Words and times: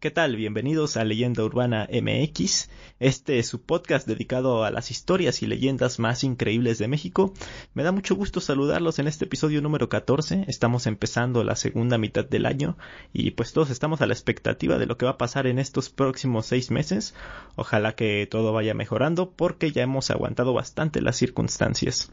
¿Qué 0.00 0.12
tal? 0.12 0.36
Bienvenidos 0.36 0.96
a 0.96 1.02
Leyenda 1.02 1.42
Urbana 1.42 1.88
MX. 1.90 2.70
Este 3.00 3.40
es 3.40 3.48
su 3.48 3.62
podcast 3.62 4.06
dedicado 4.06 4.62
a 4.62 4.70
las 4.70 4.92
historias 4.92 5.42
y 5.42 5.48
leyendas 5.48 5.98
más 5.98 6.22
increíbles 6.22 6.78
de 6.78 6.86
México. 6.86 7.34
Me 7.74 7.82
da 7.82 7.90
mucho 7.90 8.14
gusto 8.14 8.40
saludarlos 8.40 9.00
en 9.00 9.08
este 9.08 9.24
episodio 9.24 9.60
número 9.60 9.88
14. 9.88 10.44
Estamos 10.46 10.86
empezando 10.86 11.42
la 11.42 11.56
segunda 11.56 11.98
mitad 11.98 12.24
del 12.24 12.46
año 12.46 12.78
y 13.12 13.32
pues 13.32 13.52
todos 13.52 13.70
estamos 13.70 14.00
a 14.00 14.06
la 14.06 14.14
expectativa 14.14 14.78
de 14.78 14.86
lo 14.86 14.96
que 14.96 15.04
va 15.04 15.12
a 15.12 15.18
pasar 15.18 15.48
en 15.48 15.58
estos 15.58 15.90
próximos 15.90 16.46
seis 16.46 16.70
meses. 16.70 17.16
Ojalá 17.56 17.96
que 17.96 18.28
todo 18.30 18.52
vaya 18.52 18.74
mejorando 18.74 19.32
porque 19.32 19.72
ya 19.72 19.82
hemos 19.82 20.12
aguantado 20.12 20.54
bastante 20.54 21.02
las 21.02 21.16
circunstancias 21.16 22.12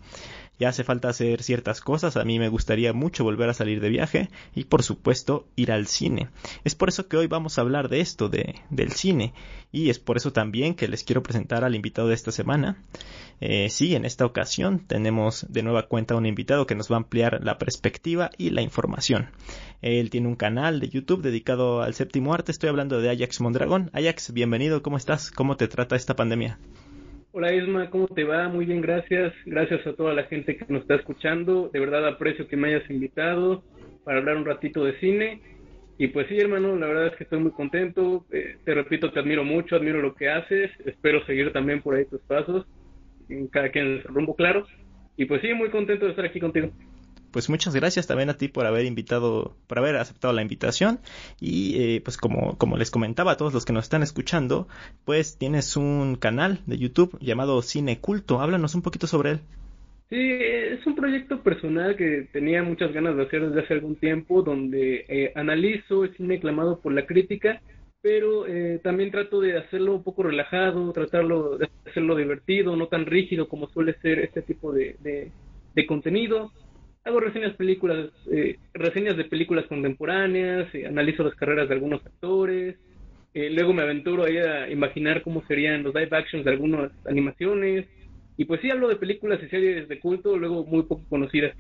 ya 0.59 0.69
hace 0.69 0.83
falta 0.83 1.09
hacer 1.09 1.43
ciertas 1.43 1.81
cosas, 1.81 2.17
a 2.17 2.23
mí 2.23 2.39
me 2.39 2.49
gustaría 2.49 2.93
mucho 2.93 3.23
volver 3.23 3.49
a 3.49 3.53
salir 3.53 3.81
de 3.81 3.89
viaje 3.89 4.29
y 4.53 4.65
por 4.65 4.83
supuesto 4.83 5.47
ir 5.55 5.71
al 5.71 5.87
cine. 5.87 6.29
Es 6.63 6.75
por 6.75 6.89
eso 6.89 7.07
que 7.07 7.17
hoy 7.17 7.27
vamos 7.27 7.57
a 7.57 7.61
hablar 7.61 7.89
de 7.89 7.99
esto, 8.01 8.29
de, 8.29 8.55
del 8.69 8.91
cine, 8.91 9.33
y 9.71 9.89
es 9.89 9.99
por 9.99 10.17
eso 10.17 10.31
también 10.31 10.75
que 10.75 10.87
les 10.87 11.03
quiero 11.03 11.23
presentar 11.23 11.63
al 11.63 11.75
invitado 11.75 12.07
de 12.07 12.15
esta 12.15 12.31
semana. 12.31 12.81
Eh, 13.41 13.69
sí, 13.69 13.95
en 13.95 14.05
esta 14.05 14.25
ocasión 14.25 14.79
tenemos 14.79 15.45
de 15.49 15.63
nueva 15.63 15.87
cuenta 15.87 16.15
un 16.15 16.25
invitado 16.25 16.65
que 16.65 16.75
nos 16.75 16.89
va 16.89 16.95
a 16.95 16.99
ampliar 16.99 17.41
la 17.43 17.57
perspectiva 17.57 18.29
y 18.37 18.51
la 18.51 18.61
información. 18.61 19.29
Él 19.81 20.09
tiene 20.09 20.27
un 20.27 20.35
canal 20.35 20.79
de 20.79 20.89
YouTube 20.89 21.21
dedicado 21.21 21.81
al 21.81 21.93
séptimo 21.93 22.33
arte, 22.33 22.51
estoy 22.51 22.69
hablando 22.69 23.01
de 23.01 23.09
Ajax 23.09 23.41
Mondragón. 23.41 23.91
Ajax, 23.93 24.31
bienvenido, 24.31 24.81
¿cómo 24.81 24.97
estás? 24.97 25.31
¿Cómo 25.31 25.57
te 25.57 25.67
trata 25.67 25.95
esta 25.95 26.15
pandemia? 26.15 26.57
Hola 27.37 27.53
Isma, 27.53 27.89
¿cómo 27.89 28.07
te 28.07 28.23
va? 28.23 28.47
Muy 28.47 28.65
bien, 28.65 28.79
gracias. 28.79 29.33
Gracias 29.45 29.85
a 29.85 29.91
toda 29.91 30.13
la 30.13 30.23
gente 30.23 30.55
que 30.55 30.63
nos 30.69 30.83
está 30.83 30.95
escuchando. 30.95 31.69
De 31.73 31.81
verdad 31.81 32.07
aprecio 32.07 32.47
que 32.47 32.55
me 32.55 32.69
hayas 32.69 32.89
invitado 32.89 33.61
para 34.05 34.19
hablar 34.19 34.37
un 34.37 34.45
ratito 34.45 34.85
de 34.85 34.97
cine. 35.01 35.41
Y 35.97 36.07
pues 36.07 36.27
sí, 36.29 36.39
hermano, 36.39 36.77
la 36.77 36.87
verdad 36.87 37.07
es 37.07 37.15
que 37.17 37.25
estoy 37.25 37.39
muy 37.39 37.51
contento. 37.51 38.25
Eh, 38.31 38.55
te 38.63 38.73
repito, 38.73 39.11
te 39.11 39.19
admiro 39.19 39.43
mucho, 39.43 39.75
admiro 39.75 40.01
lo 40.01 40.15
que 40.15 40.29
haces. 40.29 40.71
Espero 40.85 41.25
seguir 41.25 41.51
también 41.51 41.81
por 41.81 41.95
ahí 41.95 42.05
tus 42.05 42.21
pasos. 42.21 42.65
En 43.27 43.49
cada 43.49 43.67
quien 43.67 44.01
rumbo 44.03 44.33
claro. 44.33 44.65
Y 45.17 45.25
pues 45.25 45.41
sí, 45.41 45.53
muy 45.53 45.69
contento 45.69 46.05
de 46.05 46.11
estar 46.11 46.23
aquí 46.23 46.39
contigo 46.39 46.71
pues 47.35 47.49
muchas 47.49 47.75
gracias 47.75 48.07
también 48.07 48.29
a 48.29 48.37
ti 48.37 48.47
por 48.47 48.65
haber 48.65 48.85
invitado, 48.85 49.57
por 49.67 49.77
haber 49.77 49.97
aceptado 49.97 50.33
la 50.33 50.41
invitación. 50.41 50.99
Y 51.41 51.75
eh, 51.81 52.01
pues 52.01 52.15
como, 52.15 52.57
como 52.57 52.77
les 52.77 52.91
comentaba 52.91 53.33
a 53.33 53.35
todos 53.35 53.53
los 53.53 53.65
que 53.65 53.73
nos 53.73 53.83
están 53.83 54.03
escuchando, 54.03 54.69
pues 55.03 55.37
tienes 55.37 55.75
un 55.75 56.15
canal 56.15 56.61
de 56.65 56.77
YouTube 56.77 57.19
llamado 57.19 57.61
Cine 57.61 57.99
Culto, 57.99 58.39
háblanos 58.39 58.73
un 58.73 58.83
poquito 58.83 59.05
sobre 59.05 59.31
él. 59.31 59.39
Sí, 60.09 60.15
es 60.17 60.87
un 60.87 60.95
proyecto 60.95 61.43
personal 61.43 61.97
que 61.97 62.29
tenía 62.31 62.63
muchas 62.63 62.93
ganas 62.93 63.17
de 63.17 63.23
hacer 63.23 63.49
desde 63.49 63.65
hace 63.65 63.73
algún 63.73 63.97
tiempo, 63.97 64.41
donde 64.41 65.03
eh, 65.09 65.33
analizo 65.35 66.05
el 66.05 66.15
cine 66.15 66.37
aclamado 66.37 66.79
por 66.79 66.93
la 66.93 67.05
crítica, 67.05 67.61
pero 68.01 68.47
eh, 68.47 68.79
también 68.81 69.11
trato 69.11 69.41
de 69.41 69.57
hacerlo 69.57 69.93
un 69.93 70.03
poco 70.03 70.23
relajado, 70.23 70.93
tratarlo 70.93 71.57
de 71.57 71.67
hacerlo 71.85 72.15
divertido, 72.15 72.77
no 72.77 72.87
tan 72.87 73.05
rígido 73.05 73.49
como 73.49 73.67
suele 73.67 73.93
ser 73.95 74.19
este 74.19 74.41
tipo 74.41 74.71
de 74.71 75.31
contenido 75.85 76.53
hago 77.05 77.19
reseñas 77.19 77.55
películas, 77.55 78.09
eh, 78.31 78.57
reseñas 78.73 79.15
de 79.15 79.25
películas 79.25 79.65
contemporáneas, 79.67 80.73
eh, 80.73 80.87
analizo 80.87 81.23
las 81.23 81.35
carreras 81.35 81.69
de 81.69 81.75
algunos 81.75 82.03
actores, 82.05 82.75
eh, 83.33 83.49
luego 83.51 83.73
me 83.73 83.83
aventuro 83.83 84.23
ahí 84.23 84.37
a 84.37 84.69
imaginar 84.69 85.21
cómo 85.21 85.43
serían 85.47 85.83
los 85.83 85.93
live 85.93 86.09
actions 86.11 86.43
de 86.43 86.51
algunas 86.51 86.91
animaciones, 87.05 87.85
y 88.37 88.45
pues 88.45 88.59
sí 88.61 88.71
hablo 88.71 88.87
de 88.87 88.95
películas 88.95 89.39
y 89.43 89.47
series 89.49 89.87
de 89.87 89.99
culto, 89.99 90.35
luego 90.37 90.65
muy 90.65 90.83
poco 90.83 91.03
conocidas. 91.07 91.55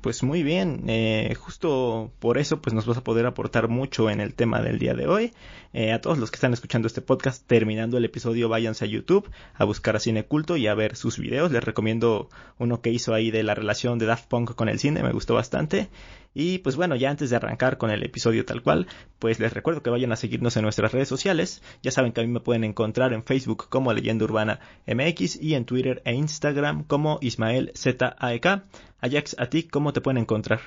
Pues 0.00 0.22
muy 0.22 0.42
bien, 0.42 0.84
eh, 0.88 1.34
justo 1.38 2.10
por 2.20 2.38
eso 2.38 2.62
pues 2.62 2.72
nos 2.72 2.86
vas 2.86 2.96
a 2.96 3.04
poder 3.04 3.26
aportar 3.26 3.68
mucho 3.68 4.08
en 4.08 4.20
el 4.20 4.32
tema 4.32 4.62
del 4.62 4.78
día 4.78 4.94
de 4.94 5.06
hoy. 5.06 5.34
Eh, 5.74 5.92
a 5.92 6.00
todos 6.00 6.16
los 6.16 6.30
que 6.30 6.36
están 6.36 6.54
escuchando 6.54 6.86
este 6.86 7.02
podcast, 7.02 7.46
terminando 7.46 7.98
el 7.98 8.06
episodio, 8.06 8.48
váyanse 8.48 8.86
a 8.86 8.88
YouTube 8.88 9.30
a 9.54 9.64
buscar 9.64 9.96
a 9.96 10.00
Cine 10.00 10.24
Culto 10.24 10.56
y 10.56 10.68
a 10.68 10.74
ver 10.74 10.96
sus 10.96 11.18
videos. 11.18 11.52
Les 11.52 11.62
recomiendo 11.62 12.30
uno 12.58 12.80
que 12.80 12.90
hizo 12.90 13.12
ahí 13.12 13.30
de 13.30 13.42
la 13.42 13.54
relación 13.54 13.98
de 13.98 14.06
Daft 14.06 14.26
Punk 14.28 14.54
con 14.54 14.70
el 14.70 14.78
cine, 14.78 15.02
me 15.02 15.12
gustó 15.12 15.34
bastante. 15.34 15.90
Y 16.34 16.58
pues 16.58 16.76
bueno, 16.76 16.94
ya 16.96 17.10
antes 17.10 17.30
de 17.30 17.36
arrancar 17.36 17.76
con 17.76 17.90
el 17.90 18.02
episodio 18.04 18.44
tal 18.44 18.62
cual, 18.62 18.86
pues 19.18 19.40
les 19.40 19.52
recuerdo 19.52 19.82
que 19.82 19.90
vayan 19.90 20.12
a 20.12 20.16
seguirnos 20.16 20.56
en 20.56 20.62
nuestras 20.62 20.92
redes 20.92 21.08
sociales. 21.08 21.62
Ya 21.82 21.90
saben 21.90 22.12
que 22.12 22.20
a 22.20 22.24
mí 22.24 22.30
me 22.30 22.40
pueden 22.40 22.64
encontrar 22.64 23.12
en 23.12 23.24
Facebook 23.24 23.68
como 23.68 23.92
Leyenda 23.92 24.24
Urbana 24.24 24.60
MX 24.86 25.42
y 25.42 25.54
en 25.54 25.64
Twitter 25.64 26.02
e 26.04 26.14
Instagram 26.14 26.84
como 26.84 27.18
Ismael 27.20 27.72
ZAEK. 27.74 28.62
Ajax, 29.00 29.36
¿a 29.38 29.46
ti 29.46 29.64
cómo 29.64 29.92
te 29.92 30.00
pueden 30.00 30.18
encontrar? 30.18 30.60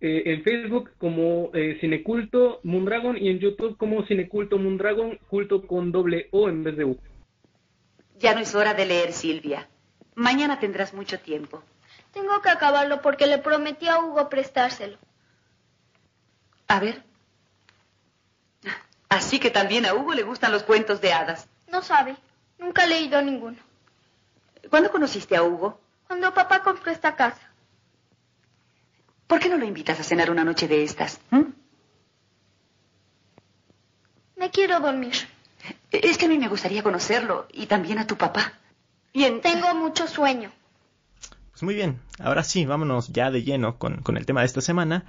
Eh, 0.00 0.22
en 0.32 0.42
Facebook 0.42 0.90
como 0.98 1.50
eh, 1.54 1.78
Cineculto 1.80 2.60
Mundragon 2.62 3.16
y 3.16 3.28
en 3.28 3.38
YouTube 3.38 3.76
como 3.76 4.04
Cineculto 4.06 4.58
Mundragon, 4.58 5.18
culto 5.28 5.66
con 5.66 5.92
doble 5.92 6.28
O 6.30 6.48
en 6.48 6.62
vez 6.62 6.76
de 6.76 6.84
U. 6.84 6.98
Ya 8.18 8.34
no 8.34 8.40
es 8.40 8.54
hora 8.54 8.74
de 8.74 8.86
leer, 8.86 9.12
Silvia. 9.12 9.68
Mañana 10.14 10.60
tendrás 10.60 10.94
mucho 10.94 11.18
tiempo. 11.18 11.62
Tengo 12.14 12.40
que 12.40 12.48
acabarlo 12.48 13.02
porque 13.02 13.26
le 13.26 13.38
prometí 13.38 13.88
a 13.88 13.98
Hugo 13.98 14.28
prestárselo. 14.28 14.96
A 16.68 16.78
ver. 16.78 17.02
Así 19.08 19.40
que 19.40 19.50
también 19.50 19.84
a 19.84 19.94
Hugo 19.94 20.14
le 20.14 20.22
gustan 20.22 20.52
los 20.52 20.62
cuentos 20.62 21.00
de 21.00 21.12
hadas. 21.12 21.48
No 21.68 21.82
sabe. 21.82 22.16
Nunca 22.58 22.84
he 22.84 22.88
leído 22.88 23.20
ninguno. 23.20 23.58
¿Cuándo 24.70 24.92
conociste 24.92 25.36
a 25.36 25.42
Hugo? 25.42 25.80
Cuando 26.06 26.32
papá 26.32 26.62
compró 26.62 26.92
esta 26.92 27.16
casa. 27.16 27.50
¿Por 29.26 29.40
qué 29.40 29.48
no 29.48 29.56
lo 29.56 29.64
invitas 29.64 29.98
a 29.98 30.04
cenar 30.04 30.30
una 30.30 30.44
noche 30.44 30.68
de 30.68 30.84
estas? 30.84 31.20
¿Mm? 31.30 31.42
Me 34.36 34.50
quiero 34.50 34.78
dormir. 34.78 35.14
Es 35.90 36.16
que 36.16 36.26
a 36.26 36.28
mí 36.28 36.38
me 36.38 36.48
gustaría 36.48 36.82
conocerlo 36.82 37.48
y 37.52 37.66
también 37.66 37.98
a 37.98 38.06
tu 38.06 38.16
papá. 38.16 38.52
Bien. 39.12 39.40
Tengo 39.40 39.74
mucho 39.74 40.06
sueño. 40.06 40.52
Pues 41.54 41.62
muy 41.62 41.76
bien, 41.76 42.00
ahora 42.18 42.42
sí, 42.42 42.66
vámonos 42.66 43.10
ya 43.12 43.30
de 43.30 43.44
lleno 43.44 43.78
con, 43.78 44.02
el 44.16 44.26
tema 44.26 44.40
de 44.40 44.46
esta 44.46 44.60
semana. 44.60 45.04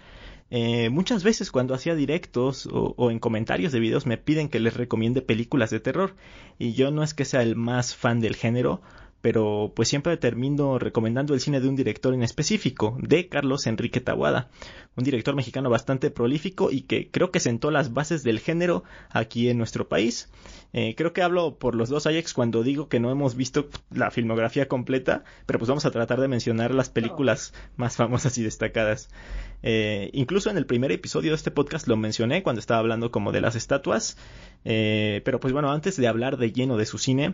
Eh, 0.51 0.91
muchas 0.91 1.23
veces 1.23 1.50
cuando 1.50 1.73
hacía 1.73 1.95
directos 1.95 2.67
o, 2.67 2.94
o, 2.97 3.09
en 3.09 3.17
comentarios 3.17 3.72
de 3.72 3.79
videos 3.79 4.06
me 4.06 4.19
piden 4.19 4.50
que 4.50 4.59
les 4.59 4.78
recomiende 4.78 5.23
películas 5.23 5.72
de 5.72 5.79
terror 5.79 6.16
y 6.59 6.73
yo 6.73 6.91
no 6.91 7.01
es 7.01 7.16
que 7.16 7.25
sea 7.25 7.41
el 7.41 7.56
más 7.56 7.95
fan 7.95 8.19
del 8.19 8.35
género, 8.35 8.83
pero 9.25 9.74
pues 9.75 9.90
siempre 9.90 10.18
termino 10.18 10.78
recomendando 10.78 11.34
el 11.34 11.40
cine 11.40 11.59
de 11.59 11.68
un 11.68 11.75
director 11.75 12.13
en 12.13 12.22
específico, 12.22 12.96
de 13.02 13.28
Carlos 13.28 13.66
Enrique 13.66 14.00
Tahuada, 14.00 14.52
un 14.96 15.03
director 15.03 15.34
mexicano 15.34 15.72
bastante 15.72 16.12
prolífico 16.12 16.69
y 16.69 16.81
que 16.81 17.09
creo 17.09 17.31
que 17.31 17.40
sentó 17.40 17.72
las 17.72 17.91
bases 17.91 18.22
del 18.22 18.40
género 18.40 18.84
aquí 19.09 19.50
en 19.50 19.58
nuestro 19.58 19.90
país. 19.90 20.30
Eh, 20.74 20.94
creo 20.96 21.12
que 21.12 21.24
hablo 21.24 21.58
por 21.58 21.74
los 21.74 21.90
dos 21.90 22.06
Ajax 22.06 22.36
cuando 22.36 22.62
digo 22.62 22.88
que 22.88 23.00
no 23.00 23.09
hemos 23.09 23.36
visto 23.36 23.68
la 23.90 24.12
filmografía 24.12 24.68
completa, 24.68 25.24
pero 25.47 25.57
pues 25.57 25.69
vamos 25.69 25.86
a 25.86 25.92
tratar 25.92 26.22
de 26.22 26.28
mencionar 26.28 26.75
las 26.75 26.92
películas 26.92 27.52
más 27.78 27.96
famosas 27.96 28.38
y 28.38 28.44
destacadas. 28.44 29.09
Eh, 29.63 30.12
incluso 30.13 30.52
en 30.52 30.57
el 30.57 30.68
primer 30.68 30.92
episodio 30.92 31.31
de 31.31 31.38
este 31.38 31.50
podcast 31.50 31.88
lo 31.88 31.97
mencioné 31.97 32.44
cuando 32.44 32.59
estaba 32.59 32.80
hablando 32.80 33.09
como 33.09 33.31
de 33.31 33.42
las 33.42 33.56
estatuas, 33.56 34.18
eh, 34.66 35.24
pero 35.25 35.40
pues 35.40 35.52
bueno, 35.52 35.72
antes 35.72 35.97
de 35.97 36.07
hablar 36.07 36.38
de 36.38 36.52
lleno 36.52 36.78
de 36.78 36.86
su 36.86 37.00
cine, 37.00 37.34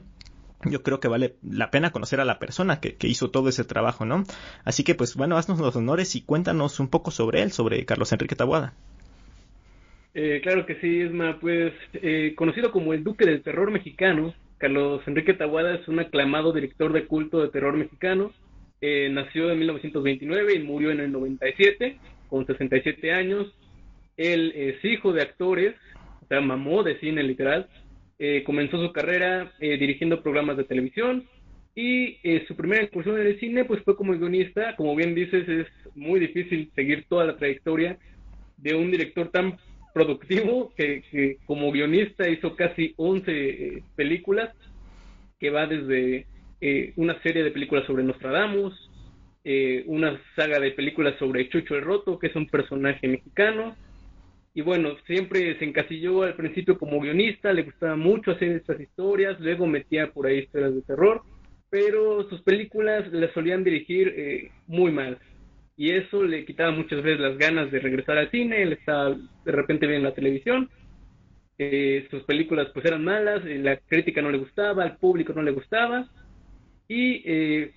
yo 0.65 0.83
creo 0.83 0.99
que 0.99 1.07
vale 1.07 1.35
la 1.41 1.71
pena 1.71 1.91
conocer 1.91 2.19
a 2.19 2.25
la 2.25 2.39
persona 2.39 2.79
que, 2.79 2.95
hizo 3.07 3.31
todo 3.31 3.49
ese 3.49 3.63
trabajo, 3.63 4.05
¿no? 4.05 4.23
Así 4.63 4.83
que, 4.83 4.95
pues 4.95 5.15
bueno, 5.15 5.37
haznos 5.37 5.59
los 5.59 5.75
honores 5.75 6.15
y 6.15 6.21
cuéntanos 6.21 6.79
un 6.79 6.89
poco 6.89 7.11
sobre 7.11 7.41
él, 7.41 7.51
sobre 7.51 7.85
Carlos 7.85 8.11
Enrique 8.11 8.35
Tabuada. 8.35 8.73
Eh, 10.13 10.41
claro 10.43 10.65
que 10.65 10.75
sí, 10.75 11.01
Esma, 11.01 11.39
pues 11.39 11.73
eh, 11.93 12.33
conocido 12.35 12.71
como 12.71 12.93
el 12.93 13.03
Duque 13.03 13.25
del 13.25 13.41
Terror 13.41 13.71
Mexicano, 13.71 14.33
Carlos 14.61 15.01
Enrique 15.07 15.33
Tabuada 15.33 15.73
es 15.73 15.87
un 15.87 15.99
aclamado 15.99 16.53
director 16.53 16.93
de 16.93 17.07
culto 17.07 17.41
de 17.41 17.49
terror 17.49 17.75
mexicano. 17.75 18.31
Eh, 18.79 19.09
nació 19.11 19.49
en 19.51 19.57
1929 19.57 20.53
y 20.53 20.59
murió 20.59 20.91
en 20.91 20.99
el 20.99 21.11
97, 21.11 21.97
con 22.29 22.45
67 22.45 23.11
años. 23.11 23.51
Él 24.17 24.53
es 24.55 24.85
hijo 24.85 25.13
de 25.13 25.23
actores, 25.23 25.75
o 26.21 26.27
sea, 26.27 26.41
mamó 26.41 26.83
de 26.83 26.99
cine 26.99 27.23
literal, 27.23 27.67
eh, 28.23 28.43
comenzó 28.43 28.77
su 28.77 28.93
carrera 28.93 29.51
eh, 29.59 29.77
dirigiendo 29.77 30.21
programas 30.21 30.55
de 30.55 30.63
televisión 30.63 31.25
y 31.73 32.19
eh, 32.21 32.45
su 32.47 32.55
primera 32.55 32.83
incursión 32.83 33.19
en 33.19 33.25
el 33.25 33.39
cine 33.39 33.65
pues 33.65 33.81
fue 33.83 33.95
como 33.95 34.13
guionista. 34.13 34.75
Como 34.75 34.95
bien 34.95 35.15
dices, 35.15 35.49
es 35.49 35.67
muy 35.95 36.19
difícil 36.19 36.71
seguir 36.75 37.05
toda 37.09 37.25
la 37.25 37.37
trayectoria 37.37 37.97
de 38.57 38.75
un 38.75 38.91
director 38.91 39.29
tan 39.29 39.57
productivo 39.91 40.71
que, 40.77 41.37
como 41.45 41.71
guionista 41.71 42.29
hizo 42.29 42.55
casi 42.55 42.93
11 42.97 43.81
películas, 43.95 44.53
que 45.39 45.49
va 45.49 45.65
desde 45.65 46.27
una 46.97 47.19
serie 47.23 47.43
de 47.43 47.49
películas 47.49 47.87
sobre 47.87 48.03
Nostradamus, 48.03 48.91
eh, 49.43 49.83
una 49.87 50.21
saga 50.35 50.59
de 50.59 50.69
películas 50.69 51.15
sobre 51.17 51.49
Chucho 51.49 51.75
el 51.75 51.81
Roto, 51.81 52.19
que 52.19 52.27
es 52.27 52.35
un 52.35 52.45
personaje 52.45 53.07
mexicano. 53.07 53.75
Y 54.53 54.61
bueno, 54.61 54.97
siempre 55.07 55.57
se 55.57 55.65
encasilló 55.65 56.23
al 56.23 56.35
principio 56.35 56.77
como 56.77 56.99
guionista, 56.99 57.53
le 57.53 57.63
gustaba 57.63 57.95
mucho 57.95 58.31
hacer 58.31 58.51
estas 58.51 58.79
historias, 58.79 59.39
luego 59.39 59.65
metía 59.65 60.11
por 60.11 60.27
ahí 60.27 60.39
historias 60.39 60.75
de 60.75 60.81
terror, 60.81 61.21
pero 61.69 62.27
sus 62.29 62.41
películas 62.41 63.11
las 63.13 63.31
solían 63.31 63.63
dirigir 63.63 64.13
eh, 64.15 64.51
muy 64.67 64.91
mal. 64.91 65.17
Y 65.77 65.91
eso 65.91 66.23
le 66.23 66.45
quitaba 66.45 66.71
muchas 66.71 67.01
veces 67.01 67.21
las 67.21 67.37
ganas 67.37 67.71
de 67.71 67.79
regresar 67.79 68.17
al 68.17 68.29
cine, 68.29 68.61
él 68.61 68.73
estaba 68.73 69.15
de 69.45 69.51
repente 69.51 69.87
bien 69.87 69.99
en 69.99 70.03
la 70.03 70.13
televisión, 70.13 70.69
eh, 71.57 72.07
sus 72.11 72.23
películas 72.23 72.67
pues 72.73 72.85
eran 72.85 73.05
malas, 73.05 73.45
la 73.45 73.77
crítica 73.77 74.21
no 74.21 74.31
le 74.31 74.37
gustaba, 74.37 74.83
al 74.83 74.97
público 74.97 75.31
no 75.33 75.43
le 75.43 75.51
gustaba, 75.51 76.09
y 76.89 77.21
eh, 77.23 77.71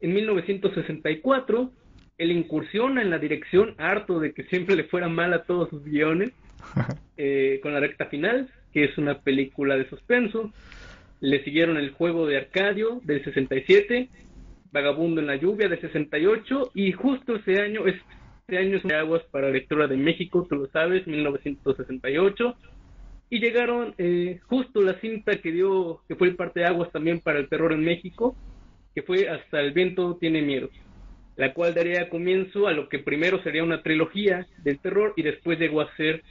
en 0.00 0.12
1964 0.12 1.72
él 2.18 2.32
incursiona 2.32 3.00
en 3.00 3.10
la 3.10 3.18
dirección 3.18 3.74
harto 3.78 4.20
de 4.20 4.32
que 4.32 4.42
siempre 4.44 4.76
le 4.76 4.84
fuera 4.84 5.08
mal 5.08 5.32
a 5.32 5.44
todos 5.44 5.70
sus 5.70 5.84
guiones 5.84 6.32
eh, 7.16 7.60
con 7.62 7.72
la 7.72 7.80
recta 7.80 8.06
final 8.06 8.50
que 8.72 8.84
es 8.84 8.98
una 8.98 9.20
película 9.20 9.76
de 9.76 9.88
suspenso. 9.88 10.52
Le 11.20 11.42
siguieron 11.42 11.78
el 11.78 11.92
juego 11.92 12.26
de 12.26 12.36
Arcadio 12.36 13.00
del 13.04 13.24
67 13.24 14.08
Vagabundo 14.70 15.20
en 15.20 15.26
la 15.28 15.36
lluvia 15.36 15.68
del 15.68 15.80
68 15.80 16.72
y 16.74 16.92
justo 16.92 17.36
ese 17.36 17.60
año 17.62 17.86
este 17.86 18.58
año 18.58 18.76
es 18.76 18.82
de 18.82 18.94
aguas 18.94 19.22
para 19.30 19.48
lectura 19.48 19.86
de 19.86 19.96
México 19.96 20.46
tú 20.48 20.56
lo 20.56 20.66
sabes 20.66 21.06
1968 21.06 22.54
y 23.30 23.40
llegaron 23.40 23.94
eh, 23.96 24.40
justo 24.46 24.82
la 24.82 25.00
cinta 25.00 25.36
que 25.36 25.52
dio 25.52 26.02
que 26.06 26.16
fue 26.16 26.28
el 26.28 26.36
parte 26.36 26.60
de 26.60 26.66
aguas 26.66 26.92
también 26.92 27.20
para 27.20 27.38
el 27.38 27.48
terror 27.48 27.72
en 27.72 27.80
México 27.80 28.36
que 28.94 29.02
fue 29.02 29.28
Hasta 29.28 29.60
el 29.60 29.72
viento 29.72 30.16
tiene 30.16 30.42
miedo, 30.42 30.70
la 31.38 31.54
cual 31.54 31.72
daría 31.72 32.10
comienzo 32.10 32.66
a 32.66 32.72
lo 32.72 32.88
que 32.88 32.98
primero 32.98 33.42
sería 33.42 33.62
una 33.62 33.82
trilogía 33.82 34.46
del 34.62 34.80
terror 34.80 35.14
y 35.16 35.22
después 35.22 35.58
llegó 35.58 35.80
a 35.80 35.96
ser 35.96 36.22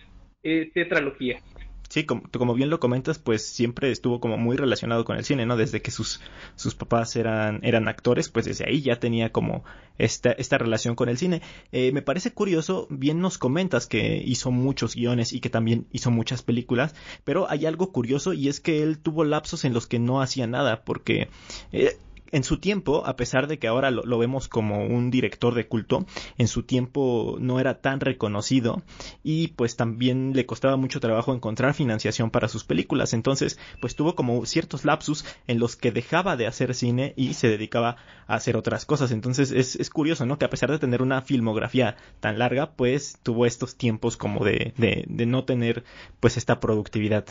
eh, 0.44 0.70
tetralogía. 0.74 1.42
Sí, 1.90 2.04
como, 2.04 2.24
como, 2.30 2.54
bien 2.54 2.70
lo 2.70 2.82
comentas, 2.82 3.18
pues 3.18 3.48
siempre 3.48 3.90
estuvo 3.92 4.20
como 4.20 4.38
muy 4.38 4.58
relacionado 4.58 5.06
con 5.06 5.16
el 5.16 5.24
cine, 5.24 5.46
¿no? 5.46 5.56
Desde 5.56 5.82
que 5.82 5.90
sus, 5.90 6.20
sus 6.56 6.76
papás 6.76 7.16
eran, 7.16 7.62
eran 7.64 7.88
actores, 7.88 8.28
pues 8.28 8.46
desde 8.46 8.66
ahí 8.68 8.82
ya 8.82 9.00
tenía 9.00 9.32
como 9.32 9.64
esta, 9.98 10.32
esta 10.34 10.58
relación 10.58 10.96
con 10.96 11.08
el 11.08 11.18
cine. 11.18 11.42
Eh, 11.72 11.94
me 11.94 12.02
parece 12.02 12.34
curioso, 12.34 12.88
bien 12.90 13.22
nos 13.22 13.38
comentas 13.38 13.88
que 13.88 14.18
hizo 14.18 14.52
muchos 14.52 14.96
guiones 14.96 15.32
y 15.32 15.40
que 15.40 15.50
también 15.50 15.88
hizo 15.94 16.12
muchas 16.12 16.42
películas, 16.42 16.94
pero 17.24 17.50
hay 17.50 17.66
algo 17.66 17.94
curioso 17.94 18.34
y 18.34 18.50
es 18.50 18.60
que 18.60 18.84
él 18.84 19.00
tuvo 19.00 19.24
lapsos 19.24 19.64
en 19.64 19.74
los 19.74 19.88
que 19.88 20.00
no 20.00 20.22
hacía 20.22 20.46
nada, 20.46 20.84
porque 20.84 21.30
eh, 21.72 21.96
en 22.32 22.44
su 22.44 22.60
tiempo, 22.60 23.06
a 23.06 23.16
pesar 23.16 23.48
de 23.48 23.60
que 23.60 23.68
ahora 23.68 23.92
lo, 23.92 24.18
vemos 24.18 24.48
como 24.48 24.86
un 24.86 25.12
director 25.12 25.54
de 25.54 25.68
culto, 25.68 26.06
en 26.38 26.48
su 26.48 26.64
tiempo 26.64 27.38
no 27.40 27.60
era 27.60 27.82
tan 27.82 28.00
reconocido 28.00 28.82
y 29.24 29.50
pues 29.50 29.76
también 29.76 30.34
le 30.34 30.46
costaba 30.46 30.78
mucho 30.78 31.00
trabajo 31.00 31.34
encontrar 31.34 31.74
financiación 31.74 32.32
para 32.32 32.48
sus 32.48 32.64
películas. 32.64 33.14
Entonces, 33.14 33.60
pues 33.82 33.96
tuvo 33.96 34.16
como 34.16 34.46
ciertos 34.46 34.86
lapsus 34.86 35.26
en 35.48 35.60
los 35.60 35.76
que 35.76 35.92
dejaba 35.92 36.38
de 36.38 36.48
hacer 36.48 36.74
cine 36.74 37.14
y 37.16 37.34
se 37.34 37.50
dedicaba 37.50 37.98
a 38.28 38.36
hacer 38.36 38.58
otras 38.58 38.86
cosas. 38.86 39.12
Entonces 39.12 39.52
es, 39.52 39.76
es 39.76 39.90
curioso, 39.90 40.26
¿no? 40.26 40.38
Que 40.38 40.46
a 40.46 40.50
pesar 40.50 40.72
de 40.72 40.80
tener 40.80 41.02
una 41.02 41.22
filmografía 41.22 41.96
tan 42.20 42.40
larga, 42.40 42.72
pues 42.72 43.20
tuvo 43.24 43.46
estos 43.46 43.76
tiempos 43.76 44.18
como 44.18 44.44
de, 44.44 44.74
de, 44.78 45.06
de 45.08 45.26
no 45.26 45.46
tener 45.46 45.84
pues 46.20 46.38
esta 46.38 46.60
productividad. 46.60 47.26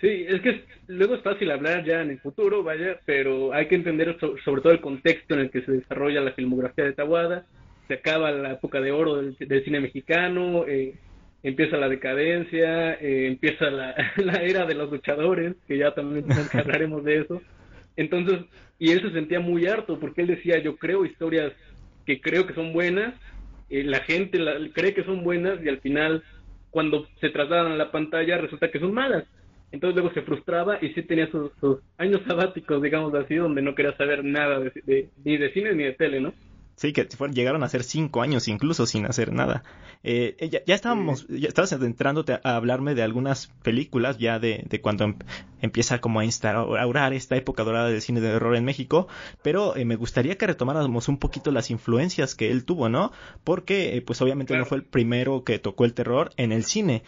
Sí, 0.00 0.24
es 0.26 0.40
que 0.40 0.64
luego 0.86 1.14
es 1.14 1.22
fácil 1.22 1.50
hablar 1.50 1.84
ya 1.84 2.00
en 2.00 2.10
el 2.10 2.20
futuro, 2.20 2.62
vaya, 2.62 2.98
pero 3.04 3.52
hay 3.52 3.66
que 3.68 3.74
entender 3.74 4.16
sobre 4.44 4.62
todo 4.62 4.72
el 4.72 4.80
contexto 4.80 5.34
en 5.34 5.40
el 5.40 5.50
que 5.50 5.60
se 5.62 5.72
desarrolla 5.72 6.22
la 6.22 6.32
filmografía 6.32 6.84
de 6.84 6.94
Tawada. 6.94 7.44
Se 7.86 7.94
acaba 7.94 8.30
la 8.30 8.52
época 8.52 8.80
de 8.80 8.92
oro 8.92 9.16
del, 9.16 9.64
cine 9.64 9.80
mexicano, 9.80 10.64
eh, 10.66 10.94
empieza 11.42 11.76
la 11.76 11.88
decadencia, 11.88 12.94
eh, 12.94 13.26
empieza 13.26 13.70
la, 13.70 13.94
era 14.42 14.64
de 14.64 14.74
los 14.74 14.90
luchadores, 14.90 15.54
que 15.68 15.76
ya 15.76 15.92
también 15.92 16.24
hablaremos 16.54 17.04
de 17.04 17.18
eso. 17.18 17.42
Entonces, 17.96 18.40
y 18.78 18.92
él 18.92 19.02
se 19.02 19.12
sentía 19.12 19.40
muy 19.40 19.66
harto 19.66 20.00
porque 20.00 20.22
él 20.22 20.28
decía, 20.28 20.58
yo 20.60 20.76
creo 20.76 21.04
historias 21.04 21.52
que 22.06 22.22
creo 22.22 22.46
que 22.46 22.54
son 22.54 22.72
buenas, 22.72 23.14
eh, 23.68 23.84
la 23.84 24.00
gente 24.00 24.38
cree 24.72 24.94
que 24.94 25.04
son 25.04 25.22
buenas 25.24 25.62
y 25.62 25.68
al 25.68 25.80
final, 25.80 26.22
cuando 26.70 27.06
se 27.20 27.28
trasladan 27.28 27.72
a 27.72 27.76
la 27.76 27.90
pantalla, 27.90 28.38
resulta 28.38 28.70
que 28.70 28.80
son 28.80 28.94
malas. 28.94 29.24
Entonces 29.72 29.94
luego 29.94 30.12
se 30.12 30.22
frustraba 30.22 30.78
y 30.80 30.92
sí 30.94 31.02
tenía 31.02 31.30
sus, 31.30 31.52
años 31.96 32.22
sabáticos, 32.26 32.82
digamos 32.82 33.14
así, 33.14 33.36
donde 33.36 33.62
no 33.62 33.74
quería 33.74 33.96
saber 33.96 34.24
nada 34.24 34.58
de, 34.58 35.08
ni 35.24 35.36
de 35.36 35.52
cine 35.52 35.74
ni 35.74 35.84
de 35.84 35.92
tele, 35.92 36.20
¿no? 36.20 36.32
Sí, 36.80 36.94
que 36.94 37.06
llegaron 37.34 37.62
a 37.62 37.68
ser 37.68 37.84
cinco 37.84 38.22
años 38.22 38.48
incluso 38.48 38.86
sin 38.86 39.04
hacer 39.04 39.34
nada. 39.34 39.64
Eh, 40.02 40.34
eh 40.38 40.48
ya, 40.48 40.74
estábamos, 40.74 41.26
ya 41.28 41.46
estabas 41.46 41.74
adentrándote 41.74 42.40
a, 42.42 42.56
hablarme 42.56 42.94
de 42.94 43.02
algunas 43.02 43.48
películas 43.62 44.16
ya 44.16 44.38
de, 44.38 44.64
de 44.66 44.80
cuando 44.80 45.04
em, 45.04 45.14
empieza 45.60 46.00
como 46.00 46.20
a 46.20 46.24
instaurar 46.24 47.12
esta 47.12 47.36
época 47.36 47.64
dorada 47.64 47.90
del 47.90 48.00
cine 48.00 48.22
de 48.22 48.32
horror 48.34 48.56
en 48.56 48.64
México, 48.64 49.08
pero 49.42 49.76
eh, 49.76 49.84
me 49.84 49.96
gustaría 49.96 50.38
que 50.38 50.46
retomáramos 50.46 51.08
un 51.08 51.18
poquito 51.18 51.50
las 51.50 51.70
influencias 51.70 52.34
que 52.34 52.50
él 52.50 52.64
tuvo, 52.64 52.88
¿no? 52.88 53.12
Porque 53.44 53.98
eh, 53.98 54.00
pues 54.00 54.22
obviamente 54.22 54.56
no 54.56 54.64
fue 54.64 54.78
el 54.78 54.84
primero 54.84 55.44
que 55.44 55.58
tocó 55.58 55.84
el 55.84 55.92
terror 55.92 56.30
en 56.38 56.50
el 56.50 56.64
cine. 56.64 57.02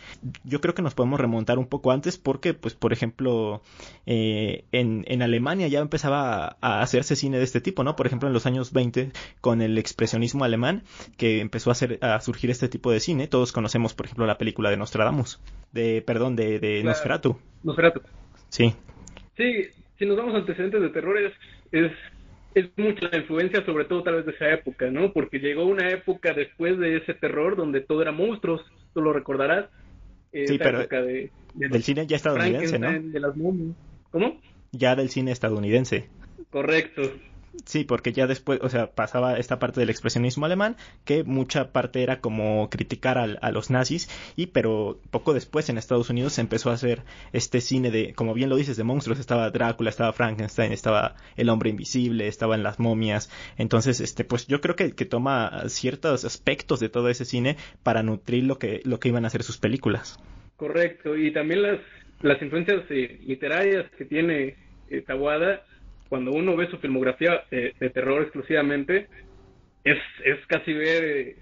Yo 0.44 0.60
creo 0.60 0.74
que 0.74 0.82
nos 0.82 0.92
podemos 0.92 1.18
remontar 1.18 1.58
un 1.58 1.66
poco 1.66 1.92
antes 1.92 2.18
porque 2.18 2.52
pues 2.52 2.74
por 2.74 2.92
ejemplo 2.92 3.62
en, 4.04 5.04
en 5.06 5.22
Alemania 5.22 5.68
ya 5.68 5.80
empezaba 5.80 6.58
a 6.60 6.82
hacerse 6.82 7.16
cine 7.16 7.38
de 7.38 7.44
este 7.44 7.62
tipo, 7.62 7.84
¿no? 7.84 7.96
Por 7.96 8.06
ejemplo 8.06 8.28
en 8.28 8.34
los 8.34 8.44
años 8.44 8.74
20 8.74 9.12
con 9.40 9.61
el 9.62 9.78
expresionismo 9.78 10.44
alemán 10.44 10.82
que 11.16 11.40
empezó 11.40 11.70
a, 11.70 11.72
hacer, 11.72 11.98
a 12.02 12.20
surgir 12.20 12.50
este 12.50 12.68
tipo 12.68 12.90
de 12.90 13.00
cine. 13.00 13.28
Todos 13.28 13.52
conocemos, 13.52 13.94
por 13.94 14.06
ejemplo, 14.06 14.26
la 14.26 14.38
película 14.38 14.70
de 14.70 14.76
Nostradamus, 14.76 15.40
de, 15.72 16.02
perdón, 16.02 16.36
de, 16.36 16.58
de 16.58 16.82
Nosferatu. 16.82 17.38
Nosferatu. 17.62 18.02
Sí. 18.48 18.74
Sí, 19.36 19.68
si 19.98 20.06
nos 20.06 20.16
vamos 20.16 20.34
a 20.34 20.38
antecedentes 20.38 20.80
de 20.80 20.88
terror 20.90 21.16
es, 21.18 21.32
es, 21.72 21.92
es 22.54 22.70
mucha 22.76 23.08
la 23.10 23.18
influencia, 23.18 23.64
sobre 23.64 23.84
todo 23.86 24.02
tal 24.02 24.16
vez 24.16 24.26
de 24.26 24.32
esa 24.32 24.50
época, 24.50 24.90
¿no? 24.90 25.12
Porque 25.12 25.38
llegó 25.38 25.64
una 25.64 25.88
época 25.90 26.34
después 26.34 26.78
de 26.78 26.98
ese 26.98 27.14
terror 27.14 27.56
donde 27.56 27.80
todo 27.80 28.02
era 28.02 28.12
monstruos, 28.12 28.60
tú 28.92 29.00
lo 29.00 29.12
recordarás. 29.12 29.70
Sí, 30.32 30.58
pero 30.58 30.86
del 31.54 31.82
cine 31.82 32.06
ya 32.06 32.16
estadounidense, 32.16 32.78
¿no? 32.78 32.90
De 32.90 33.20
las 33.20 33.34
¿Cómo? 34.10 34.40
Ya 34.72 34.96
del 34.96 35.10
cine 35.10 35.30
estadounidense. 35.32 36.08
Correcto. 36.50 37.02
Sí, 37.64 37.84
porque 37.84 38.12
ya 38.12 38.26
después, 38.26 38.60
o 38.62 38.68
sea, 38.68 38.92
pasaba 38.92 39.36
esta 39.38 39.58
parte 39.58 39.80
del 39.80 39.90
expresionismo 39.90 40.46
alemán, 40.46 40.76
que 41.04 41.22
mucha 41.22 41.70
parte 41.70 42.02
era 42.02 42.20
como 42.20 42.68
criticar 42.70 43.18
a, 43.18 43.50
los 43.50 43.70
nazis, 43.70 44.08
y 44.36 44.46
pero 44.46 44.98
poco 45.10 45.34
después 45.34 45.68
en 45.68 45.76
Estados 45.76 46.08
Unidos 46.08 46.32
se 46.34 46.40
empezó 46.40 46.70
a 46.70 46.74
hacer 46.74 47.02
este 47.32 47.60
cine 47.60 47.90
de, 47.90 48.14
como 48.14 48.32
bien 48.34 48.48
lo 48.48 48.56
dices, 48.56 48.76
de 48.76 48.84
monstruos, 48.84 49.18
estaba 49.18 49.50
Drácula, 49.50 49.90
estaba 49.90 50.12
Frankenstein, 50.12 50.72
estaba 50.72 51.14
el 51.36 51.50
hombre 51.50 51.70
invisible, 51.70 52.26
estaban 52.26 52.62
las 52.62 52.78
momias, 52.78 53.30
entonces, 53.58 54.00
este, 54.00 54.24
pues 54.24 54.46
yo 54.46 54.60
creo 54.60 54.74
que, 54.74 54.92
que 54.92 55.04
toma 55.04 55.64
ciertos 55.68 56.24
aspectos 56.24 56.80
de 56.80 56.88
todo 56.88 57.08
ese 57.10 57.24
cine 57.24 57.56
para 57.82 58.02
nutrir 58.02 58.44
lo 58.44 58.58
que, 58.58 58.80
lo 58.84 58.98
que 58.98 59.08
iban 59.08 59.24
a 59.24 59.28
hacer 59.28 59.42
sus 59.42 59.58
películas. 59.58 60.18
Correcto, 60.56 61.16
y 61.16 61.32
también 61.32 61.62
las, 61.62 61.80
las 62.22 62.40
influencias 62.40 62.84
eh, 62.90 63.20
literarias 63.24 63.90
que 63.98 64.04
tiene 64.04 64.56
eh, 64.88 65.02
cuando 66.12 66.30
uno 66.32 66.54
ve 66.54 66.68
su 66.68 66.76
filmografía 66.76 67.42
de, 67.50 67.72
terror 67.88 68.20
exclusivamente, 68.20 69.06
es, 69.82 69.96
es 70.22 70.46
casi 70.46 70.74
ver 70.74 71.04
eh, 71.04 71.36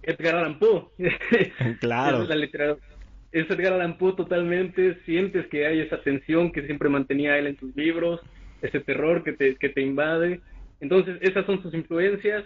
Edgar 0.00 0.36
Allan 0.36 0.60
Poe. 0.60 0.84
Claro. 1.80 2.22
es, 2.22 3.50
Edgar 3.50 3.72
Allan 3.72 3.98
Poe 3.98 4.12
totalmente, 4.12 4.96
sientes 5.06 5.48
que 5.48 5.66
hay 5.66 5.80
esa 5.80 6.00
tensión 6.02 6.52
que 6.52 6.64
siempre 6.66 6.88
mantenía 6.88 7.36
él 7.36 7.48
en 7.48 7.58
sus 7.58 7.74
libros, 7.74 8.20
ese 8.60 8.78
terror 8.78 9.24
que 9.24 9.32
te, 9.32 9.56
que 9.56 9.70
te 9.70 9.80
invade. 9.80 10.40
Entonces, 10.80 11.18
esas 11.20 11.44
son 11.44 11.60
sus 11.60 11.74
influencias. 11.74 12.44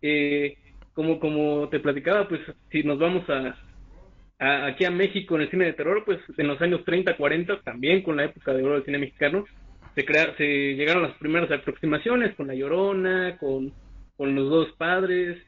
Eh, 0.00 0.56
como, 0.94 1.20
como 1.20 1.68
te 1.68 1.78
platicaba, 1.78 2.26
pues 2.26 2.40
si 2.72 2.84
nos 2.84 2.98
vamos 2.98 3.28
a, 3.28 3.54
a, 4.38 4.64
aquí 4.64 4.86
a 4.86 4.90
México 4.90 5.34
en 5.34 5.42
el 5.42 5.50
cine 5.50 5.66
de 5.66 5.74
terror, 5.74 6.04
pues 6.06 6.20
en 6.38 6.46
los 6.46 6.58
años 6.62 6.86
30, 6.86 7.18
40, 7.18 7.60
también 7.64 8.00
con 8.00 8.16
la 8.16 8.24
época 8.24 8.54
de 8.54 8.64
oro 8.64 8.76
del 8.76 8.86
cine 8.86 8.96
mexicano, 8.96 9.44
se, 10.06 10.36
se 10.36 10.74
llegaron 10.74 11.02
las 11.02 11.16
primeras 11.16 11.50
aproximaciones 11.50 12.34
con 12.34 12.46
La 12.46 12.54
Llorona, 12.54 13.36
con, 13.38 13.72
con 14.16 14.34
Los 14.34 14.50
Dos 14.50 14.68
Padres 14.76 15.38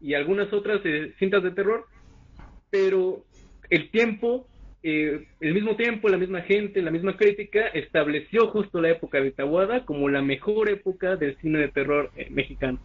y 0.00 0.14
algunas 0.14 0.52
otras 0.52 0.80
eh, 0.84 1.14
cintas 1.18 1.42
de 1.42 1.50
terror, 1.50 1.86
pero 2.70 3.24
el 3.70 3.90
tiempo, 3.90 4.46
eh, 4.82 5.26
el 5.40 5.54
mismo 5.54 5.76
tiempo, 5.76 6.08
la 6.08 6.18
misma 6.18 6.42
gente, 6.42 6.82
la 6.82 6.90
misma 6.90 7.16
crítica 7.16 7.66
estableció 7.68 8.48
justo 8.48 8.80
la 8.80 8.90
época 8.90 9.20
de 9.20 9.32
Tawada 9.32 9.84
como 9.84 10.08
la 10.08 10.22
mejor 10.22 10.70
época 10.70 11.16
del 11.16 11.36
cine 11.38 11.58
de 11.58 11.68
terror 11.68 12.10
eh, 12.16 12.28
mexicano. 12.30 12.78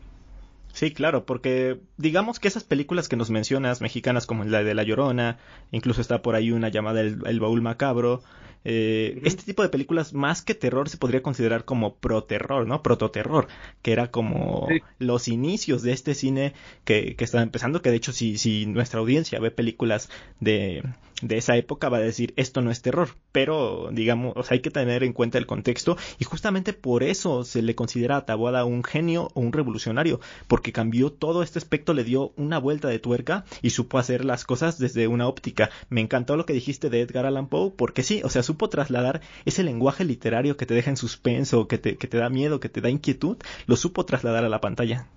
Sí, 0.73 0.91
claro, 0.91 1.25
porque 1.25 1.77
digamos 1.97 2.39
que 2.39 2.47
esas 2.47 2.63
películas 2.63 3.07
que 3.07 3.15
nos 3.15 3.29
mencionas, 3.29 3.79
mexicanas 3.79 4.25
como 4.25 4.43
la 4.43 4.63
de 4.63 4.73
La 4.73 4.81
Llorona, 4.81 5.37
incluso 5.71 6.01
está 6.01 6.23
por 6.23 6.33
ahí 6.33 6.51
una 6.51 6.69
llamada 6.69 7.01
El, 7.01 7.39
Baúl 7.39 7.61
Macabro, 7.61 8.23
Eh, 8.65 9.19
este 9.23 9.43
tipo 9.43 9.63
de 9.63 9.69
películas, 9.69 10.13
más 10.13 10.41
que 10.41 10.55
terror, 10.55 10.89
se 10.89 10.97
podría 10.97 11.21
considerar 11.21 11.65
como 11.65 11.95
pro-terror, 11.95 12.67
¿no? 12.67 12.81
Prototerror, 12.81 13.47
que 13.81 13.91
era 13.91 14.11
como 14.11 14.67
los 14.99 15.27
inicios 15.27 15.81
de 15.81 15.93
este 15.93 16.15
cine 16.15 16.53
que, 16.85 17.15
que 17.15 17.23
estaba 17.23 17.43
empezando, 17.43 17.81
que 17.81 17.89
de 17.89 17.97
hecho 17.97 18.13
si, 18.13 18.37
si 18.37 18.65
nuestra 18.65 18.99
audiencia 18.99 19.39
ve 19.39 19.51
películas 19.51 20.09
de, 20.39 20.83
de 21.23 21.37
esa 21.37 21.55
época 21.55 21.89
va 21.89 21.97
a 21.97 22.01
decir 22.01 22.33
esto 22.35 22.61
no 22.61 22.69
es 22.69 22.81
terror, 22.81 23.09
pero 23.31 23.89
digamos, 23.91 24.33
o 24.35 24.43
sea, 24.43 24.55
hay 24.55 24.61
que 24.61 24.71
tener 24.71 25.03
en 25.03 25.13
cuenta 25.13 25.37
el 25.37 25.45
contexto 25.45 25.97
y 26.19 26.25
justamente 26.25 26.73
por 26.73 27.03
eso 27.03 27.43
se 27.45 27.61
le 27.61 27.75
considera 27.75 28.17
a 28.17 28.25
Taboada 28.25 28.65
un 28.65 28.83
genio 28.83 29.29
o 29.33 29.39
un 29.39 29.53
revolucionario, 29.53 30.19
porque 30.47 30.73
cambió 30.73 31.11
todo 31.11 31.41
este 31.41 31.59
aspecto, 31.59 31.93
le 31.93 32.03
dio 32.03 32.33
una 32.35 32.57
vuelta 32.57 32.89
de 32.89 32.99
tuerca 32.99 33.45
y 33.61 33.69
supo 33.69 33.97
hacer 33.97 34.25
las 34.25 34.43
cosas 34.43 34.77
desde 34.77 35.07
una 35.07 35.27
óptica. 35.27 35.69
Me 35.89 36.01
encantó 36.01 36.35
lo 36.35 36.45
que 36.45 36.53
dijiste 36.53 36.89
de 36.89 37.01
Edgar 37.01 37.25
Allan 37.25 37.47
Poe, 37.47 37.71
porque 37.71 38.03
sí, 38.03 38.21
o 38.23 38.29
sea, 38.29 38.43
supo 38.53 38.69
trasladar 38.69 39.21
ese 39.45 39.63
lenguaje 39.63 40.05
literario 40.05 40.57
que 40.57 40.67
te 40.67 40.75
deja 40.75 40.91
en 40.91 40.97
suspenso, 40.97 41.67
que 41.67 41.79
te, 41.79 41.97
que 41.97 42.07
te 42.07 42.17
da 42.17 42.29
miedo, 42.29 42.59
que 42.59 42.69
te 42.69 42.81
da 42.81 42.89
inquietud, 42.89 43.37
lo 43.65 43.75
supo 43.75 44.05
trasladar 44.05 44.45
a 44.45 44.49
la 44.49 44.61
pantalla. 44.61 45.07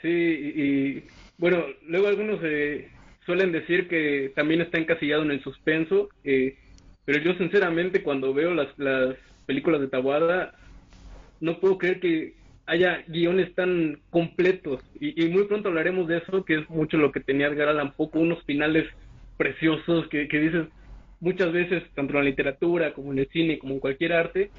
Sí, 0.00 0.08
y, 0.08 1.04
bueno, 1.36 1.64
luego 1.88 2.06
algunos 2.06 2.38
eh, 2.44 2.88
suelen 3.26 3.50
decir 3.50 3.88
que 3.88 4.32
también 4.36 4.60
está 4.60 4.78
encasillado 4.78 5.24
en 5.24 5.32
el 5.32 5.42
suspenso, 5.42 6.08
eh, 6.22 6.56
pero 7.04 7.18
yo 7.18 7.34
sinceramente 7.34 8.04
cuando 8.04 8.32
veo 8.32 8.54
las, 8.54 8.68
las 8.78 9.16
películas 9.46 9.80
de 9.80 9.88
Tawada, 9.88 10.54
no 11.40 11.58
puedo 11.58 11.78
creer 11.78 11.98
que 11.98 12.34
haya 12.66 13.02
guiones 13.08 13.52
tan 13.56 13.98
completos 14.10 14.80
y, 15.00 15.26
muy 15.28 15.44
pronto 15.44 15.68
hablaremos 15.68 16.06
de 16.06 16.18
eso, 16.18 16.44
que 16.44 16.60
es 16.60 16.70
mucho 16.70 16.96
lo 16.96 17.10
que 17.10 17.20
tenía 17.20 17.48
Edgar 17.48 17.68
Allan 17.68 17.92
Poe, 17.92 18.08
unos 18.14 18.42
finales 18.44 18.86
preciosos 19.36 20.06
que, 20.08 20.28
que 20.28 20.38
dices 20.38 20.66
muchas 21.24 21.52
veces, 21.52 21.82
tanto 21.94 22.12
en 22.12 22.18
la 22.18 22.30
literatura 22.30 22.92
como 22.92 23.10
en 23.12 23.18
el 23.18 23.28
cine, 23.28 23.58
como 23.58 23.74
en 23.74 23.80
cualquier 23.80 24.12
arte, 24.12 24.50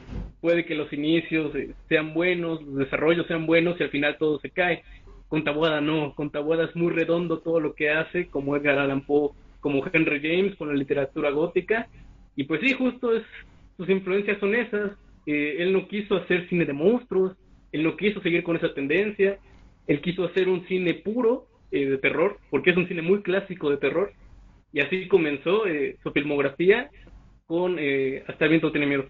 puede 0.41 0.65
que 0.65 0.73
los 0.73 0.91
inicios 0.91 1.55
eh, 1.55 1.75
sean 1.87 2.13
buenos, 2.15 2.61
los 2.63 2.77
desarrollos 2.77 3.27
sean 3.27 3.45
buenos 3.45 3.79
y 3.79 3.83
al 3.83 3.91
final 3.91 4.17
todo 4.17 4.39
se 4.39 4.49
cae. 4.49 4.83
Con 5.27 5.43
Tabuada 5.43 5.79
no, 5.79 6.15
con 6.15 6.31
Tabuada 6.31 6.65
es 6.65 6.75
muy 6.75 6.91
redondo 6.91 7.39
todo 7.39 7.59
lo 7.59 7.75
que 7.75 7.91
hace, 7.91 8.27
como 8.27 8.55
Edgar 8.55 8.79
Allan 8.79 9.01
Poe, 9.01 9.31
como 9.59 9.85
Henry 9.93 10.19
James 10.19 10.55
con 10.55 10.69
la 10.69 10.73
literatura 10.73 11.29
gótica. 11.29 11.87
Y 12.35 12.45
pues 12.45 12.61
sí, 12.61 12.73
justo 12.73 13.15
es, 13.15 13.23
sus 13.77 13.87
influencias 13.87 14.39
son 14.39 14.55
esas. 14.55 14.91
Eh, 15.27 15.57
él 15.59 15.71
no 15.71 15.87
quiso 15.87 16.15
hacer 16.15 16.49
cine 16.49 16.65
de 16.65 16.73
monstruos, 16.73 17.37
él 17.71 17.83
no 17.83 17.95
quiso 17.95 18.21
seguir 18.21 18.43
con 18.43 18.55
esa 18.55 18.73
tendencia, 18.73 19.37
él 19.85 20.01
quiso 20.01 20.25
hacer 20.25 20.49
un 20.49 20.65
cine 20.67 20.95
puro 20.95 21.45
eh, 21.71 21.85
de 21.85 21.97
terror, 21.99 22.39
porque 22.49 22.71
es 22.71 22.77
un 22.77 22.87
cine 22.87 23.03
muy 23.03 23.21
clásico 23.21 23.69
de 23.69 23.77
terror. 23.77 24.13
Y 24.75 24.81
así 24.81 25.07
comenzó 25.07 25.65
eh, 25.65 25.97
su 26.03 26.11
filmografía 26.11 26.91
con 27.47 27.79
Hasta 28.27 28.45
el 28.45 28.49
viento 28.49 28.71
tiene 28.71 28.85
miedo. 28.85 29.05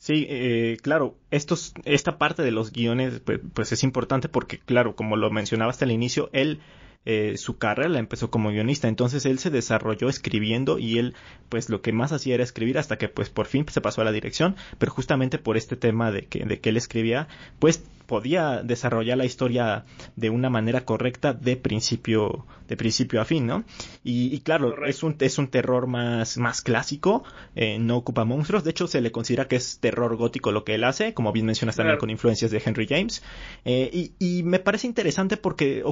Sí, 0.00 0.26
eh, 0.30 0.78
claro, 0.80 1.14
estos, 1.30 1.74
esta 1.84 2.16
parte 2.16 2.42
de 2.42 2.52
los 2.52 2.72
guiones 2.72 3.20
pues, 3.20 3.38
pues, 3.52 3.70
es 3.72 3.84
importante 3.84 4.30
porque, 4.30 4.58
claro, 4.58 4.96
como 4.96 5.14
lo 5.16 5.30
mencionaba 5.30 5.70
hasta 5.70 5.84
el 5.84 5.90
inicio, 5.90 6.30
él 6.32 6.60
eh, 7.06 7.36
su 7.38 7.56
carrera 7.58 7.88
la 7.88 7.98
empezó 7.98 8.30
como 8.30 8.50
guionista, 8.50 8.88
entonces 8.88 9.24
él 9.24 9.38
se 9.38 9.50
desarrolló 9.50 10.08
escribiendo 10.08 10.78
y 10.78 10.98
él 10.98 11.14
pues 11.48 11.68
lo 11.68 11.80
que 11.80 11.92
más 11.92 12.12
hacía 12.12 12.34
era 12.34 12.44
escribir 12.44 12.78
hasta 12.78 12.98
que 12.98 13.08
pues 13.08 13.30
por 13.30 13.46
fin 13.46 13.64
se 13.68 13.80
pasó 13.80 14.02
a 14.02 14.04
la 14.04 14.12
dirección, 14.12 14.56
pero 14.78 14.92
justamente 14.92 15.38
por 15.38 15.56
este 15.56 15.76
tema 15.76 16.12
de 16.12 16.26
que, 16.26 16.44
de 16.44 16.60
que 16.60 16.68
él 16.68 16.76
escribía, 16.76 17.28
pues 17.58 17.82
podía 18.06 18.62
desarrollar 18.64 19.18
la 19.18 19.24
historia 19.24 19.84
de 20.16 20.30
una 20.30 20.50
manera 20.50 20.84
correcta 20.84 21.32
de 21.32 21.56
principio 21.56 22.44
de 22.66 22.76
principio 22.76 23.20
a 23.20 23.24
fin, 23.24 23.46
¿no? 23.46 23.64
Y, 24.04 24.38
claro, 24.40 24.86
es 24.86 25.02
un, 25.02 25.16
es 25.18 25.38
un 25.38 25.48
terror 25.48 25.88
más, 25.88 26.38
más 26.38 26.62
clásico, 26.62 27.24
eh, 27.56 27.78
no 27.80 27.96
ocupa 27.96 28.24
monstruos, 28.24 28.62
de 28.62 28.70
hecho 28.70 28.86
se 28.86 29.00
le 29.00 29.10
considera 29.10 29.48
que 29.48 29.56
es 29.56 29.80
terror 29.80 30.16
gótico 30.16 30.52
lo 30.52 30.64
que 30.64 30.76
él 30.76 30.84
hace, 30.84 31.12
como 31.12 31.32
bien 31.32 31.46
mencionas 31.46 31.74
también 31.74 31.98
con 31.98 32.10
influencias 32.10 32.52
de 32.52 32.62
Henry 32.64 32.86
James, 32.88 33.24
eh, 33.64 33.90
y, 33.92 34.12
y, 34.20 34.42
me 34.44 34.60
parece 34.60 34.86
interesante 34.86 35.36
porque 35.36 35.82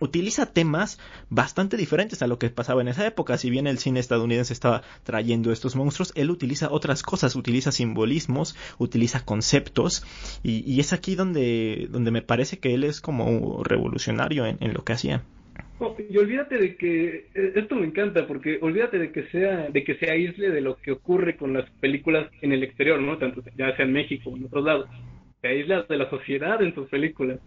utiliza 0.00 0.52
temas 0.52 0.98
bastante 1.30 1.76
diferentes 1.76 2.22
a 2.22 2.26
lo 2.26 2.38
que 2.38 2.50
pasaba 2.50 2.80
en 2.82 2.88
esa 2.88 3.06
época. 3.06 3.38
Si 3.38 3.50
bien 3.50 3.66
el 3.66 3.78
cine 3.78 4.00
estadounidense 4.00 4.52
estaba 4.52 4.82
trayendo 5.04 5.52
estos 5.52 5.76
monstruos, 5.76 6.12
él 6.16 6.30
utiliza 6.30 6.70
otras 6.70 7.02
cosas, 7.02 7.36
utiliza 7.36 7.72
simbolismos, 7.72 8.56
utiliza 8.78 9.24
conceptos, 9.24 10.04
y, 10.42 10.80
es 10.80 10.92
aquí 10.92 11.14
donde, 11.14 11.88
donde 11.90 12.10
me 12.10 12.22
parece 12.22 12.58
que 12.58 12.74
él 12.74 12.84
es 12.84 13.00
como 13.00 13.62
revolucionario 13.64 14.46
en, 14.46 14.74
lo 14.74 14.84
que 14.84 14.92
hacía. 14.92 15.22
y 16.10 16.16
olvídate 16.16 16.58
de 16.58 16.76
que 16.76 17.28
eh, 17.34 17.52
esto 17.54 17.74
me 17.76 17.86
encanta 17.86 18.26
porque 18.26 18.58
olvídate 18.60 18.98
de 18.98 19.10
que 19.10 19.24
sea 19.28 19.68
de 19.70 19.84
que 19.84 19.96
se 19.96 20.10
aísle 20.10 20.50
de 20.50 20.60
lo 20.60 20.76
que 20.76 20.92
ocurre 20.92 21.36
con 21.36 21.52
las 21.52 21.68
películas 21.80 22.30
en 22.42 22.52
el 22.52 22.62
exterior, 22.62 23.00
¿no? 23.00 23.16
Tanto 23.18 23.42
ya 23.56 23.74
sea 23.76 23.84
en 23.84 23.92
México 23.92 24.30
o 24.30 24.36
en 24.36 24.44
otros 24.44 24.64
lados. 24.64 24.88
Se 25.40 25.48
aísla 25.48 25.82
de 25.82 25.96
la 25.96 26.10
sociedad 26.10 26.62
en 26.62 26.74
sus 26.74 26.88
películas 26.88 27.40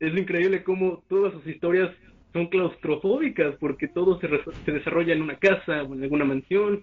es 0.00 0.16
increíble 0.16 0.62
cómo 0.62 1.02
todas 1.08 1.32
sus 1.32 1.46
historias 1.46 1.90
son 2.32 2.48
claustrofóbicas 2.48 3.54
porque 3.56 3.88
todo 3.88 4.20
se, 4.20 4.28
se 4.64 4.72
desarrolla 4.72 5.14
en 5.14 5.22
una 5.22 5.36
casa 5.36 5.82
o 5.84 5.94
en 5.94 6.02
alguna 6.02 6.24
mansión. 6.24 6.82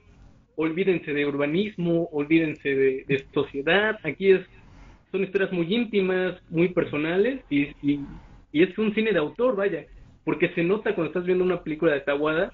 Olvídense 0.56 1.14
de 1.14 1.26
urbanismo, 1.26 2.10
olvídense 2.12 2.70
de, 2.76 3.26
sociedad. 3.34 4.00
Aquí 4.04 4.32
es 4.32 4.42
son 5.12 5.24
historias 5.24 5.52
muy 5.52 5.72
íntimas, 5.72 6.42
muy 6.50 6.70
personales 6.70 7.44
y, 7.48 7.68
y, 7.84 8.04
es 8.52 8.76
un 8.80 8.96
cine 8.96 9.12
de 9.12 9.20
autor, 9.20 9.56
vaya, 9.56 9.86
porque 10.24 10.50
se 10.56 10.64
nota 10.64 10.96
cuando 10.96 11.10
estás 11.10 11.26
viendo 11.26 11.44
una 11.44 11.62
película 11.62 11.94
de 11.94 12.02
Tawada, 12.02 12.52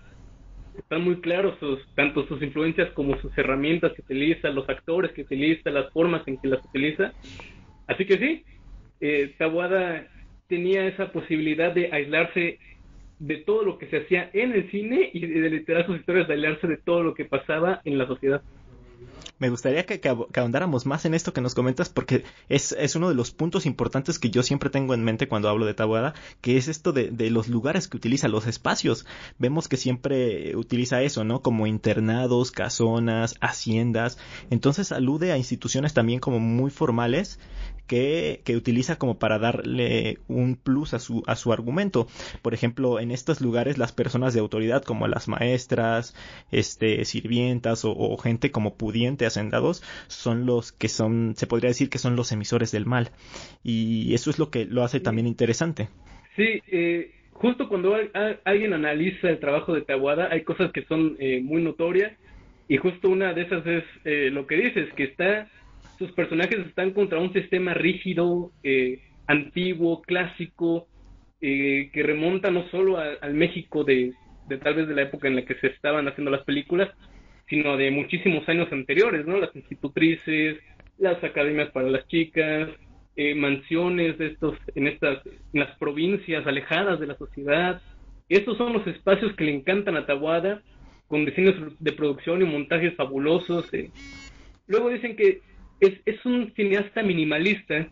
están 0.78 1.06
muy 1.06 1.22
claros 1.22 1.58
tanto 1.96 2.28
sus 2.28 2.42
influencias 2.42 2.92
como 2.92 3.18
sus 3.22 3.38
herramientas 3.38 3.94
que 3.94 4.02
utiliza, 4.02 4.50
los 4.50 4.68
actores 4.68 5.14
que 5.14 5.22
utiliza, 5.22 5.70
las 5.70 5.90
formas 5.94 6.28
en 6.28 6.38
que 6.38 6.50
las 6.50 6.64
utiliza. 6.66 7.14
Así 7.88 8.06
que 8.06 8.18
sí, 8.18 8.44
eh, 9.00 9.36
Tawada 9.38 10.06
tenía 10.50 10.86
esa 10.88 11.14
posibilidad 11.14 11.72
de 11.72 11.90
aislarse 11.94 12.60
de 13.20 13.38
todo 13.38 13.64
lo 13.64 13.78
que 13.78 13.88
se 13.88 13.98
hacía 13.98 14.30
en 14.34 14.52
el 14.52 14.70
cine 14.72 15.10
y 15.14 15.26
de 15.26 15.50
literar 15.50 15.86
sus 15.86 16.00
historias 16.00 16.28
de 16.28 16.34
aislarse 16.34 16.68
de 16.68 16.78
todo 16.78 17.04
lo 17.04 17.14
que 17.14 17.26
pasaba 17.26 17.82
en 17.86 17.98
la 17.98 18.08
sociedad 18.08 18.42
me 19.40 19.50
gustaría 19.50 19.86
que, 19.86 20.02
ahondáramos 20.36 20.86
más 20.86 21.06
en 21.06 21.14
esto 21.14 21.34
que 21.34 21.42
nos 21.42 21.56
comentas 21.56 21.90
porque 21.90 22.26
es, 22.50 22.74
es, 22.74 22.96
uno 22.96 23.10
de 23.10 23.16
los 23.16 23.32
puntos 23.32 23.66
importantes 23.66 24.20
que 24.20 24.30
yo 24.30 24.44
siempre 24.44 24.70
tengo 24.70 24.94
en 24.94 25.04
mente 25.04 25.28
cuando 25.28 25.50
hablo 25.50 25.66
de 25.66 25.74
Tabuada, 25.74 26.14
que 26.42 26.58
es 26.58 26.68
esto 26.68 26.92
de, 26.92 27.10
los 27.30 27.48
lugares 27.48 27.88
que 27.88 27.98
utiliza, 27.98 28.28
los 28.28 28.48
espacios. 28.48 29.06
Vemos 29.38 29.68
que 29.68 29.78
siempre 29.78 30.56
utiliza 30.56 31.02
eso, 31.02 31.24
¿no? 31.24 31.42
Como 31.42 31.68
internados, 31.68 32.52
casonas, 32.52 33.36
haciendas. 33.40 34.18
Entonces 34.50 34.92
alude 34.92 35.32
a 35.32 35.38
instituciones 35.38 35.94
también 35.94 36.20
como 36.20 36.40
muy 36.40 36.70
formales 36.70 37.40
que, 37.88 38.42
que 38.44 38.56
utiliza 38.56 38.98
como 38.98 39.18
para 39.18 39.40
darle 39.40 40.20
un 40.28 40.56
plus 40.56 40.94
a 40.94 41.00
su, 41.00 41.24
a 41.28 41.36
su 41.36 41.54
argumento. 41.54 42.08
Por 42.42 42.54
ejemplo, 42.54 43.00
en 43.00 43.12
estos 43.12 43.42
lugares 43.42 43.78
las 43.78 43.94
personas 43.94 44.34
de 44.34 44.42
autoridad 44.42 44.84
como 44.84 45.08
las 45.08 45.28
maestras, 45.28 46.14
este, 46.52 47.06
sirvientas 47.06 47.82
o 47.86 48.18
gente 48.18 48.52
como 48.52 48.76
pudiente 48.76 49.29
hacendados 49.30 49.84
son 50.08 50.46
los 50.46 50.72
que 50.72 50.90
son, 50.90 51.34
se 51.36 51.48
podría 51.48 51.70
decir 51.70 51.90
que 51.90 51.98
son 51.98 52.16
los 52.16 52.32
emisores 52.32 52.72
del 52.72 52.86
mal. 52.86 53.10
Y 53.64 54.14
eso 54.14 54.30
es 54.30 54.40
lo 54.40 54.50
que 54.52 54.66
lo 54.66 54.84
hace 54.84 55.00
también 55.00 55.28
interesante. 55.28 55.88
Sí, 56.36 56.62
eh, 56.68 57.12
justo 57.32 57.68
cuando 57.68 57.96
alguien 58.44 58.74
analiza 58.74 59.30
el 59.30 59.40
trabajo 59.40 59.74
de 59.74 59.82
Tawada, 59.82 60.30
hay 60.32 60.44
cosas 60.44 60.72
que 60.72 60.84
son 60.86 61.16
eh, 61.20 61.42
muy 61.42 61.62
notorias. 61.62 62.14
Y 62.68 62.78
justo 62.78 63.10
una 63.10 63.34
de 63.34 63.42
esas 63.42 63.66
es 63.66 63.84
eh, 64.06 64.30
lo 64.32 64.46
que 64.46 64.56
dices, 64.56 64.94
que 64.94 65.06
está, 65.06 65.50
sus 65.98 66.12
personajes 66.12 66.60
están 66.68 66.92
contra 66.92 67.20
un 67.20 67.34
sistema 67.34 67.74
rígido, 67.74 68.52
antiguo, 69.26 70.02
clásico, 70.04 70.88
que 71.40 72.04
remonta 72.04 72.52
no 72.52 72.70
solo 72.70 72.98
al 72.98 73.34
México 73.34 73.84
de, 73.84 74.14
de 74.50 74.58
tal 74.58 74.74
vez 74.74 74.88
de 74.88 74.96
la 74.96 75.04
época 75.04 75.28
en 75.28 75.36
la 75.36 75.46
que 75.46 75.56
se 75.56 75.68
estaban 75.68 76.08
haciendo 76.08 76.32
las 76.32 76.44
películas, 76.44 76.90
sino 77.50 77.78
de 77.78 77.92
muchísimos 77.92 78.48
años 78.48 78.72
anteriores, 78.72 79.26
¿no? 79.26 79.38
Las 79.38 79.56
institutrices, 79.56 80.58
las 80.98 81.24
academias 81.24 81.72
para 81.72 81.90
las 81.90 82.08
chicas, 82.08 82.70
eh, 83.16 83.36
mansiones 83.36 84.18
de 84.18 84.28
estos, 84.28 84.58
en 84.76 84.88
estas, 84.88 85.26
en 85.26 85.60
las 85.60 85.76
provincias 85.78 86.46
alejadas 86.46 87.00
de 87.00 87.08
la 87.08 87.18
sociedad. 87.18 87.82
Estos 88.30 88.58
son 88.58 88.74
los 88.74 88.86
espacios 88.88 89.36
que 89.36 89.46
le 89.46 89.56
encantan 89.56 89.98
a 89.98 90.06
Tawada, 90.06 90.62
con 91.08 91.26
diseños 91.26 91.56
de 91.80 91.92
producción 91.92 92.42
y 92.42 92.46
montajes 92.46 92.96
fabulosos. 92.96 93.74
Eh. 93.74 93.90
Luego 94.68 94.90
dicen 94.90 95.16
que 95.16 95.42
es, 95.80 95.94
es 96.06 96.24
un 96.26 96.54
cineasta 96.56 97.02
minimalista, 97.02 97.90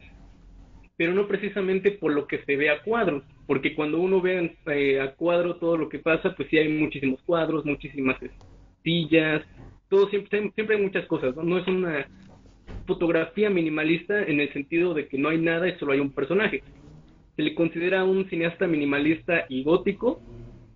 pero 0.97 1.13
no 1.13 1.27
precisamente 1.27 1.91
por 1.91 2.13
lo 2.13 2.27
que 2.27 2.43
se 2.43 2.55
ve 2.55 2.69
a 2.69 2.81
cuadros, 2.83 3.23
porque 3.47 3.73
cuando 3.73 3.99
uno 3.99 4.21
ve 4.21 4.55
eh, 4.67 4.99
a 4.99 5.13
cuadro 5.15 5.55
todo 5.55 5.77
lo 5.77 5.89
que 5.89 5.99
pasa, 5.99 6.35
pues 6.35 6.47
sí 6.49 6.57
hay 6.57 6.69
muchísimos 6.69 7.21
cuadros, 7.23 7.65
muchísimas 7.65 8.21
todo 9.89 10.10
siempre, 10.10 10.51
siempre 10.53 10.75
hay 10.75 10.82
muchas 10.82 11.06
cosas, 11.06 11.36
¿no? 11.36 11.58
es 11.58 11.67
una 11.67 12.08
fotografía 12.86 13.50
minimalista 13.50 14.24
en 14.24 14.39
el 14.39 14.51
sentido 14.53 14.94
de 14.94 15.08
que 15.08 15.17
no 15.17 15.29
hay 15.29 15.38
nada 15.38 15.67
y 15.67 15.77
solo 15.77 15.91
hay 15.91 16.00
un 16.00 16.12
personaje. 16.12 16.63
Se 17.36 17.41
le 17.41 17.53
considera 17.53 18.03
un 18.03 18.27
cineasta 18.29 18.65
minimalista 18.67 19.46
y 19.50 19.63
gótico 19.63 20.22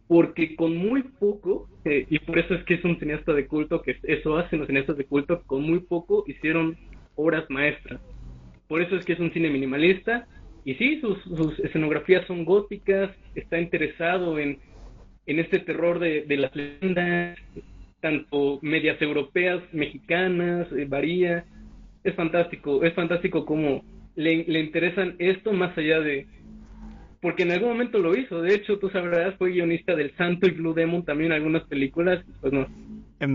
porque 0.08 0.58
con 0.58 0.76
muy 0.76 1.04
poco, 1.04 1.70
eh, 1.86 2.06
y 2.10 2.20
por 2.20 2.38
eso 2.38 2.54
es 2.54 2.66
que 2.66 2.74
es 2.74 2.84
un 2.84 3.00
cineasta 3.00 3.34
de 3.34 3.48
culto, 3.48 3.82
que 3.82 3.96
eso 4.04 4.38
hacen 4.38 4.60
los 4.60 4.68
cineastas 4.68 4.98
de 4.98 5.06
culto, 5.06 5.42
con 5.48 5.64
muy 5.64 5.80
poco 5.80 6.26
hicieron 6.28 6.76
obras 7.16 7.50
maestras. 7.50 8.02
Por 8.68 8.82
eso 8.82 8.98
es 8.98 9.06
que 9.06 9.14
es 9.14 9.20
un 9.22 9.32
cine 9.32 9.50
minimalista, 9.50 10.28
y 10.66 10.76
sí, 10.76 11.00
sus, 11.00 11.58
escenografías 11.60 12.28
son 12.28 12.44
góticas, 12.44 13.10
está 13.36 13.58
interesado 13.60 14.38
en, 14.38 14.60
en 15.28 15.40
este 15.40 15.60
terror 15.60 15.98
de, 15.98 16.24
de 16.24 16.38
las 16.38 16.54
leyendas, 16.58 17.40
tanto 18.02 18.60
medias 18.62 19.02
europeas, 19.02 19.62
mexicanas, 19.72 20.68
eh, 20.74 20.86
varía. 20.88 21.46
Es 22.04 22.16
fantástico, 22.16 22.84
es 22.84 22.94
fantástico 22.94 23.46
como 23.46 23.84
le, 24.16 24.44
le 24.46 24.60
interesan 24.60 25.16
esto 25.20 25.54
más 25.54 25.78
allá 25.78 26.00
de, 26.02 26.28
porque 27.22 27.44
en 27.44 27.52
algún 27.52 27.70
momento 27.70 28.00
lo 28.00 28.16
hizo. 28.16 28.42
De 28.42 28.56
hecho, 28.56 28.80
tú 28.80 28.90
sabrás, 28.90 29.36
fue 29.38 29.52
guionista 29.52 29.96
del 29.96 30.16
Santo 30.18 30.48
y 30.48 30.52
Blue 30.52 30.74
Demon 30.74 31.06
también 31.06 31.32
en 31.32 31.38
algunas 31.38 31.64
películas. 31.66 32.26
Pues 32.42 32.52
no, 32.52 32.68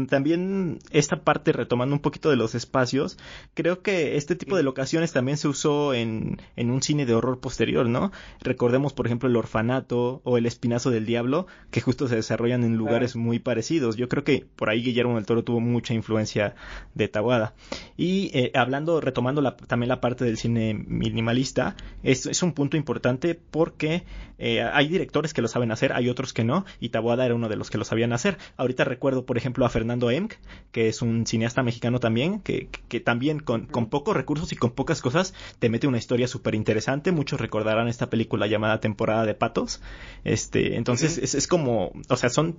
también 0.08 0.78
esta 0.90 1.20
parte 1.22 1.52
retomando 1.52 1.94
un 1.94 2.00
poquito 2.00 2.30
de 2.30 2.36
los 2.36 2.54
espacios, 2.54 3.18
creo 3.54 3.82
que 3.82 4.16
este 4.16 4.36
tipo 4.36 4.56
de 4.56 4.62
locaciones 4.62 5.12
también 5.12 5.36
se 5.36 5.48
usó 5.48 5.94
en, 5.94 6.40
en 6.56 6.70
un 6.70 6.82
cine 6.82 7.06
de 7.06 7.14
horror 7.14 7.40
posterior, 7.40 7.88
¿no? 7.88 8.12
Recordemos, 8.40 8.92
por 8.92 9.06
ejemplo, 9.06 9.28
el 9.28 9.36
orfanato 9.36 10.20
o 10.24 10.38
el 10.38 10.46
espinazo 10.46 10.90
del 10.90 11.06
diablo, 11.06 11.46
que 11.70 11.80
justo 11.80 12.08
se 12.08 12.16
desarrollan 12.16 12.64
en 12.64 12.76
lugares 12.76 13.16
muy 13.16 13.38
parecidos. 13.38 13.96
Yo 13.96 14.08
creo 14.08 14.24
que 14.24 14.44
por 14.56 14.70
ahí 14.70 14.82
Guillermo 14.82 15.16
del 15.16 15.26
Toro 15.26 15.44
tuvo 15.44 15.60
mucha 15.60 15.94
influencia 15.94 16.54
de 16.94 17.08
Tawada. 17.08 17.54
Y 17.96 18.30
eh, 18.34 18.50
hablando, 18.54 19.00
retomando 19.00 19.40
la, 19.40 19.56
también 19.56 19.88
la 19.88 20.00
parte 20.00 20.24
del 20.24 20.36
cine 20.36 20.74
minimalista, 20.74 21.76
es, 22.02 22.26
es 22.26 22.42
un 22.42 22.52
punto 22.52 22.76
importante 22.76 23.34
porque 23.34 24.04
eh, 24.38 24.62
hay 24.62 24.88
directores 24.88 25.32
que 25.32 25.42
lo 25.42 25.48
saben 25.48 25.70
hacer, 25.70 25.92
hay 25.92 26.08
otros 26.08 26.32
que 26.32 26.44
no, 26.44 26.64
y 26.80 26.90
Tawada 26.90 27.24
era 27.24 27.34
uno 27.34 27.48
de 27.48 27.56
los 27.56 27.70
que 27.70 27.78
lo 27.78 27.84
sabían 27.84 28.12
hacer. 28.12 28.38
Ahorita 28.56 28.84
recuerdo, 28.84 29.24
por 29.26 29.38
ejemplo, 29.38 29.64
a 29.64 29.70
Fernando 29.76 30.10
Emk, 30.10 30.32
que 30.72 30.88
es 30.88 31.02
un 31.02 31.26
cineasta 31.26 31.62
mexicano 31.62 32.00
también, 32.00 32.40
que, 32.40 32.68
que 32.88 32.98
también 32.98 33.40
con, 33.40 33.66
con, 33.66 33.90
pocos 33.90 34.16
recursos 34.16 34.50
y 34.54 34.56
con 34.56 34.70
pocas 34.70 35.02
cosas 35.02 35.34
te 35.58 35.68
mete 35.68 35.86
una 35.86 35.98
historia 35.98 36.28
súper 36.28 36.54
interesante. 36.54 37.12
Muchos 37.12 37.38
recordarán 37.38 37.86
esta 37.86 38.08
película 38.08 38.46
llamada 38.46 38.80
Temporada 38.80 39.26
de 39.26 39.34
Patos. 39.34 39.82
Este, 40.24 40.76
entonces 40.76 41.18
es, 41.18 41.34
es, 41.34 41.46
como, 41.46 41.92
o 42.08 42.16
sea, 42.16 42.30
son 42.30 42.56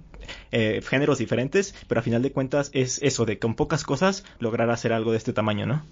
eh, 0.51 0.81
géneros 0.87 1.17
diferentes, 1.17 1.73
pero 1.87 2.01
a 2.01 2.03
final 2.03 2.21
de 2.21 2.31
cuentas 2.31 2.69
es 2.75 3.01
eso, 3.01 3.25
de 3.25 3.39
con 3.39 3.55
pocas 3.55 3.83
cosas 3.83 4.23
lograr 4.37 4.69
hacer 4.69 4.93
algo 4.93 5.09
de 5.09 5.17
este 5.17 5.33
tamaño, 5.33 5.65
¿no? 5.65 5.83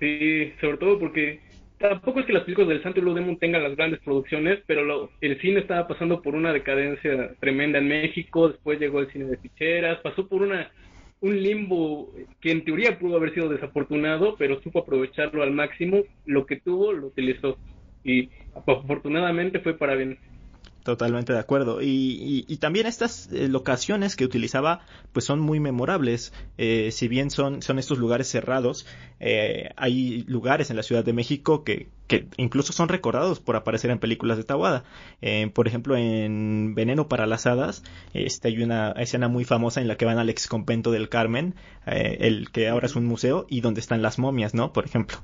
Sí, 0.00 0.54
sobre 0.58 0.78
todo 0.78 0.98
porque 0.98 1.40
tampoco 1.88 2.20
es 2.20 2.26
que 2.26 2.32
las 2.32 2.44
películas 2.44 2.70
del 2.70 2.82
Santo 2.82 3.00
y 3.00 3.14
Demon 3.14 3.38
tengan 3.38 3.62
las 3.62 3.76
grandes 3.76 4.00
producciones, 4.00 4.60
pero 4.66 4.84
lo, 4.84 5.10
el 5.20 5.40
cine 5.40 5.60
estaba 5.60 5.86
pasando 5.86 6.22
por 6.22 6.34
una 6.34 6.52
decadencia 6.52 7.34
tremenda 7.40 7.78
en 7.78 7.88
México, 7.88 8.48
después 8.48 8.80
llegó 8.80 9.00
el 9.00 9.12
cine 9.12 9.26
de 9.26 9.36
ficheras, 9.36 10.00
pasó 10.00 10.26
por 10.26 10.42
una 10.42 10.70
un 11.20 11.40
limbo 11.40 12.12
que 12.40 12.50
en 12.50 12.64
teoría 12.64 12.98
pudo 12.98 13.16
haber 13.16 13.32
sido 13.32 13.48
desafortunado, 13.48 14.34
pero 14.36 14.60
supo 14.60 14.80
aprovecharlo 14.80 15.44
al 15.44 15.52
máximo, 15.52 16.02
lo 16.26 16.46
que 16.46 16.56
tuvo 16.56 16.92
lo 16.92 17.06
utilizó 17.06 17.56
y 18.04 18.28
afortunadamente 18.54 19.60
fue 19.60 19.74
para 19.74 19.94
bien. 19.94 20.18
Totalmente 20.82 21.32
de 21.32 21.38
acuerdo. 21.38 21.78
Y, 21.80 22.56
también 22.60 22.86
estas 22.86 23.28
eh, 23.32 23.48
locaciones 23.48 24.16
que 24.16 24.24
utilizaba, 24.24 24.80
pues 25.12 25.24
son 25.24 25.38
muy 25.38 25.60
memorables. 25.60 26.32
Eh, 26.58 26.90
si 26.90 27.06
bien 27.06 27.30
son, 27.30 27.62
son 27.62 27.78
estos 27.78 27.98
lugares 27.98 28.28
cerrados, 28.28 28.84
eh, 29.20 29.70
hay 29.76 30.24
lugares 30.26 30.70
en 30.70 30.76
la 30.76 30.82
Ciudad 30.82 31.04
de 31.04 31.12
México 31.12 31.62
que, 31.62 31.88
que 32.08 32.26
incluso 32.36 32.72
son 32.72 32.88
recordados 32.88 33.38
por 33.38 33.54
aparecer 33.54 33.92
en 33.92 34.00
películas 34.00 34.38
de 34.38 34.44
Tawada. 34.44 34.82
Por 35.54 35.68
ejemplo, 35.68 35.96
en 35.96 36.74
Veneno 36.74 37.08
para 37.08 37.26
las 37.26 37.46
Hadas, 37.46 37.84
este, 38.12 38.48
hay 38.48 38.62
una 38.62 38.90
escena 38.92 39.28
muy 39.28 39.44
famosa 39.44 39.80
en 39.80 39.86
la 39.86 39.96
que 39.96 40.04
van 40.04 40.18
al 40.18 40.30
ex 40.30 40.48
convento 40.48 40.90
del 40.90 41.08
Carmen, 41.08 41.54
el 41.86 42.50
que 42.50 42.68
ahora 42.68 42.86
es 42.86 42.96
un 42.96 43.06
museo, 43.06 43.46
y 43.48 43.60
donde 43.60 43.80
están 43.80 44.02
las 44.02 44.18
momias, 44.18 44.52
¿no? 44.52 44.72
Por 44.72 44.84
ejemplo. 44.84 45.18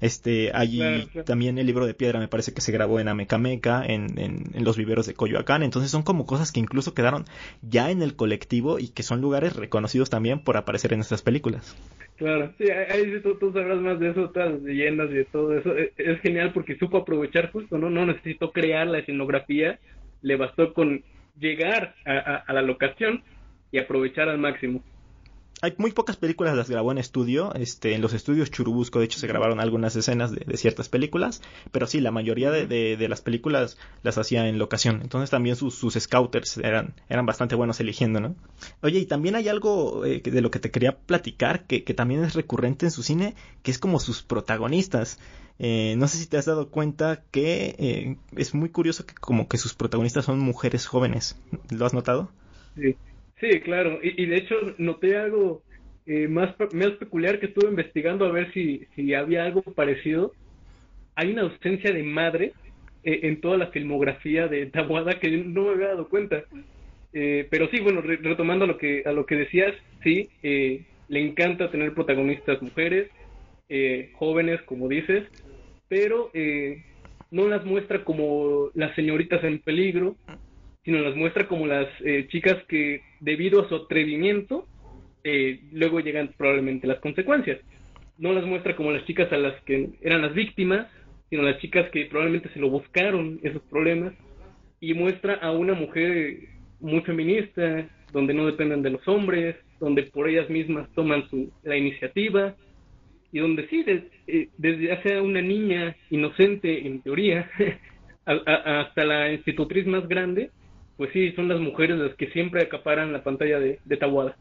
Este, 0.00 0.50
allí 0.52 0.78
claro, 0.78 1.06
claro. 1.12 1.24
también 1.24 1.56
el 1.58 1.66
libro 1.66 1.86
de 1.86 1.94
piedra 1.94 2.18
me 2.18 2.28
parece 2.28 2.52
que 2.52 2.60
se 2.60 2.72
grabó 2.72 3.00
en 3.00 3.08
Amecameca, 3.08 3.84
en, 3.86 4.18
en, 4.18 4.50
en, 4.52 4.64
los 4.64 4.76
viveros 4.76 5.06
de 5.06 5.14
Coyoacán. 5.14 5.62
Entonces 5.62 5.90
son 5.90 6.02
como 6.02 6.26
cosas 6.26 6.52
que 6.52 6.60
incluso 6.60 6.94
quedaron 6.94 7.24
ya 7.62 7.90
en 7.90 8.02
el 8.02 8.16
colectivo 8.16 8.78
y 8.78 8.88
que 8.88 9.02
son 9.02 9.20
lugares 9.20 9.56
reconocidos 9.56 10.10
también 10.10 10.40
por 10.40 10.56
aparecer 10.56 10.92
en 10.92 11.00
estas 11.00 11.22
películas. 11.22 11.76
Claro, 12.16 12.52
sí, 12.58 12.70
ahí 12.70 13.20
tú, 13.22 13.36
tú, 13.38 13.52
sabrás 13.52 13.80
más 13.80 13.98
de 13.98 14.10
eso, 14.10 14.30
todas 14.30 14.52
las 14.52 14.62
leyendas 14.62 15.10
y 15.10 15.14
de 15.14 15.24
todo 15.24 15.56
eso. 15.56 15.76
Es, 15.76 15.90
es, 15.96 16.20
genial 16.20 16.52
porque 16.52 16.76
supo 16.76 16.98
aprovechar 16.98 17.50
justo, 17.50 17.78
¿no? 17.78 17.90
No 17.90 18.06
necesitó 18.06 18.52
crear 18.52 18.86
la 18.86 18.98
escenografía, 18.98 19.78
le 20.22 20.36
bastó 20.36 20.74
con 20.74 21.02
llegar 21.38 21.94
a, 22.04 22.12
a, 22.12 22.36
a 22.36 22.52
la 22.52 22.62
locación 22.62 23.22
y 23.72 23.78
aprovechar 23.78 24.28
al 24.28 24.38
máximo 24.38 24.82
hay 25.64 25.74
muy 25.78 25.92
pocas 25.92 26.16
películas 26.16 26.56
las 26.56 26.68
grabó 26.68 26.92
en 26.92 26.98
estudio. 26.98 27.54
Este, 27.54 27.94
en 27.94 28.02
los 28.02 28.12
estudios 28.12 28.50
Churubusco, 28.50 28.98
de 28.98 29.06
hecho, 29.06 29.18
se 29.18 29.26
grabaron 29.26 29.60
algunas 29.60 29.96
escenas 29.96 30.30
de, 30.30 30.44
de 30.46 30.56
ciertas 30.56 30.88
películas. 30.88 31.42
Pero 31.72 31.86
sí, 31.86 32.00
la 32.00 32.10
mayoría 32.10 32.50
de, 32.50 32.66
de, 32.66 32.96
de, 32.96 33.08
las 33.08 33.20
películas 33.20 33.78
las 34.02 34.18
hacía 34.18 34.46
en 34.48 34.58
locación. 34.58 35.00
Entonces 35.02 35.30
también 35.30 35.56
sus, 35.56 35.74
sus 35.74 35.94
scouters 35.94 36.58
eran, 36.58 36.94
eran 37.08 37.26
bastante 37.26 37.54
buenos 37.54 37.80
eligiendo, 37.80 38.20
¿no? 38.20 38.34
Oye, 38.82 38.98
y 38.98 39.06
también 39.06 39.34
hay 39.36 39.48
algo 39.48 40.04
eh, 40.04 40.20
de 40.20 40.40
lo 40.40 40.50
que 40.50 40.58
te 40.58 40.70
quería 40.70 40.98
platicar 40.98 41.66
que, 41.66 41.82
que 41.84 41.94
también 41.94 42.22
es 42.24 42.34
recurrente 42.34 42.86
en 42.86 42.92
su 42.92 43.02
cine, 43.02 43.34
que 43.62 43.70
es 43.70 43.78
como 43.78 44.00
sus 44.00 44.22
protagonistas. 44.22 45.18
Eh, 45.58 45.94
no 45.96 46.08
sé 46.08 46.18
si 46.18 46.26
te 46.26 46.36
has 46.36 46.46
dado 46.46 46.68
cuenta 46.68 47.22
que 47.30 47.76
eh, 47.78 48.16
es 48.36 48.54
muy 48.54 48.70
curioso 48.70 49.06
que 49.06 49.14
como 49.14 49.48
que 49.48 49.56
sus 49.56 49.74
protagonistas 49.74 50.24
son 50.24 50.40
mujeres 50.40 50.86
jóvenes. 50.86 51.36
¿Lo 51.70 51.86
has 51.86 51.94
notado? 51.94 52.30
Sí. 52.76 52.96
Sí, 53.40 53.60
claro. 53.60 53.98
Y, 54.02 54.22
y 54.22 54.26
de 54.26 54.36
hecho 54.36 54.54
noté 54.78 55.16
algo 55.16 55.62
eh, 56.06 56.28
más, 56.28 56.54
más 56.72 56.92
peculiar 56.92 57.40
que 57.40 57.46
estuve 57.46 57.70
investigando 57.70 58.24
a 58.24 58.32
ver 58.32 58.52
si, 58.52 58.86
si 58.94 59.14
había 59.14 59.44
algo 59.44 59.62
parecido. 59.62 60.32
Hay 61.16 61.32
una 61.32 61.42
ausencia 61.42 61.92
de 61.92 62.02
madre 62.02 62.52
eh, 63.02 63.20
en 63.24 63.40
toda 63.40 63.56
la 63.58 63.68
filmografía 63.68 64.48
de 64.48 64.66
Tawada 64.66 65.18
que 65.20 65.30
no 65.30 65.64
me 65.64 65.70
había 65.70 65.88
dado 65.88 66.08
cuenta. 66.08 66.44
Eh, 67.14 67.46
pero 67.48 67.68
sí, 67.70 67.80
bueno, 67.80 68.00
re 68.02 68.16
retomando 68.16 68.66
lo 68.66 68.76
que, 68.76 69.04
a 69.06 69.12
lo 69.12 69.24
que 69.24 69.36
decías, 69.36 69.72
sí, 70.02 70.28
eh, 70.42 70.84
le 71.08 71.20
encanta 71.20 71.70
tener 71.70 71.94
protagonistas 71.94 72.60
mujeres, 72.60 73.08
eh, 73.68 74.10
jóvenes, 74.14 74.60
como 74.62 74.88
dices, 74.88 75.24
pero 75.88 76.30
no 77.30 77.48
las 77.48 77.64
muestra 77.64 78.04
como 78.04 78.70
las 78.74 78.94
señoritas 78.96 79.44
en 79.44 79.60
peligro, 79.60 80.16
sino 80.84 80.98
las 80.98 81.16
muestra 81.16 81.48
como 81.48 81.66
las 81.66 81.88
eh, 82.04 82.26
chicas 82.28 82.62
que 82.68 83.02
debido 83.20 83.62
a 83.62 83.68
su 83.68 83.74
atrevimiento 83.74 84.66
eh, 85.24 85.60
luego 85.72 86.00
llegan 86.00 86.34
probablemente 86.36 86.86
las 86.86 87.00
consecuencias. 87.00 87.58
No 88.18 88.32
las 88.32 88.44
muestra 88.44 88.76
como 88.76 88.92
las 88.92 89.04
chicas 89.06 89.32
a 89.32 89.38
las 89.38 89.60
que 89.62 89.90
eran 90.02 90.22
las 90.22 90.34
víctimas, 90.34 90.86
sino 91.30 91.42
las 91.42 91.58
chicas 91.58 91.90
que 91.90 92.06
probablemente 92.06 92.50
se 92.50 92.60
lo 92.60 92.68
buscaron 92.68 93.40
esos 93.42 93.62
problemas 93.62 94.12
y 94.80 94.92
muestra 94.92 95.34
a 95.34 95.50
una 95.50 95.72
mujer 95.72 96.38
muy 96.78 97.00
feminista, 97.00 97.88
donde 98.12 98.34
no 98.34 98.46
dependen 98.46 98.82
de 98.82 98.90
los 98.90 99.08
hombres, 99.08 99.56
donde 99.80 100.04
por 100.04 100.28
ellas 100.28 100.48
mismas 100.50 100.88
toman 100.94 101.28
su, 101.30 101.50
la 101.62 101.76
iniciativa 101.76 102.54
y 103.32 103.40
donde 103.40 103.66
sí, 103.68 103.82
de, 103.82 104.10
eh, 104.26 104.48
desde 104.58 104.92
hace 104.92 105.20
una 105.20 105.40
niña 105.40 105.96
inocente 106.10 106.86
en 106.86 107.00
teoría 107.00 107.50
hasta 108.26 109.04
la 109.04 109.32
institutriz 109.32 109.86
más 109.86 110.06
grande, 110.06 110.50
pues 110.96 111.10
sí, 111.12 111.32
son 111.32 111.48
las 111.48 111.60
mujeres 111.60 111.98
las 111.98 112.14
que 112.14 112.28
siempre 112.28 112.62
acaparan 112.62 113.12
la 113.12 113.22
pantalla 113.22 113.58
de, 113.58 113.80
de 113.84 113.96
Tawada 113.96 114.36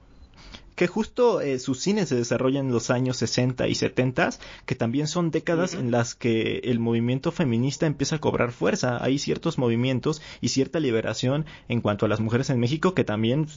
que 0.76 0.88
justo 0.88 1.42
eh, 1.42 1.60
su 1.60 1.76
cine 1.76 2.06
se 2.06 2.16
desarrolla 2.16 2.60
en 2.60 2.72
los 2.72 2.90
años 2.90 3.18
60 3.18 3.68
y 3.68 3.76
70, 3.76 4.32
que 4.66 4.76
también 4.76 5.08
son 5.08 5.32
décadas 5.32 5.74
uh 5.74 5.78
-huh. 5.78 5.80
en 5.82 5.92
las 5.92 6.16
que 6.16 6.62
el 6.64 6.80
movimiento 6.80 7.32
feminista 7.32 7.86
empieza 7.86 8.18
a 8.18 8.20
cobrar 8.20 8.52
fuerza. 8.52 9.04
Hay 9.04 9.20
ciertos 9.20 9.58
movimientos 9.58 10.22
y 10.42 10.50
cierta 10.50 10.80
liberación 10.80 11.46
en 11.68 11.82
cuanto 11.82 12.06
a 12.06 12.10
las 12.10 12.20
mujeres 12.20 12.50
en 12.50 12.60
México 12.60 12.94
que 12.94 13.04
también 13.04 13.48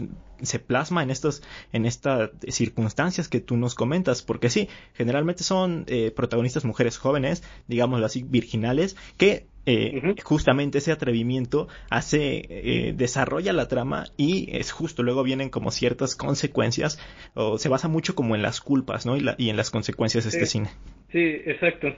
se 0.43 0.59
plasma 0.59 1.03
en 1.03 1.11
estas 1.11 1.43
en 1.73 1.87
estas 1.87 2.31
circunstancias 2.49 3.29
que 3.29 3.41
tú 3.41 3.57
nos 3.57 3.75
comentas, 3.75 4.23
porque 4.23 4.51
sí, 4.51 4.69
generalmente 4.95 5.43
son 5.43 5.85
eh, 5.87 6.13
protagonistas 6.15 6.65
mujeres 6.65 6.99
jóvenes, 6.99 7.43
digámoslo 7.69 8.07
así, 8.07 8.23
virginales, 8.23 8.97
que 9.17 9.47
eh, 9.67 9.93
uh 9.97 9.99
-huh. 10.01 10.23
justamente 10.23 10.79
ese 10.79 10.93
atrevimiento 10.93 11.69
hace, 11.91 12.43
eh, 12.49 12.93
desarrolla 12.97 13.53
la 13.53 13.69
trama 13.69 14.05
y 14.17 14.49
es 14.57 14.73
justo, 14.73 15.03
luego 15.03 15.23
vienen 15.23 15.51
como 15.51 15.71
ciertas 15.71 16.17
consecuencias, 16.17 16.99
o 17.35 17.59
se 17.59 17.69
basa 17.69 17.89
mucho 17.89 18.15
como 18.15 18.35
en 18.37 18.43
las 18.43 18.61
culpas, 18.61 19.05
¿no? 19.07 19.17
Y, 19.17 19.21
la, 19.21 19.35
y 19.39 19.51
en 19.51 19.57
las 19.57 19.71
consecuencias 19.71 20.25
de 20.25 20.31
sí. 20.31 20.37
este 20.37 20.47
cine. 20.47 20.69
Sí, 21.11 21.43
exacto. 21.51 21.89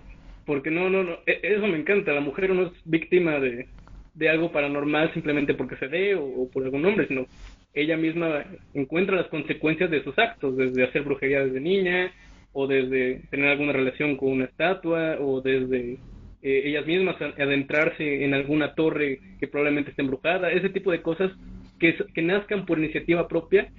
Porque 0.46 0.70
no, 0.70 0.88
no, 0.88 1.04
no, 1.04 1.12
e, 1.26 1.40
eso 1.42 1.66
me 1.66 1.78
encanta, 1.78 2.12
la 2.12 2.20
mujer 2.22 2.50
no 2.50 2.68
es 2.68 2.72
víctima 2.84 3.38
de, 3.38 3.68
de 4.14 4.28
algo 4.28 4.50
paranormal 4.50 5.12
simplemente 5.12 5.54
porque 5.54 5.76
se 5.76 5.86
ve 5.86 6.14
o, 6.14 6.24
o 6.24 6.50
por 6.50 6.64
algún 6.64 6.84
hombre, 6.86 7.06
sino 7.06 7.26
ella 7.74 7.96
misma 7.96 8.44
encuentra 8.74 9.16
las 9.16 9.28
consecuencias 9.28 9.90
de 9.90 10.02
sus 10.02 10.18
actos, 10.18 10.56
desde 10.56 10.84
hacer 10.84 11.02
brujería 11.02 11.44
desde 11.44 11.60
niña, 11.60 12.10
o 12.52 12.66
desde 12.66 13.20
tener 13.30 13.50
alguna 13.50 13.72
relación 13.72 14.16
con 14.16 14.30
una 14.30 14.46
estatua, 14.46 15.18
o 15.20 15.40
desde 15.40 15.98
eh, 16.42 16.62
ellas 16.66 16.86
mismas 16.86 17.16
adentrarse 17.20 18.24
en 18.24 18.34
alguna 18.34 18.74
torre 18.74 19.20
que 19.40 19.48
probablemente 19.48 19.90
esté 19.90 20.02
embrujada, 20.02 20.52
ese 20.52 20.68
tipo 20.68 20.92
de 20.92 21.02
cosas 21.02 21.32
que, 21.78 21.96
que 22.14 22.22
nazcan 22.22 22.64
por 22.64 22.78
iniciativa 22.78 23.26
propia 23.28 23.72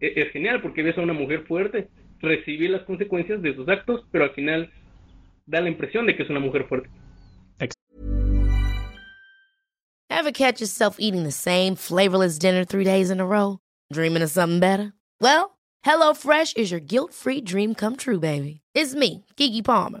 e, 0.00 0.12
es, 0.16 0.32
genial 0.32 0.60
porque 0.60 0.82
ves 0.82 0.98
a 0.98 1.02
una 1.02 1.12
mujer 1.12 1.44
fuerte 1.46 1.88
recibir 2.20 2.70
las 2.70 2.82
consecuencias 2.82 3.42
de 3.42 3.54
sus 3.54 3.68
actos, 3.68 4.04
pero 4.10 4.24
al 4.24 4.30
final 4.30 4.70
da 5.46 5.60
la 5.60 5.68
impresión 5.68 6.06
de 6.06 6.16
que 6.16 6.22
es 6.22 6.30
una 6.30 6.40
mujer 6.40 6.64
fuerte. 6.64 6.88
Ever 10.10 10.32
catch 10.32 10.60
yourself 10.60 10.96
eating 10.98 11.24
the 11.24 11.32
same 11.32 11.74
flavorless 11.76 12.38
dinner 12.38 12.64
three 12.64 12.84
days 12.84 13.10
in 13.10 13.20
a 13.20 13.26
row? 13.26 13.58
Dreaming 13.92 14.22
of 14.22 14.30
something 14.30 14.58
better? 14.58 14.94
Well, 15.20 15.58
HelloFresh 15.84 16.56
is 16.56 16.70
your 16.70 16.80
guilt-free 16.80 17.42
dream 17.42 17.74
come 17.74 17.96
true, 17.96 18.18
baby. 18.18 18.62
It's 18.74 18.94
me, 18.94 19.26
Kiki 19.36 19.60
Palmer. 19.60 20.00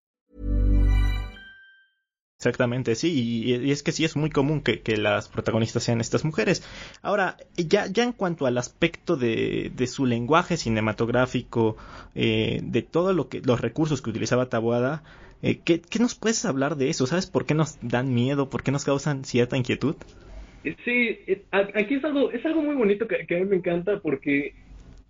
Exactamente, 2.41 2.95
sí, 2.95 3.43
y, 3.45 3.69
es 3.69 3.83
que 3.83 3.91
sí 3.91 4.03
es 4.03 4.15
muy 4.15 4.31
común 4.31 4.61
que, 4.61 4.81
las 4.97 5.29
protagonistas 5.29 5.83
sean 5.83 6.01
estas 6.01 6.25
mujeres. 6.25 6.63
Ahora, 7.03 7.37
ya, 7.55 7.85
ya 7.85 8.03
en 8.03 8.13
cuanto 8.13 8.47
al 8.47 8.57
aspecto 8.57 9.15
de, 9.15 9.71
de 9.75 9.85
su 9.85 10.07
lenguaje 10.07 10.57
cinematográfico, 10.57 11.77
eh, 12.15 12.59
de 12.63 12.81
todo 12.81 13.13
lo 13.13 13.29
que, 13.29 13.41
los 13.41 13.61
recursos 13.61 14.01
que 14.01 14.09
utilizaba 14.09 14.49
Taboada, 14.49 15.03
eh, 15.43 15.59
¿qué, 15.63 15.81
¿qué, 15.81 15.99
nos 15.99 16.15
puedes 16.15 16.43
hablar 16.43 16.77
de 16.77 16.89
eso? 16.89 17.05
¿Sabes 17.05 17.27
por 17.27 17.45
qué 17.45 17.53
nos 17.53 17.77
dan 17.87 18.11
miedo? 18.11 18.49
¿Por 18.49 18.63
qué 18.63 18.71
nos 18.71 18.85
causan 18.85 19.23
cierta 19.23 19.55
inquietud? 19.55 19.95
Sí, 20.63 21.19
aquí 21.51 21.93
es 21.93 22.03
algo, 22.03 22.31
es 22.31 22.43
algo 22.43 22.63
muy 22.63 22.73
bonito 22.73 23.07
que, 23.07 23.27
que 23.27 23.35
a 23.35 23.39
mí 23.39 23.45
me 23.45 23.57
encanta 23.57 23.99
porque 23.99 24.55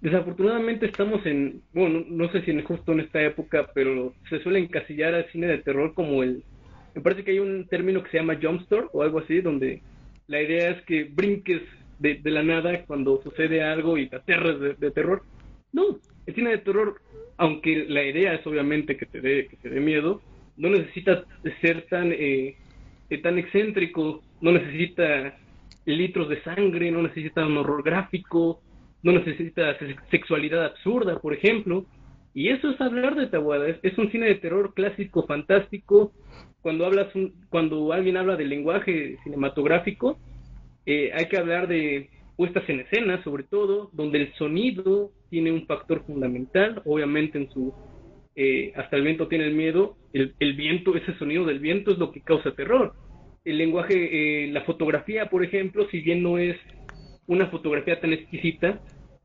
desafortunadamente 0.01 0.85
estamos 0.85 1.25
en, 1.25 1.61
bueno, 1.71 2.03
no 2.09 2.29
sé 2.33 2.41
si 2.41 2.51
en 2.51 2.61
justo 2.65 2.91
en 2.91 2.99
esta 2.99 3.21
época, 3.21 3.69
pero 3.73 4.13
se 4.29 4.43
suele 4.43 4.59
encasillar 4.59 5.13
al 5.13 5.31
cine 5.31 5.47
de 5.47 5.59
terror 5.59 5.93
como 5.93 6.23
el 6.23 6.43
me 6.93 7.01
parece 7.01 7.23
que 7.23 7.32
hay 7.32 7.39
un 7.39 7.67
término 7.67 8.04
que 8.04 8.10
se 8.10 8.17
llama 8.17 8.38
jumpstore 8.41 8.88
o 8.93 9.01
algo 9.01 9.19
así, 9.19 9.41
donde 9.41 9.82
la 10.27 10.41
idea 10.41 10.71
es 10.71 10.82
que 10.86 11.04
brinques 11.04 11.62
de, 11.99 12.19
la 12.25 12.43
nada 12.43 12.84
cuando 12.86 13.21
sucede 13.21 13.63
algo 13.63 13.97
y 13.97 14.08
te 14.08 14.15
aterras 14.15 14.60
de, 14.60 14.91
terror. 14.91 15.23
No, 15.71 15.99
el 16.25 16.36
cine 16.36 16.51
de 16.51 16.58
terror, 16.60 16.95
aunque 17.38 17.86
la 17.88 18.04
idea 18.04 18.34
es 18.34 18.45
obviamente 18.45 18.97
que 18.97 19.06
te 19.06 19.21
dé, 19.21 19.47
que 19.47 19.58
te 19.58 19.69
dé 19.69 19.80
miedo, 19.80 20.21
no 20.58 20.69
necesita 20.69 21.23
ser 21.62 21.84
tan, 21.84 22.12
eh, 22.12 22.56
tan 23.21 23.38
excéntrico, 23.38 24.21
no 24.41 24.51
necesita 24.51 25.38
litros 25.86 26.30
de 26.30 26.41
sangre, 26.43 26.91
no 26.91 27.04
necesita 27.04 27.45
un 27.45 27.58
horror 27.58 27.84
gráfico, 27.84 28.62
no 29.04 29.12
necesita 29.12 29.77
sexualidad 30.10 30.65
absurda, 30.65 31.19
por 31.19 31.34
ejemplo. 31.34 31.86
Y 32.33 32.49
eso 32.49 32.69
es 32.69 32.79
hablar 32.79 33.15
de 33.15 33.27
Tawada, 33.27 33.67
es, 33.67 33.77
es 33.83 33.97
un 33.97 34.11
cine 34.11 34.27
de 34.27 34.35
terror 34.35 34.73
clásico, 34.73 35.25
fantástico, 35.27 36.13
cuando 36.61 36.85
hablas 36.85 37.13
un, 37.15 37.33
cuando 37.49 37.91
alguien 37.91 38.17
habla 38.17 38.35
del 38.35 38.49
lenguaje 38.49 39.17
cinematográfico 39.23 40.19
eh, 40.85 41.11
hay 41.13 41.25
que 41.27 41.37
hablar 41.37 41.67
de 41.67 42.09
puestas 42.35 42.67
en 42.69 42.81
escena 42.81 43.23
sobre 43.23 43.43
todo 43.43 43.89
donde 43.93 44.19
el 44.19 44.33
sonido 44.33 45.11
tiene 45.29 45.51
un 45.51 45.65
factor 45.65 46.03
fundamental. 46.05 46.81
Obviamente 46.85 47.37
en 47.37 47.51
su 47.51 47.73
eh, 48.35 48.73
hasta 48.75 48.95
el 48.95 49.03
viento 49.03 49.27
tiene 49.27 49.45
el 49.45 49.55
miedo. 49.55 49.97
El, 50.13 50.35
el, 50.39 50.53
viento 50.53 50.95
ese 50.95 51.13
sonido 51.17 51.45
del 51.45 51.59
viento 51.59 51.91
es 51.91 51.97
lo 51.97 52.11
que 52.11 52.21
causa 52.21 52.55
terror. 52.55 52.93
El 53.43 53.57
lenguaje 53.57 54.45
eh, 54.45 54.51
la 54.51 54.61
fotografía 54.61 55.29
por 55.29 55.43
ejemplo 55.43 55.87
si 55.89 56.01
bien 56.01 56.21
no 56.23 56.37
es 56.37 56.57
una 57.27 57.47
fotografía 57.47 57.99
tan 57.99 58.13
exquisita 58.13 58.81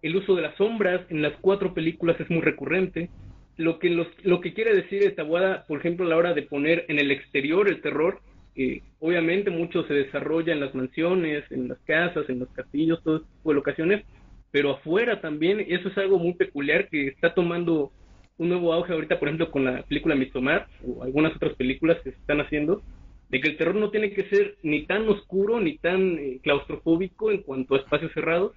el 0.07 0.17
uso 0.17 0.35
de 0.35 0.43
las 0.43 0.57
sombras 0.57 1.03
en 1.11 1.23
las 1.23 1.35
cuatro 1.41 1.75
películas 1.75 2.19
es 2.21 2.31
muy 2.31 2.41
recurrente 2.41 3.11
lo 3.57 3.79
que, 3.79 3.89
los, 3.91 4.07
lo 4.23 4.41
que 4.41 4.53
quiere 4.53 4.75
decir 4.75 5.03
esta 5.03 5.23
Tabuada, 5.23 5.65
por 5.67 5.79
ejemplo, 5.79 6.05
a 6.05 6.09
la 6.09 6.17
hora 6.17 6.35
de 6.35 6.43
poner 6.43 6.85
en 6.89 6.99
el 6.99 7.11
exterior 7.11 7.69
el 7.69 7.81
terror, 7.81 8.21
eh, 8.55 8.83
obviamente 9.01 9.51
mucho 9.51 9.85
se 9.87 9.95
desarrolla 9.95 10.53
en 10.53 10.61
las 10.61 10.75
mansiones, 10.75 11.45
en 11.51 11.69
las 11.69 11.79
casas, 11.81 12.29
en 12.29 12.41
los 12.41 12.49
castillos, 12.51 13.03
todo 13.03 13.21
tipo 13.21 13.51
de 13.51 13.55
locaciones, 13.55 14.05
pero 14.51 14.73
afuera 14.73 15.21
también, 15.21 15.65
eso 15.69 15.89
es 15.89 15.99
algo 15.99 16.19
muy 16.19 16.35
peculiar 16.35 16.89
que 16.89 17.09
está 17.09 17.35
tomando 17.35 17.93
un 18.39 18.49
nuevo 18.51 18.73
auge 18.73 18.93
ahorita, 18.93 19.19
por 19.19 19.29
ejemplo, 19.29 19.51
con 19.51 19.65
la 19.65 19.83
película 19.83 20.15
Midsommar 20.15 20.69
o 20.87 21.03
algunas 21.03 21.35
otras 21.35 21.55
películas 21.55 21.99
que 22.03 22.11
se 22.11 22.19
están 22.19 22.41
haciendo, 22.41 22.83
de 23.31 23.41
que 23.41 23.49
el 23.49 23.57
terror 23.57 23.75
no 23.75 23.91
tiene 23.91 24.13
que 24.13 24.29
ser 24.29 24.57
ni 24.63 24.87
tan 24.87 25.09
oscuro 25.09 25.61
ni 25.61 25.79
tan 25.79 26.19
eh, 26.19 26.41
claustrofóbico 26.43 27.31
en 27.31 27.43
cuanto 27.43 27.75
a 27.75 27.79
espacios 27.79 28.13
cerrados. 28.13 28.53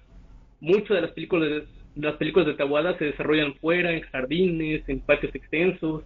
Muchas 0.60 0.96
de 0.96 1.00
las 1.00 1.12
películas 1.12 1.64
las 1.96 2.16
películas 2.16 2.46
de 2.46 2.54
Tawada 2.54 2.96
se 2.98 3.06
desarrollan 3.06 3.54
fuera, 3.54 3.92
en 3.92 4.02
jardines, 4.02 4.88
en 4.88 5.00
patios 5.00 5.34
extensos. 5.34 6.04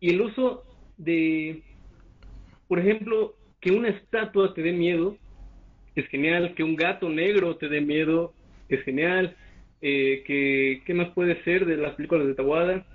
Y 0.00 0.10
el 0.10 0.20
uso 0.20 0.64
de, 0.96 1.62
por 2.68 2.78
ejemplo, 2.78 3.34
que 3.60 3.72
una 3.72 3.88
estatua 3.88 4.54
te 4.54 4.62
dé 4.62 4.72
miedo, 4.72 5.16
es 5.94 6.06
genial. 6.08 6.54
Que 6.54 6.62
un 6.62 6.76
gato 6.76 7.08
negro 7.08 7.56
te 7.56 7.68
dé 7.68 7.80
miedo, 7.80 8.32
es 8.68 8.82
genial. 8.84 9.36
Eh, 9.80 10.22
que, 10.26 10.82
¿Qué 10.86 10.94
más 10.94 11.08
puede 11.10 11.42
ser 11.44 11.66
de 11.66 11.76
las 11.76 11.94
películas 11.94 12.26
de 12.26 12.34
Tawada? 12.34 12.86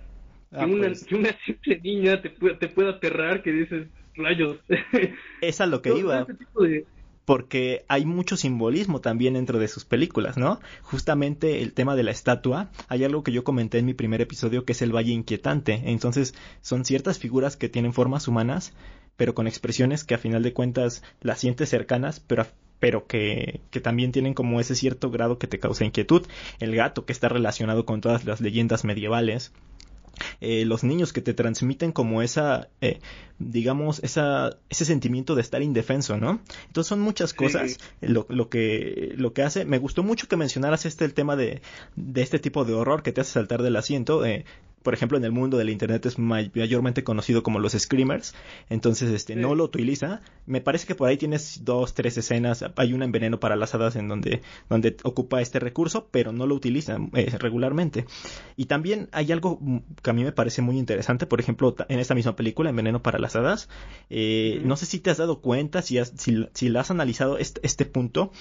Ah, 0.51 0.65
que, 0.65 0.71
una, 0.71 0.87
pues. 0.87 1.05
que 1.05 1.15
una 1.15 1.37
simple 1.45 1.79
niña 1.83 2.21
te, 2.21 2.29
te 2.29 2.67
pueda 2.69 2.91
aterrar, 2.91 3.41
que 3.43 3.51
dices, 3.51 3.87
rayos. 4.15 4.57
Es 5.41 5.59
a 5.59 5.65
lo 5.65 5.81
que 5.81 5.89
iba. 5.97 6.25
tipo 6.25 6.63
de, 6.63 6.85
porque 7.25 7.85
hay 7.87 8.05
mucho 8.05 8.37
simbolismo 8.37 9.01
también 9.01 9.35
dentro 9.35 9.59
de 9.59 9.67
sus 9.67 9.85
películas, 9.85 10.37
¿no? 10.37 10.59
Justamente 10.81 11.61
el 11.61 11.73
tema 11.73 11.95
de 11.95 12.03
la 12.03 12.11
estatua, 12.11 12.69
hay 12.87 13.03
algo 13.03 13.23
que 13.23 13.31
yo 13.31 13.43
comenté 13.43 13.79
en 13.79 13.85
mi 13.85 13.93
primer 13.93 14.21
episodio 14.21 14.65
que 14.65 14.73
es 14.73 14.81
el 14.81 14.95
Valle 14.95 15.11
Inquietante, 15.11 15.81
entonces 15.85 16.33
son 16.61 16.85
ciertas 16.85 17.19
figuras 17.19 17.55
que 17.55 17.69
tienen 17.69 17.93
formas 17.93 18.27
humanas, 18.27 18.73
pero 19.15 19.35
con 19.35 19.47
expresiones 19.47 20.03
que 20.03 20.15
a 20.15 20.17
final 20.17 20.43
de 20.43 20.53
cuentas 20.53 21.03
las 21.21 21.39
sientes 21.39 21.69
cercanas, 21.69 22.19
pero 22.19 22.45
pero 22.79 23.07
que, 23.07 23.61
que, 23.71 23.79
también 23.79 24.11
tienen 24.11 24.33
como 24.33 24.59
ese 24.59 24.75
cierto 24.75 25.09
grado 25.09 25.39
que 25.39 25.47
te 25.47 25.57
causa 25.57 25.85
inquietud. 25.85 26.27
El 26.59 26.75
gato 26.75 27.05
que 27.05 27.13
está 27.13 27.29
relacionado 27.29 27.85
con 27.85 28.01
todas 28.01 28.25
las 28.25 28.41
leyendas 28.41 28.83
medievales, 28.83 29.53
eh, 30.41 30.65
los 30.65 30.83
niños 30.83 31.13
que 31.13 31.21
te 31.21 31.33
transmiten 31.33 31.91
como 31.91 32.21
esa, 32.21 32.69
eh, 32.81 32.99
digamos, 33.39 34.01
esa, 34.03 34.57
ese 34.69 34.85
sentimiento 34.85 35.35
de 35.35 35.41
estar 35.41 35.61
indefenso, 35.61 36.17
¿no? 36.17 36.41
Entonces 36.67 36.87
son 36.89 37.01
muchas 37.01 37.33
cosas 37.33 37.77
lo, 38.01 38.25
lo, 38.29 38.49
que, 38.49 39.13
lo 39.15 39.33
que 39.33 39.43
hace. 39.43 39.65
Me 39.65 39.77
gustó 39.77 40.03
mucho 40.03 40.27
que 40.27 40.37
mencionaras 40.37 40.85
este 40.85 41.05
el 41.05 41.13
tema 41.13 41.35
de, 41.35 41.61
de 41.95 42.21
este 42.21 42.39
tipo 42.39 42.65
de 42.65 42.73
horror 42.73 43.03
que 43.03 43.11
te 43.11 43.21
hace 43.21 43.31
saltar 43.31 43.61
del 43.61 43.75
asiento. 43.75 44.25
Eh, 44.25 44.45
por 44.83 44.93
ejemplo, 44.93 45.17
en 45.17 45.23
el 45.23 45.31
mundo 45.31 45.57
del 45.57 45.69
internet 45.69 46.05
es 46.05 46.19
mayormente 46.19 47.03
conocido 47.03 47.41
como 47.41 47.59
los 47.59 47.73
screamers, 47.73 48.35
entonces 48.69 49.11
este 49.11 49.35
no 49.35 49.55
lo 49.55 49.63
utiliza. 49.63 50.21
Me 50.45 50.61
parece 50.61 50.85
que 50.85 50.95
por 50.95 51.09
ahí 51.09 51.17
tienes 51.17 51.61
dos, 51.63 51.93
tres 51.93 52.17
escenas, 52.17 52.65
hay 52.75 52.93
una 52.93 53.05
en 53.05 53.11
Veneno 53.11 53.39
para 53.39 53.55
las 53.55 53.73
Hadas 53.73 53.95
en 53.95 54.07
donde, 54.07 54.41
donde 54.69 54.97
ocupa 55.03 55.41
este 55.41 55.59
recurso, 55.59 56.07
pero 56.11 56.31
no 56.31 56.45
lo 56.45 56.55
utiliza 56.55 56.97
eh, 57.13 57.33
regularmente. 57.39 58.05
Y 58.57 58.65
también 58.65 59.09
hay 59.11 59.31
algo 59.31 59.59
que 60.01 60.09
a 60.09 60.13
mí 60.13 60.23
me 60.23 60.31
parece 60.31 60.61
muy 60.61 60.77
interesante, 60.77 61.25
por 61.25 61.39
ejemplo, 61.39 61.75
en 61.87 61.99
esta 61.99 62.15
misma 62.15 62.35
película, 62.35 62.69
en 62.69 62.75
Veneno 62.75 63.01
para 63.01 63.19
las 63.19 63.35
Hadas, 63.35 63.69
eh, 64.09 64.61
no 64.65 64.75
sé 64.75 64.85
si 64.85 64.99
te 64.99 65.09
has 65.09 65.17
dado 65.17 65.39
cuenta, 65.41 65.81
si, 65.81 65.97
si, 66.17 66.45
si 66.53 66.69
la 66.69 66.81
has 66.81 66.91
analizado 66.91 67.37
este, 67.37 67.61
este 67.63 67.85
punto, 67.85 68.31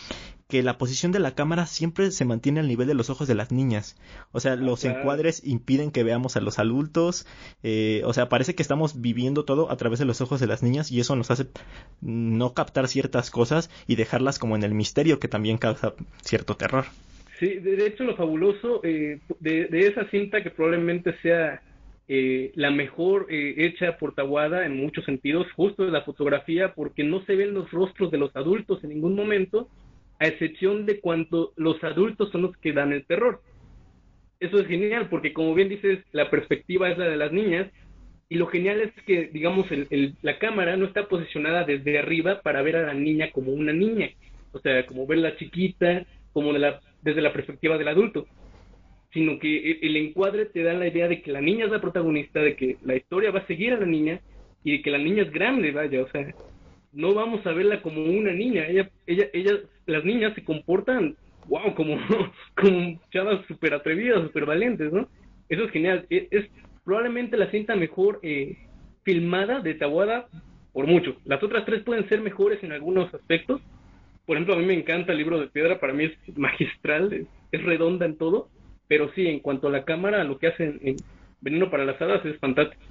que 0.53 0.63
la 0.63 0.77
posición 0.77 1.13
de 1.13 1.19
la 1.19 1.35
cámara 1.35 1.65
siempre 1.65 2.11
se 2.11 2.27
mantiene 2.27 2.61
al 2.61 2.69
nivel 2.69 2.87
de 2.87 2.93
los 2.93 3.09
ojos 3.09 3.27
de 3.27 3.35
las 3.35 3.53
niñas. 3.53 3.97
O 4.33 4.41
sea, 4.41 4.55
los 4.55 4.85
encuadres 4.85 5.41
impiden 5.47 5.91
que 5.91 6.03
veamos 6.03 6.37
a 6.37 6.43
los 6.43 6.59
adultos. 6.59 7.27
Eh, 7.63 8.03
o 8.05 8.13
sea, 8.13 8.29
parece 8.29 8.55
que 8.55 8.61
estamos 8.61 9.01
viviendo 9.01 9.47
todo 9.47 9.73
a 9.73 9.79
través 9.79 9.99
de 9.99 10.05
los 10.05 10.21
ojos 10.21 10.41
de 10.41 10.47
las 10.47 10.63
niñas 10.63 10.93
y 10.93 11.01
eso 11.01 11.17
nos 11.17 11.31
hace 11.31 11.47
no 12.03 12.53
captar 12.53 12.87
ciertas 12.89 13.31
cosas 13.31 13.71
y 13.87 13.97
dejarlas 13.97 14.39
como 14.39 14.55
en 14.55 14.63
el 14.63 14.75
misterio 14.75 15.19
que 15.19 15.27
también 15.27 15.57
causa 15.57 15.95
cierto 16.21 16.55
terror. 16.55 16.85
Sí, 17.41 17.55
de 17.55 17.87
hecho 17.87 18.05
lo 18.05 18.15
fabuloso 18.15 18.83
eh, 18.85 19.21
de, 19.41 19.69
esa 19.73 20.05
cinta 20.11 20.43
que 20.43 20.51
probablemente 20.51 21.17
sea 21.23 21.63
eh, 22.09 22.53
la 22.57 22.71
mejor 22.71 23.27
hecha 23.31 23.97
por 23.97 24.15
Tawada 24.15 24.67
en 24.67 24.77
muchos 24.77 25.07
sentidos, 25.07 25.47
justo 25.57 25.87
de 25.87 25.93
la 25.93 26.03
fotografía, 26.03 26.75
porque 26.75 27.05
no 27.05 27.25
se 27.25 27.37
ven 27.37 27.55
los 27.55 27.71
rostros 27.71 28.11
de 28.11 28.19
los 28.19 28.37
adultos 28.37 28.85
en 28.85 28.91
ningún 28.91 29.15
momento 29.15 29.71
a 30.23 30.29
excepción 30.29 30.87
de 30.87 31.01
cuando 31.01 31.53
los 31.57 31.83
adultos 31.83 32.31
son 32.31 32.43
los 32.43 32.57
que 32.59 32.73
dan 32.73 32.93
el 32.93 33.05
terror. 33.05 33.41
Eso 34.39 34.61
es 34.61 34.69
genial, 34.69 35.09
porque 35.11 35.33
como 35.33 35.53
bien 35.53 35.69
dices, 35.69 35.99
la 36.13 36.31
perspectiva 36.31 36.89
es 36.89 36.97
la 36.97 37.07
de 37.07 37.17
las 37.17 37.33
niñas, 37.33 37.69
y 38.29 38.37
lo 38.37 38.47
genial 38.47 38.81
es 38.83 38.93
que, 39.05 39.31
digamos, 39.33 39.67
la 40.23 40.39
cámara 40.39 40.77
no 40.77 40.85
está 40.85 41.09
posicionada 41.09 41.65
desde 41.65 41.99
arriba 41.99 42.41
para 42.41 42.63
ver 42.63 42.77
a 42.77 42.87
la 42.87 42.95
niña 42.95 43.33
como 43.33 43.51
una 43.51 43.73
niña, 43.73 44.11
o 44.53 44.61
sea, 44.61 44.87
como 44.87 45.09
verla 45.09 45.37
chiquita, 45.39 46.07
como 46.33 46.53
desde 46.53 47.21
la 47.21 47.33
perspectiva 47.33 47.77
del 47.77 47.89
adulto, 47.89 48.29
sino 49.13 49.41
que 49.41 49.81
el, 49.83 49.97
encuadre 49.97 50.47
te 50.47 50.63
da 50.63 50.73
la 50.73 50.87
idea 50.87 51.09
de 51.09 51.21
que 51.21 51.33
la 51.33 51.41
niña 51.41 51.65
es 51.65 51.73
la 51.73 51.81
protagonista, 51.81 52.41
de 52.41 52.55
que 52.55 52.77
la 52.85 52.95
historia 52.95 53.33
va 53.33 53.41
a 53.41 53.47
seguir 53.49 53.73
a 53.73 53.81
la 53.81 53.87
niña 53.87 54.21
y 54.63 54.77
de 54.77 54.83
que 54.83 54.91
la 54.93 54.99
niña 54.99 55.25
es 55.25 55.33
grande, 55.33 55.73
vaya, 55.73 56.01
o 56.01 56.09
sea, 56.11 56.33
no 56.93 57.15
vamos 57.15 57.45
a 57.47 57.53
verla 57.53 57.83
como 57.83 58.03
una 58.05 58.33
niña. 58.33 58.67
Ella, 58.67 58.91
ella, 59.07 59.27
ella, 59.33 59.53
las 59.87 60.05
niñas 60.05 60.35
se 60.35 60.45
comportan, 60.45 61.17
wow, 61.47 61.75
como, 61.75 61.97
como 62.57 63.01
chavas 63.11 63.45
súper 63.47 63.75
atrevidas, 63.75 64.23
súper 64.23 64.47
valientes, 64.47 64.93
¿no? 64.93 65.09
Eso 65.49 65.65
es 65.65 65.71
genial. 65.71 66.07
E, 66.11 66.29
es, 66.31 66.47
probablemente 66.85 67.37
la 67.37 67.51
cinta 67.51 67.77
mejor 67.77 68.21
eh, 68.23 68.57
filmada 69.05 69.61
de 69.61 69.75
Tawada 69.75 70.27
por 70.73 70.87
mucho. 70.87 71.17
Las 71.25 71.43
otras 71.43 71.65
tres 71.65 71.83
pueden 71.83 72.09
ser 72.09 72.21
mejores 72.21 72.63
en 72.63 72.73
algunos 72.73 73.13
aspectos. 73.15 73.61
Por 74.27 74.37
ejemplo, 74.37 74.55
a 74.55 74.59
mí 74.59 74.65
me 74.65 74.75
encanta 74.75 75.13
el 75.13 75.19
libro 75.19 75.41
de 75.41 75.49
piedra, 75.49 75.81
para 75.81 75.93
mí 75.93 76.05
es 76.05 76.39
magistral, 76.39 77.27
es, 77.51 77.63
redonda 77.63 78.07
en 78.07 78.17
todo. 78.17 78.49
Pero 78.89 79.11
sí, 79.15 79.27
en 79.27 79.41
cuanto 79.41 79.69
a 79.69 79.71
la 79.71 79.85
cámara, 79.85 80.25
lo 80.25 80.39
que 80.39 80.49
hacen 80.49 80.81
en 80.83 80.97
Veneno 81.41 81.71
para 81.71 81.85
las 81.85 82.01
Hadas 82.01 82.25
es 82.25 82.39
fantástico. 82.39 82.83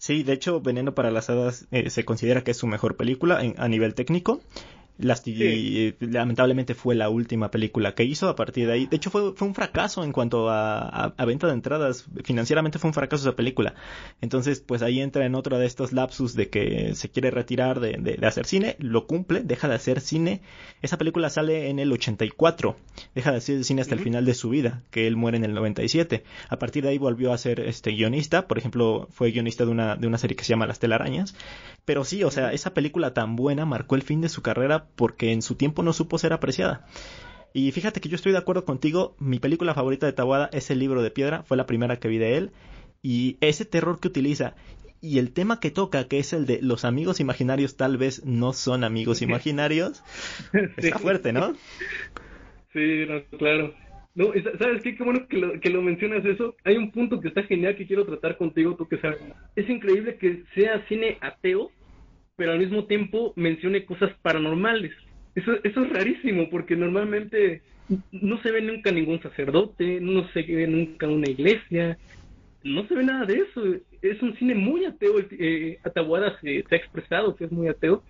Sí, 0.00 0.22
de 0.22 0.32
hecho, 0.32 0.62
Veneno 0.62 0.94
para 0.94 1.10
las 1.10 1.28
Hadas 1.28 1.66
eh, 1.72 1.90
se 1.90 2.06
considera 2.06 2.42
que 2.42 2.52
es 2.52 2.56
su 2.56 2.66
mejor 2.66 2.96
película 2.96 3.38
a 3.58 3.68
nivel 3.68 3.94
técnico. 3.94 4.40
Lamentablemente 5.00 6.74
fue 6.74 6.94
la 6.94 7.08
última 7.08 7.50
película 7.50 7.94
que 7.94 8.04
hizo 8.04 8.28
a 8.28 8.36
partir 8.36 8.66
de 8.66 8.72
ahí. 8.72 8.86
De 8.86 8.96
hecho, 8.96 9.10
fue, 9.10 9.34
fue 9.34 9.48
un 9.48 9.54
fracaso 9.54 10.04
en 10.04 10.12
cuanto 10.12 10.48
a, 10.50 11.14
venta 11.26 11.46
de 11.46 11.54
entradas. 11.54 12.06
Financieramente 12.24 12.78
fue 12.78 12.88
un 12.88 12.94
fracaso 12.94 13.28
esa 13.28 13.36
película. 13.36 13.74
Entonces, 14.20 14.60
pues 14.60 14.82
ahí 14.82 15.00
entra 15.00 15.24
en 15.24 15.34
otro 15.34 15.58
de 15.58 15.66
estos 15.66 15.92
lapsus 15.92 16.34
de 16.34 16.48
que 16.48 16.94
se 16.94 17.08
quiere 17.08 17.30
retirar 17.30 17.80
de, 17.80 17.96
de, 17.98 18.26
hacer 18.26 18.46
cine. 18.46 18.76
Lo 18.78 19.06
cumple, 19.06 19.42
deja 19.42 19.68
de 19.68 19.74
hacer 19.74 20.00
cine. 20.00 20.42
Esa 20.82 20.98
película 20.98 21.30
sale 21.30 21.70
en 21.70 21.78
el 21.78 21.92
84. 21.92 22.76
Deja 23.14 23.32
de 23.32 23.38
hacer 23.38 23.64
cine 23.64 23.82
hasta 23.82 23.94
el 23.94 24.00
final 24.00 24.24
de 24.24 24.34
su 24.34 24.50
vida, 24.50 24.82
que 24.90 25.06
él 25.06 25.16
muere 25.16 25.36
en 25.36 25.44
el 25.44 25.54
97. 25.54 26.24
A 26.48 26.58
partir 26.58 26.82
de 26.82 26.90
ahí 26.90 26.98
volvió 26.98 27.32
a 27.32 27.38
ser 27.38 27.60
este 27.60 27.92
guionista. 27.92 28.46
Por 28.46 28.58
ejemplo, 28.58 29.08
fue 29.10 29.30
guionista 29.30 29.64
de 29.64 29.70
una, 29.70 29.96
de 29.96 30.06
una 30.06 30.18
serie 30.18 30.36
que 30.36 30.44
se 30.44 30.50
llama 30.50 30.66
Las 30.66 30.78
telarañas. 30.78 31.34
Pero 31.84 32.04
sí, 32.04 32.22
o 32.24 32.30
sea, 32.30 32.52
esa 32.52 32.74
película 32.74 33.14
tan 33.14 33.36
buena 33.36 33.64
marcó 33.64 33.94
el 33.94 34.02
fin 34.02 34.20
de 34.20 34.28
su 34.28 34.42
carrera 34.42 34.86
porque 34.96 35.32
en 35.32 35.42
su 35.42 35.54
tiempo 35.54 35.82
no 35.82 35.92
supo 35.92 36.18
ser 36.18 36.32
apreciada. 36.32 36.86
Y 37.52 37.72
fíjate 37.72 38.00
que 38.00 38.08
yo 38.08 38.16
estoy 38.16 38.32
de 38.32 38.38
acuerdo 38.38 38.64
contigo, 38.64 39.16
mi 39.18 39.38
película 39.38 39.74
favorita 39.74 40.06
de 40.06 40.12
Tawada 40.12 40.48
es 40.52 40.70
El 40.70 40.78
libro 40.78 41.02
de 41.02 41.10
piedra, 41.10 41.42
fue 41.42 41.56
la 41.56 41.66
primera 41.66 41.98
que 41.98 42.08
vi 42.08 42.18
de 42.18 42.36
él, 42.36 42.52
y 43.02 43.38
ese 43.40 43.64
terror 43.64 43.98
que 43.98 44.08
utiliza 44.08 44.54
y 45.00 45.18
el 45.18 45.32
tema 45.32 45.60
que 45.60 45.70
toca, 45.70 46.06
que 46.08 46.18
es 46.18 46.32
el 46.32 46.46
de 46.46 46.60
los 46.62 46.84
amigos 46.84 47.20
imaginarios 47.20 47.76
tal 47.76 47.96
vez 47.96 48.24
no 48.24 48.52
son 48.52 48.84
amigos 48.84 49.22
imaginarios, 49.22 50.02
está 50.76 50.98
fuerte, 50.98 51.32
¿no? 51.32 51.54
Sí, 52.72 53.06
claro. 53.38 53.74
No, 54.14 54.32
¿sabes 54.58 54.82
qué? 54.82 54.96
Qué 54.96 55.04
bueno 55.04 55.26
que 55.28 55.38
lo, 55.38 55.60
que 55.60 55.70
lo 55.70 55.82
mencionas 55.82 56.24
eso. 56.24 56.56
Hay 56.64 56.76
un 56.76 56.90
punto 56.90 57.20
que 57.20 57.28
está 57.28 57.44
genial 57.44 57.76
que 57.76 57.86
quiero 57.86 58.04
tratar 58.04 58.36
contigo, 58.36 58.74
tú 58.74 58.88
que 58.88 58.98
sabes. 58.98 59.20
Es 59.54 59.68
increíble 59.68 60.16
que 60.16 60.42
sea 60.54 60.84
cine 60.88 61.16
ateo, 61.20 61.70
pero 62.36 62.52
al 62.52 62.58
mismo 62.58 62.84
tiempo 62.84 63.32
mencione 63.36 63.84
cosas 63.84 64.12
paranormales. 64.22 64.92
Eso, 65.34 65.52
eso 65.62 65.82
es 65.82 65.90
rarísimo, 65.90 66.48
porque 66.50 66.76
normalmente 66.76 67.62
no 68.12 68.40
se 68.42 68.50
ve 68.50 68.62
nunca 68.62 68.90
ningún 68.92 69.20
sacerdote, 69.22 70.00
no 70.00 70.28
se 70.32 70.42
ve 70.42 70.66
nunca 70.66 71.08
una 71.08 71.28
iglesia, 71.28 71.98
no 72.62 72.86
se 72.86 72.94
ve 72.94 73.04
nada 73.04 73.26
de 73.26 73.38
eso. 73.38 73.62
Es 74.02 74.22
un 74.22 74.36
cine 74.36 74.54
muy 74.54 74.84
ateo. 74.84 75.14
Eh, 75.30 75.78
Atahuada 75.84 76.38
se, 76.40 76.64
ha 76.70 76.76
expresado 76.76 77.36
que 77.36 77.44
es 77.44 77.52
muy 77.52 77.68
ateo, 77.68 78.02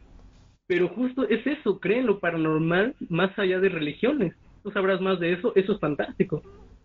pero 0.66 0.88
justo 0.88 1.28
es 1.28 1.46
eso, 1.46 1.80
creen 1.80 2.06
lo 2.06 2.20
paranormal 2.20 2.94
más 3.08 3.36
allá 3.38 3.58
de 3.60 3.68
religiones. 3.68 4.34
Tú 4.62 4.70
sabrás 4.70 5.00
más 5.00 5.18
de 5.20 5.32
eso, 5.32 5.52
eso 5.56 5.72
es 5.72 5.80
fantástico. 5.80 6.42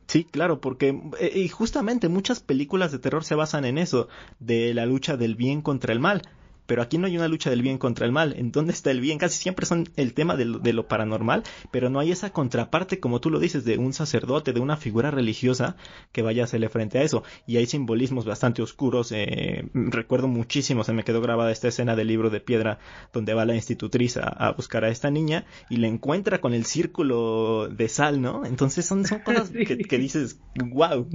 Sí, 0.08 0.24
claro, 0.24 0.62
porque 0.62 1.00
eh, 1.20 1.32
y 1.36 1.48
justamente 1.50 2.10
muchas 2.10 2.40
películas 2.40 2.92
de 2.92 3.00
terror 3.00 3.24
se 3.24 3.36
basan 3.36 3.66
en 3.66 3.78
eso, 3.78 4.08
de 4.40 4.74
la 4.74 4.86
lucha 4.86 5.18
del 5.18 5.36
bien 5.36 5.62
contra 5.62 5.94
el 5.94 6.00
mal 6.00 6.22
pero 6.66 6.82
aquí 6.82 6.98
no 6.98 7.08
hay 7.08 7.18
una 7.18 7.28
lucha 7.28 7.50
del 7.50 7.62
bien 7.62 7.78
contra 7.78 8.06
el 8.06 8.12
mal. 8.12 8.34
¿En 8.38 8.52
dónde 8.52 8.74
está 8.74 8.92
el 8.92 9.02
bien? 9.02 9.18
Casi 9.18 9.38
siempre 9.38 9.66
son 9.66 9.90
el 9.96 10.14
tema 10.14 10.36
de 10.36 10.46
lo, 10.46 10.88
paranormal, 10.88 11.44
pero 11.72 11.90
no 11.90 12.00
hay 12.00 12.12
esa 12.12 12.32
contraparte, 12.32 13.00
como 13.00 13.20
tú 13.22 13.30
lo 13.30 13.40
dices, 13.40 13.66
de 13.66 13.78
un 13.78 13.94
sacerdote, 13.94 14.54
de 14.54 14.60
una 14.60 14.78
figura 14.78 15.12
religiosa 15.12 15.76
que 16.12 16.22
vaya 16.22 16.44
a 16.44 16.46
hacerle 16.46 16.70
frente 16.70 17.00
a 17.00 17.04
eso. 17.04 17.24
Y 17.48 17.58
hay 17.58 17.66
simbolismos 17.66 18.26
bastante 18.26 18.62
oscuros. 18.62 19.12
Eh, 19.12 19.66
recuerdo 19.74 20.28
muchísimo, 20.28 20.84
se 20.84 20.94
me 20.94 21.04
quedó 21.04 21.22
grabada 21.22 21.52
esta 21.52 21.68
escena 21.68 21.96
del 21.96 22.08
libro 22.08 22.30
de 22.30 22.40
piedra 22.40 22.80
donde 23.14 23.34
va 23.34 23.46
la 23.46 23.56
institutriz 23.56 24.18
a, 24.18 24.52
buscar 24.56 24.86
a 24.86 24.90
esta 24.90 25.12
niña 25.12 25.46
y 25.70 25.78
le 25.78 25.88
encuentra 25.88 26.40
con 26.40 26.54
el 26.54 26.66
círculo 26.66 27.68
de 27.70 27.90
sal, 27.90 28.22
¿no? 28.22 28.46
Entonces 28.46 28.86
son, 28.86 29.06
son 29.06 29.20
cosas 29.20 29.50
que, 29.68 29.78
que 29.78 29.98
dices, 29.98 30.40
wow. 30.56 31.08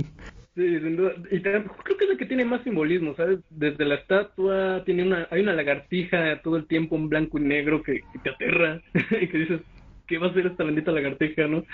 Sí. 0.61 0.67
Y 0.67 1.41
creo 1.41 1.97
que 1.97 2.05
es 2.05 2.11
la 2.11 2.17
que 2.19 2.27
tiene 2.27 2.45
más 2.45 2.63
simbolismo, 2.65 3.15
¿sabes? 3.15 3.39
Desde 3.49 3.83
la 3.87 3.95
estatua 3.95 4.83
tiene 4.85 5.05
una, 5.05 5.27
hay 5.31 5.41
una 5.41 5.55
lagartija 5.55 6.43
todo 6.43 6.57
el 6.57 6.67
tiempo 6.67 6.97
en 6.97 7.09
blanco 7.09 7.39
y 7.39 7.43
negro 7.43 7.83
que, 7.83 8.03
te 8.23 8.29
aterra 8.29 8.83
y 9.23 9.27
que 9.27 9.39
dices, 9.39 9.61
¿qué 10.07 10.19
va 10.19 10.27
a 10.27 10.35
ser 10.35 10.49
esta 10.49 10.65
bendita 10.65 10.93
lagartija, 10.93 11.47
no? 11.47 11.65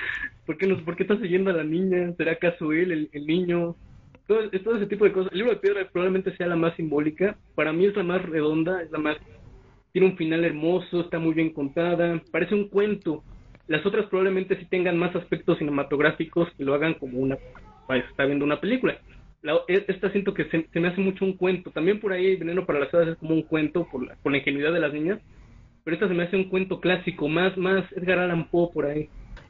¿Por 0.45 0.57
qué, 0.57 0.69
no, 0.69 0.77
¿por 0.85 0.95
qué 0.95 1.03
está 1.03 1.19
siguiendo 1.19 1.51
a 1.51 1.55
la 1.55 1.65
niña? 1.65 2.13
¿Será 2.17 2.33
acaso 2.33 2.73
él, 2.73 3.11
el, 3.13 3.27
niño? 3.27 3.75
Todo, 4.29 4.49
todo 4.51 4.77
ese 4.77 4.87
tipo 4.87 5.05
de 5.05 5.13
cosas. 5.13 5.33
El 5.33 5.39
libro 5.39 5.55
de 5.55 5.61
piedra 5.61 5.89
probablemente 5.91 6.37
sea 6.37 6.47
la 6.47 6.57
más 6.57 6.77
simbólica. 6.77 7.37
Para 7.57 7.73
mí 7.73 7.87
es 7.87 7.97
la 7.97 8.05
más 8.05 8.23
redonda, 8.23 8.83
es 8.83 8.91
la 8.93 8.99
más... 8.99 9.17
Tiene 9.91 10.09
un 10.09 10.17
final 10.17 10.45
hermoso, 10.45 11.01
está 11.01 11.19
muy 11.19 11.35
bien 11.35 11.51
contada, 11.51 12.23
parece 12.31 12.55
un 12.55 12.69
cuento. 12.69 13.25
Las 13.67 13.85
otras 13.85 14.07
probablemente 14.07 14.57
sí 14.61 14.67
tengan 14.67 14.97
más 14.97 15.17
aspectos 15.17 15.59
cinematográficos 15.59 16.49
que 16.57 16.65
lo 16.65 16.75
hagan 16.75 16.95
como 16.95 17.19
una 17.19 17.37
está 17.89 18.25
viendo 18.25 18.45
una 18.45 18.61
película. 18.61 18.99
E, 19.69 19.85
esta 19.89 20.11
siento 20.11 20.35
que 20.35 20.47
se, 20.47 20.81
me 20.81 20.89
hace 20.89 21.01
mucho 21.01 21.25
un 21.25 21.37
cuento. 21.37 21.71
También 21.71 22.01
por 22.01 22.13
ahí 22.13 22.37
Veneno 22.37 22.67
para 22.67 22.81
las 22.81 22.93
Hadas 22.93 23.09
es 23.09 23.17
como 23.17 23.35
un 23.35 23.43
cuento 23.43 23.87
por 23.91 24.07
la, 24.07 24.17
por 24.17 24.33
la 24.33 24.39
ingenuidad 24.39 24.73
de 24.73 24.81
las 24.81 24.93
niñas. 24.93 25.21
Pero 25.85 25.95
esta 25.95 26.09
se 26.09 26.15
me 26.15 26.25
hace 26.25 26.37
un 26.37 26.49
cuento 26.49 26.81
clásico, 26.81 27.29
más, 27.29 27.57
más 27.57 27.85
Edgar 27.93 28.19
Allan 28.19 28.49
Poe 28.49 28.71
por 28.73 28.87
ahí. 28.87 29.09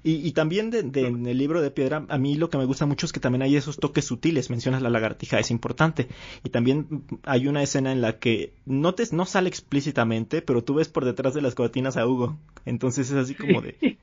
Y, 0.09 0.31
también 0.33 0.70
de, 0.70 0.81
en 0.81 1.27
el 1.27 1.37
libro 1.37 1.61
de 1.61 1.72
piedra, 1.72 2.07
a 2.09 2.16
mí 2.16 2.37
lo 2.37 2.49
que 2.49 2.59
me 2.59 2.64
gusta 2.64 2.87
mucho 2.87 3.07
es 3.07 3.12
que 3.12 3.18
también 3.18 3.42
hay 3.42 3.57
esos 3.57 3.79
toques 3.79 4.05
sutiles. 4.05 4.51
Mencionas 4.51 4.81
la 4.81 4.88
lagartija, 4.88 5.40
es 5.40 5.51
importante. 5.51 6.07
Y 6.44 6.51
también 6.51 7.03
hay 7.25 7.49
una 7.49 7.61
escena 7.61 7.90
en 7.90 8.01
la 8.01 8.20
que 8.20 8.53
no, 8.66 8.94
te, 8.94 9.03
no 9.11 9.27
sale 9.27 9.49
explícitamente, 9.49 10.42
pero 10.42 10.62
tú 10.62 10.75
ves 10.75 10.88
por 10.88 11.05
detrás 11.05 11.35
de 11.35 11.42
las 11.42 11.57
cortinas 11.57 11.96
a 11.96 12.07
Hugo. 12.07 12.38
Entonces 12.64 13.11
es 13.11 13.16
así 13.16 13.35
como 13.35 13.62
de. 13.62 13.96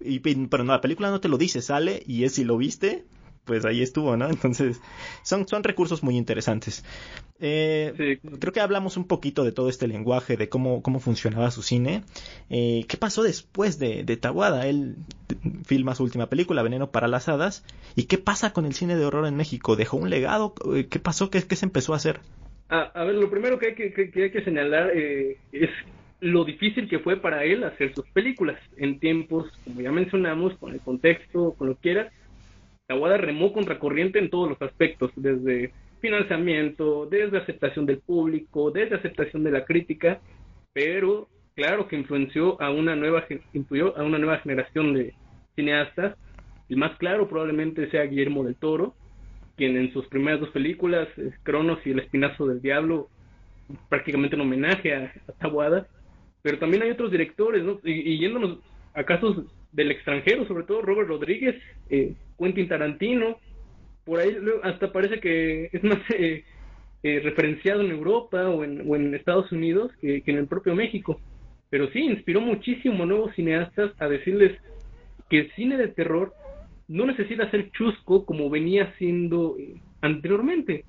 Y, 0.00 0.20
pero 0.20 0.64
no, 0.64 0.72
la 0.72 0.80
película 0.80 1.10
no 1.10 1.20
te 1.20 1.28
lo 1.28 1.36
dice, 1.36 1.60
sale 1.60 2.02
y 2.06 2.24
es 2.24 2.32
si 2.34 2.44
lo 2.44 2.56
viste, 2.56 3.04
pues 3.44 3.64
ahí 3.64 3.82
estuvo, 3.82 4.16
¿no? 4.16 4.28
Entonces, 4.30 4.80
son, 5.22 5.46
son 5.48 5.62
recursos 5.64 6.02
muy 6.02 6.16
interesantes. 6.16 6.84
Eh, 7.40 8.18
creo 8.38 8.52
que 8.52 8.60
hablamos 8.60 8.96
un 8.96 9.06
poquito 9.06 9.44
de 9.44 9.52
todo 9.52 9.68
este 9.68 9.88
lenguaje, 9.88 10.36
de 10.36 10.48
cómo, 10.48 10.82
cómo 10.82 11.00
funcionaba 11.00 11.50
su 11.50 11.62
cine. 11.62 12.02
Eh, 12.50 12.84
¿Qué 12.88 12.96
pasó 12.96 13.22
después 13.22 13.78
de, 13.78 14.04
de 14.04 14.16
Tawada? 14.16 14.66
Él 14.66 14.96
filma 15.64 15.94
su 15.94 16.04
última 16.04 16.28
película, 16.28 16.62
Veneno 16.62 16.90
para 16.90 17.08
las 17.08 17.28
Hadas. 17.28 17.64
¿Y 17.96 18.04
qué 18.04 18.18
pasa 18.18 18.52
con 18.52 18.66
el 18.66 18.74
cine 18.74 18.96
de 18.96 19.04
horror 19.04 19.26
en 19.26 19.36
México? 19.36 19.76
¿Dejó 19.76 19.96
un 19.96 20.10
legado? 20.10 20.54
¿Qué 20.90 20.98
pasó? 20.98 21.30
¿Qué, 21.30 21.42
qué 21.42 21.56
se 21.56 21.66
empezó 21.66 21.94
a 21.94 21.96
hacer? 21.96 22.20
a 22.70 23.04
ver, 23.04 23.16
lo 23.16 23.28
primero 23.28 23.58
que 23.58 23.68
hay 23.68 23.74
que, 23.74 23.92
que, 23.92 24.22
hay 24.22 24.30
que 24.30 24.44
señalar 24.44 24.92
eh, 24.94 25.38
es 25.50 25.70
lo 26.20 26.44
difícil 26.44 26.88
que 26.88 26.98
fue 26.98 27.16
para 27.16 27.44
él 27.44 27.64
hacer 27.64 27.94
sus 27.94 28.06
películas 28.10 28.58
en 28.76 29.00
tiempos, 29.00 29.50
como 29.64 29.80
ya 29.80 29.90
mencionamos, 29.90 30.56
con 30.58 30.72
el 30.72 30.80
contexto, 30.80 31.54
con 31.54 31.68
lo 31.68 31.74
que 31.76 31.80
quiera. 31.80 32.12
Tawada 32.90 33.18
remó 33.18 33.52
contracorriente 33.52 34.18
en 34.18 34.30
todos 34.30 34.48
los 34.48 34.60
aspectos, 34.62 35.12
desde 35.14 35.72
financiamiento, 36.00 37.06
desde 37.06 37.38
aceptación 37.38 37.86
del 37.86 37.98
público, 37.98 38.72
desde 38.72 38.96
aceptación 38.96 39.44
de 39.44 39.52
la 39.52 39.64
crítica, 39.64 40.20
pero 40.72 41.28
claro 41.54 41.86
que 41.86 41.94
influenció 41.94 42.60
a 42.60 42.72
una 42.72 42.96
nueva 42.96 43.24
influyó 43.52 43.96
a 43.96 44.02
una 44.02 44.18
nueva 44.18 44.38
generación 44.38 44.92
de 44.92 45.14
cineastas. 45.54 46.16
El 46.68 46.78
más 46.78 46.98
claro 46.98 47.28
probablemente 47.28 47.88
sea 47.92 48.06
Guillermo 48.06 48.42
del 48.42 48.56
Toro, 48.56 48.96
quien 49.56 49.76
en 49.76 49.92
sus 49.92 50.08
primeras 50.08 50.40
dos 50.40 50.50
películas, 50.50 51.06
Cronos 51.44 51.78
y 51.84 51.90
El 51.90 52.00
Espinazo 52.00 52.48
del 52.48 52.60
Diablo, 52.60 53.08
prácticamente 53.88 54.34
un 54.34 54.42
homenaje 54.42 54.96
a, 54.96 55.12
a 55.38 55.86
pero 56.42 56.58
también 56.58 56.82
hay 56.82 56.90
otros 56.90 57.12
directores, 57.12 57.62
¿no? 57.62 57.78
Y, 57.84 58.18
yéndonos 58.18 58.58
a 58.94 59.04
casos 59.04 59.44
del 59.72 59.90
extranjero, 59.90 60.46
sobre 60.46 60.64
todo 60.64 60.82
Robert 60.82 61.08
Rodríguez, 61.08 61.56
eh, 61.88 62.14
Quentin 62.38 62.68
Tarantino, 62.68 63.38
por 64.04 64.20
ahí 64.20 64.36
hasta 64.62 64.92
parece 64.92 65.20
que 65.20 65.70
es 65.72 65.84
más 65.84 65.98
eh, 66.16 66.44
eh, 67.02 67.20
referenciado 67.20 67.80
en 67.80 67.92
Europa 67.92 68.50
o 68.50 68.62
en, 68.62 69.14
Estados 69.14 69.50
Unidos 69.52 69.90
que, 70.02 70.22
en 70.26 70.36
el 70.36 70.46
propio 70.46 70.74
México. 70.74 71.18
Pero 71.70 71.90
sí, 71.92 72.00
inspiró 72.00 72.42
muchísimo 72.42 73.04
a 73.04 73.06
nuevos 73.06 73.34
cineastas 73.34 73.92
a 73.98 74.06
decirles 74.06 74.58
que 75.30 75.38
el 75.40 75.52
cine 75.52 75.78
de 75.78 75.88
terror 75.88 76.34
no 76.88 77.06
necesita 77.06 77.50
ser 77.50 77.70
chusco 77.70 78.26
como 78.26 78.50
venía 78.50 78.92
siendo 78.98 79.56
eh, 79.58 79.76
anteriormente. 80.02 80.84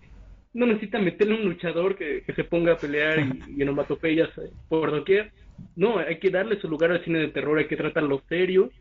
No 0.54 0.65
necesita 0.65 1.00
meterle 1.00 1.36
un 1.36 1.46
luchador 1.46 1.96
que, 1.96 2.24
se 2.36 2.44
ponga 2.44 2.74
a 2.74 2.78
pelear 2.78 3.20
y, 3.48 3.62
en 3.62 3.70
onomatopeyas 3.70 4.30
eh, 4.39 4.52
por 4.67 4.91
doquier. 4.91 5.32
No, 5.76 6.00
hay 6.00 6.19
que 6.19 6.30
darle 6.30 6.60
su 6.60 6.67
lugar 6.67 6.91
al 6.91 7.04
cine 7.04 7.19
de 7.19 7.28
terror, 7.30 7.58
hay 7.58 7.67
que 7.67 7.78
tratarlo 7.78 8.21
serio. 8.28 8.71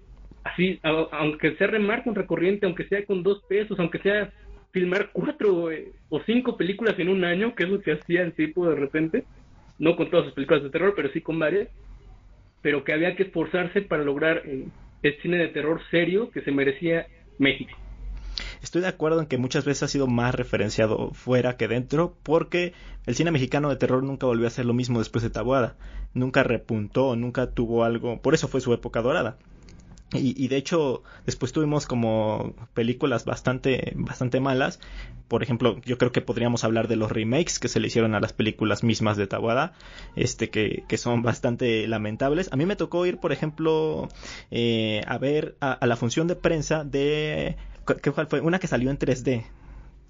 Así, 0.45 0.81
aunque 0.83 1.55
sea 1.57 1.66
remar 1.66 2.03
contra 2.03 2.27
corriente, 2.27 2.66
aunque 2.66 2.87
sea 2.88 3.05
con 3.05 3.23
dos 3.23 3.43
pesos, 3.49 3.79
aunque 3.79 3.99
sea 3.99 4.33
filmar 4.73 5.11
cuatro 5.12 5.71
eh, 5.71 5.93
o 6.09 6.21
cinco 6.21 6.57
películas 6.57 6.99
en 6.99 7.09
un 7.09 7.25
año, 7.25 7.55
que 7.55 7.64
es 7.64 7.71
lo 7.71 7.81
que 7.81 7.93
hacía 7.93 8.23
el 8.23 8.33
tipo 8.33 8.69
de 8.69 8.77
repente, 8.77 9.25
no 9.79 9.97
con 9.97 10.11
todas 10.11 10.27
sus 10.27 10.35
películas 10.35 10.62
de 10.62 10.71
terror, 10.71 10.95
pero 10.97 11.11
sí 11.12 11.21
con 11.21 11.38
varias, 11.38 11.69
pero 12.62 12.85
que 12.85 12.93
había 12.93 13.16
que 13.16 13.25
esforzarse 13.25 13.83
para 13.83 14.05
lograr 14.05 14.43
el 14.45 15.21
cine 15.23 15.38
de 15.38 15.49
terror 15.49 15.81
serio 15.90 16.31
que 16.31 16.43
se 16.43 16.53
merecía 16.53 17.07
México. 17.38 17.77
Estoy 18.62 18.83
de 18.83 18.88
acuerdo 18.88 19.20
en 19.20 19.27
que 19.27 19.38
muchas 19.38 19.64
veces 19.64 19.85
ha 19.85 19.88
sido 19.88 20.07
más 20.07 20.35
referenciado 20.35 21.12
fuera 21.12 21.57
que 21.57 21.68
dentro, 21.68 22.16
porque 22.23 22.73
el 23.07 23.14
cine 23.14 23.31
mexicano 23.31 23.68
de 23.68 23.77
terror 23.77 24.03
nunca 24.03 24.27
volvió 24.27 24.46
a 24.46 24.51
ser 24.51 24.66
lo 24.66 24.75
mismo 24.75 24.99
después 24.99 25.23
de 25.23 25.31
Tabuada. 25.31 25.77
Nunca 26.14 26.42
repuntó, 26.42 27.16
nunca 27.16 27.51
tuvo 27.51 27.85
algo. 27.85 28.20
Por 28.20 28.35
eso 28.35 28.49
fue 28.49 28.61
su 28.61 28.73
época 28.75 29.03
dorada. 29.03 29.38
Y, 30.12 30.49
de 30.49 30.57
hecho, 30.57 31.05
después 31.25 31.53
tuvimos 31.53 31.87
como 31.87 32.57
películas 32.75 33.25
bastante, 33.25 33.92
bastante 33.94 34.40
malas. 34.40 34.81
Por 35.29 35.44
ejemplo, 35.44 35.81
yo 35.85 35.99
creo 35.99 36.11
que 36.11 36.20
podríamos 36.20 36.64
hablar 36.64 36.88
de 36.88 36.96
los 36.96 37.12
remakes 37.12 37.61
que 37.61 37.68
se 37.68 37.79
le 37.79 37.87
hicieron 37.87 38.16
a 38.16 38.20
las 38.20 38.33
películas 38.33 38.83
mismas 38.83 39.16
de 39.16 39.29
Tawada, 39.29 39.73
este, 40.16 40.51
que, 40.51 40.83
que 40.88 40.99
son 40.99 41.23
bastante 41.23 41.87
lamentables. 41.87 42.53
A 42.53 42.57
mí 42.57 42.66
me 42.66 42.75
tocó 42.75 43.07
ir, 43.07 43.18
por 43.18 43.31
ejemplo, 43.31 44.09
eh, 44.51 45.03
a 45.07 45.16
ver 45.18 45.57
a, 45.61 45.87
la 45.87 45.94
función 45.94 46.27
de 46.27 46.35
prensa 46.35 46.83
de, 46.83 47.57
¿qué 47.96 48.12
fue? 48.12 48.40
Una 48.40 48.59
que 48.59 48.66
salió 48.66 48.90
en 48.90 48.98
3D. 48.98 49.44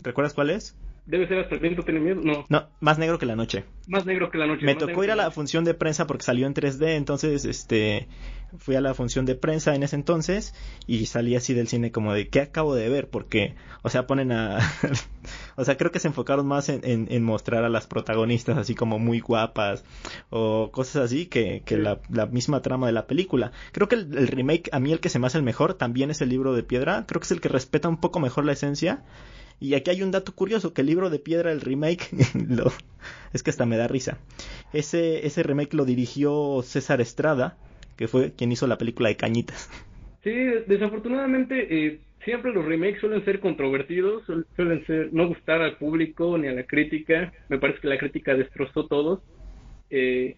¿Recuerdas 0.02 0.34
cuál 0.34 0.50
es? 0.50 0.74
Debe 1.10 1.26
ser 1.26 1.40
hasta 1.40 1.56
el 1.56 1.60
viento 1.60 1.82
tiene 1.82 1.98
miedo, 1.98 2.20
no. 2.22 2.46
No, 2.48 2.68
más 2.78 2.96
negro 2.96 3.18
que 3.18 3.26
la 3.26 3.34
noche. 3.34 3.64
Más 3.88 4.06
negro 4.06 4.30
que 4.30 4.38
la 4.38 4.46
noche. 4.46 4.64
Me 4.64 4.76
tocó 4.76 5.02
ir 5.02 5.10
a 5.10 5.16
la 5.16 5.32
función 5.32 5.64
de 5.64 5.74
prensa 5.74 6.06
porque 6.06 6.22
salió 6.22 6.46
en 6.46 6.54
3D, 6.54 6.94
entonces, 6.94 7.44
este, 7.44 8.06
fui 8.58 8.76
a 8.76 8.80
la 8.80 8.94
función 8.94 9.26
de 9.26 9.34
prensa 9.34 9.74
en 9.74 9.82
ese 9.82 9.96
entonces 9.96 10.54
y 10.86 11.06
salí 11.06 11.34
así 11.34 11.52
del 11.52 11.66
cine 11.66 11.90
como 11.90 12.12
de, 12.12 12.28
¿qué 12.28 12.40
acabo 12.40 12.76
de 12.76 12.88
ver? 12.88 13.08
Porque, 13.08 13.56
o 13.82 13.88
sea, 13.88 14.06
ponen 14.06 14.30
a, 14.30 14.60
o 15.56 15.64
sea, 15.64 15.76
creo 15.76 15.90
que 15.90 15.98
se 15.98 16.06
enfocaron 16.06 16.46
más 16.46 16.68
en, 16.68 16.82
en, 16.84 17.24
mostrar 17.24 17.64
a 17.64 17.68
las 17.68 17.88
protagonistas 17.88 18.56
así 18.56 18.76
como 18.76 19.00
muy 19.00 19.18
guapas 19.18 19.84
o 20.30 20.70
cosas 20.70 21.02
así 21.02 21.26
que, 21.26 21.62
que 21.64 21.76
la, 21.76 21.98
la, 22.08 22.26
misma 22.26 22.62
trama 22.62 22.86
de 22.86 22.92
la 22.92 23.08
película. 23.08 23.50
Creo 23.72 23.88
que 23.88 23.96
el, 23.96 24.16
el 24.16 24.28
remake, 24.28 24.68
a 24.70 24.78
mí 24.78 24.92
el 24.92 25.00
que 25.00 25.08
se 25.08 25.18
me 25.18 25.26
hace 25.26 25.38
el 25.38 25.44
mejor, 25.44 25.74
también 25.74 26.12
es 26.12 26.20
el 26.20 26.28
libro 26.28 26.54
de 26.54 26.62
piedra, 26.62 27.04
creo 27.08 27.20
que 27.20 27.24
es 27.24 27.32
el 27.32 27.40
que 27.40 27.48
respeta 27.48 27.88
un 27.88 28.00
poco 28.00 28.20
mejor 28.20 28.44
la 28.44 28.52
esencia 28.52 29.02
y 29.60 29.74
aquí 29.74 29.90
hay 29.90 30.02
un 30.02 30.10
dato 30.10 30.32
curioso, 30.34 30.72
que 30.72 30.80
el 30.80 30.86
libro 30.86 31.10
de 31.10 31.18
piedra, 31.18 31.52
el 31.52 31.60
remake, 31.60 32.08
es 33.32 33.42
que 33.42 33.50
hasta 33.50 33.66
me 33.66 33.76
da 33.76 33.88
risa. 33.88 34.18
Ese, 34.72 35.26
ese 35.26 35.42
remake 35.42 35.74
lo 35.74 35.84
dirigió 35.84 36.62
César 36.62 37.00
Estrada, 37.00 37.58
que 37.96 38.08
fue 38.08 38.32
quien 38.32 38.50
hizo 38.50 38.66
la 38.66 38.78
película 38.78 39.10
de 39.10 39.16
Cañitas. 39.16 39.70
Sí, 40.24 40.32
desafortunadamente 40.66 41.66
eh, 41.86 42.00
siempre 42.24 42.52
los 42.52 42.64
remakes 42.64 43.00
suelen 43.00 43.24
ser 43.24 43.40
controvertidos, 43.40 44.22
suelen 44.56 44.84
ser 44.86 45.12
no 45.12 45.28
gustar 45.28 45.62
al 45.62 45.76
público 45.76 46.36
ni 46.38 46.48
a 46.48 46.52
la 46.52 46.64
crítica. 46.64 47.32
Me 47.48 47.58
parece 47.58 47.80
que 47.80 47.88
la 47.88 47.98
crítica 47.98 48.34
destrozó 48.34 48.86
todos. 48.86 49.20
Eh, 49.90 50.36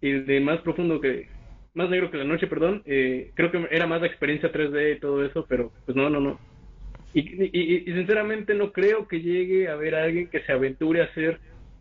y 0.00 0.12
de 0.12 0.40
más 0.40 0.60
profundo 0.60 1.00
que 1.00 1.28
más 1.74 1.90
negro 1.90 2.10
que 2.10 2.16
la 2.16 2.24
noche, 2.24 2.46
perdón, 2.46 2.82
eh, 2.86 3.32
creo 3.34 3.50
que 3.50 3.66
era 3.70 3.86
más 3.86 4.00
la 4.00 4.06
experiencia 4.06 4.50
3D 4.50 4.96
y 4.96 5.00
todo 5.00 5.24
eso, 5.24 5.44
pero 5.46 5.72
pues 5.84 5.96
no, 5.96 6.08
no, 6.08 6.20
no. 6.20 6.38
Y, 7.16 7.80
sinceramente 7.86 8.52
no 8.52 8.72
creo 8.72 9.08
que 9.08 9.22
llegue 9.22 9.68
a 9.68 9.72
haber 9.72 9.94
alguien 9.94 10.28
que 10.28 10.42
se 10.42 10.52
aventure 10.52 11.00
a 11.00 11.04
hacer 11.04 11.40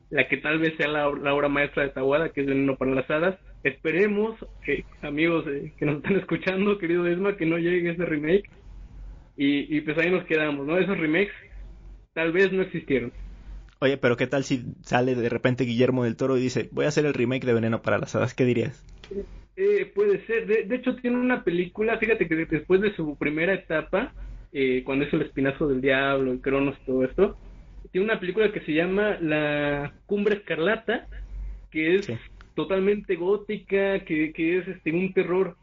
la 0.10 0.30
que 0.30 0.38
tal 0.38 0.60
vez 0.60 0.78
sea 0.78 0.88
la, 0.88 1.10
obra 1.10 1.50
maestra 1.50 1.84
de 1.84 1.90
Tawada, 1.90 2.30
que 2.30 2.42
es 2.42 2.48
Veneno 2.48 2.78
para 2.78 2.92
las 2.92 3.10
Hadas. 3.10 3.38
Esperemos 3.66 4.38
que, 4.64 4.86
amigos 5.02 5.46
eh, 5.48 5.74
que 5.78 5.86
nos 5.86 5.98
están 5.98 6.16
escuchando, 6.16 6.78
querido 6.78 7.06
Esma, 7.06 7.36
que 7.36 7.46
no 7.46 7.58
llegue 7.58 7.92
ese 7.92 8.06
remake. 8.06 8.50
Y, 9.36 9.82
pues 9.82 9.98
ahí 9.98 10.10
nos 10.10 10.24
quedamos, 10.24 10.66
¿no? 10.66 10.78
Esos 10.78 10.98
remakes 10.98 11.34
tal 12.14 12.32
vez 12.32 12.54
no 12.54 12.62
existieron. 12.62 13.12
Oye, 13.80 13.98
pero 13.98 14.16
¿qué 14.16 14.28
tal 14.28 14.46
si 14.46 14.64
sale 14.84 15.16
de 15.16 15.28
repente 15.28 15.66
Guillermo 15.66 16.06
del 16.06 16.16
Toro 16.16 16.38
y 16.38 16.42
dice, 16.42 16.70
voy 16.72 16.86
a 16.86 16.88
hacer 16.88 17.06
el 17.06 17.14
remake 17.14 17.46
de 17.46 17.54
Veneno 17.54 17.82
para 17.82 17.98
las 17.98 18.16
Hadas? 18.16 18.34
¿Qué 18.34 18.46
dirías? 18.46 18.86
Eh, 19.58 19.92
puede 19.94 20.26
ser. 20.28 20.48
De, 20.48 20.64
de, 20.64 20.76
hecho, 20.78 20.96
tiene 20.96 21.18
una 21.18 21.44
película, 21.44 21.98
fíjate 21.98 22.26
que 22.26 22.36
después 22.38 22.80
de 22.80 22.96
su 22.96 23.18
primera 23.18 23.54
etapa, 23.54 24.14
eh, 24.58 24.84
cuando 24.86 25.04
es 25.04 25.12
el 25.12 25.22
espinazo 25.22 25.68
del 25.68 25.82
diablo, 25.82 26.32
el 26.32 26.40
Cronos 26.40 26.78
y 26.82 26.86
todo 26.86 27.04
esto, 27.04 27.38
tiene 27.92 28.06
una 28.06 28.22
película 28.22 28.54
que 28.54 28.62
se 28.62 28.72
llama 28.72 29.18
La 29.20 29.92
Cumbre 30.06 30.36
Escarlata, 30.36 31.08
que 31.72 31.96
es 31.96 32.10
totalmente 32.56 33.18
gótica, 33.18 34.00
que, 34.06 34.32
que 34.32 34.60
es 34.60 34.68
este 34.70 34.94
un 34.94 35.12
terror 35.12 35.58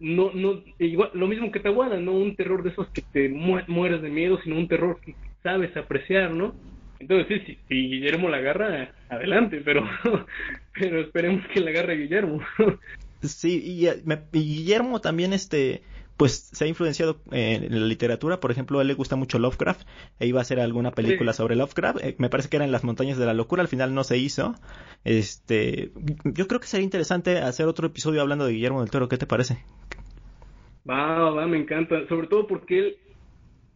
no 0.00 0.30
no 0.32 0.62
igual 0.78 1.10
lo 1.12 1.26
mismo 1.26 1.52
que 1.52 1.60
Tahuada, 1.60 2.00
no 2.00 2.12
un 2.12 2.36
terror 2.36 2.62
de 2.62 2.70
esos 2.70 2.88
que 2.88 3.02
te 3.02 3.28
mueres 3.28 4.00
de 4.00 4.08
miedo, 4.08 4.40
sino 4.42 4.56
un 4.56 4.66
terror 4.66 4.98
que 5.04 5.14
sabes 5.42 5.76
apreciar, 5.76 6.30
¿no? 6.30 6.54
Entonces 7.00 7.42
sí, 7.44 7.58
si, 7.68 7.88
Guillermo 7.90 8.30
la 8.30 8.38
agarra, 8.38 8.94
adelante, 9.10 9.60
pero 9.62 9.86
pero 10.72 11.02
esperemos 11.02 11.46
que 11.52 11.60
la 11.60 11.68
agarre 11.68 11.98
Guillermo. 11.98 12.40
sí, 13.20 13.60
y, 13.62 13.88
y 13.88 14.40
Guillermo 14.40 15.02
también 15.02 15.34
este 15.34 15.82
pues 16.18 16.50
se 16.52 16.64
ha 16.64 16.66
influenciado 16.66 17.20
en 17.30 17.80
la 17.80 17.86
literatura, 17.86 18.40
por 18.40 18.50
ejemplo, 18.50 18.78
a 18.78 18.82
él 18.82 18.88
le 18.88 18.94
gusta 18.94 19.14
mucho 19.14 19.38
Lovecraft, 19.38 19.86
e 20.18 20.26
iba 20.26 20.40
a 20.40 20.42
hacer 20.42 20.58
alguna 20.58 20.90
película 20.90 21.32
sobre 21.32 21.54
Lovecraft, 21.54 22.02
eh, 22.02 22.16
me 22.18 22.28
parece 22.28 22.50
que 22.50 22.56
era 22.56 22.64
en 22.64 22.72
las 22.72 22.82
montañas 22.82 23.18
de 23.18 23.24
la 23.24 23.34
locura, 23.34 23.62
al 23.62 23.68
final 23.68 23.94
no 23.94 24.02
se 24.02 24.18
hizo. 24.18 24.56
Este, 25.04 25.92
yo 26.24 26.48
creo 26.48 26.58
que 26.58 26.66
sería 26.66 26.84
interesante 26.84 27.38
hacer 27.38 27.66
otro 27.66 27.86
episodio 27.86 28.20
hablando 28.20 28.46
de 28.46 28.52
Guillermo 28.52 28.80
del 28.80 28.90
Toro, 28.90 29.08
¿qué 29.08 29.16
te 29.16 29.26
parece? 29.26 29.58
Va, 30.90 31.30
va, 31.30 31.46
me 31.46 31.56
encanta, 31.56 32.06
sobre 32.08 32.26
todo 32.26 32.48
porque 32.48 32.78
él 32.78 32.96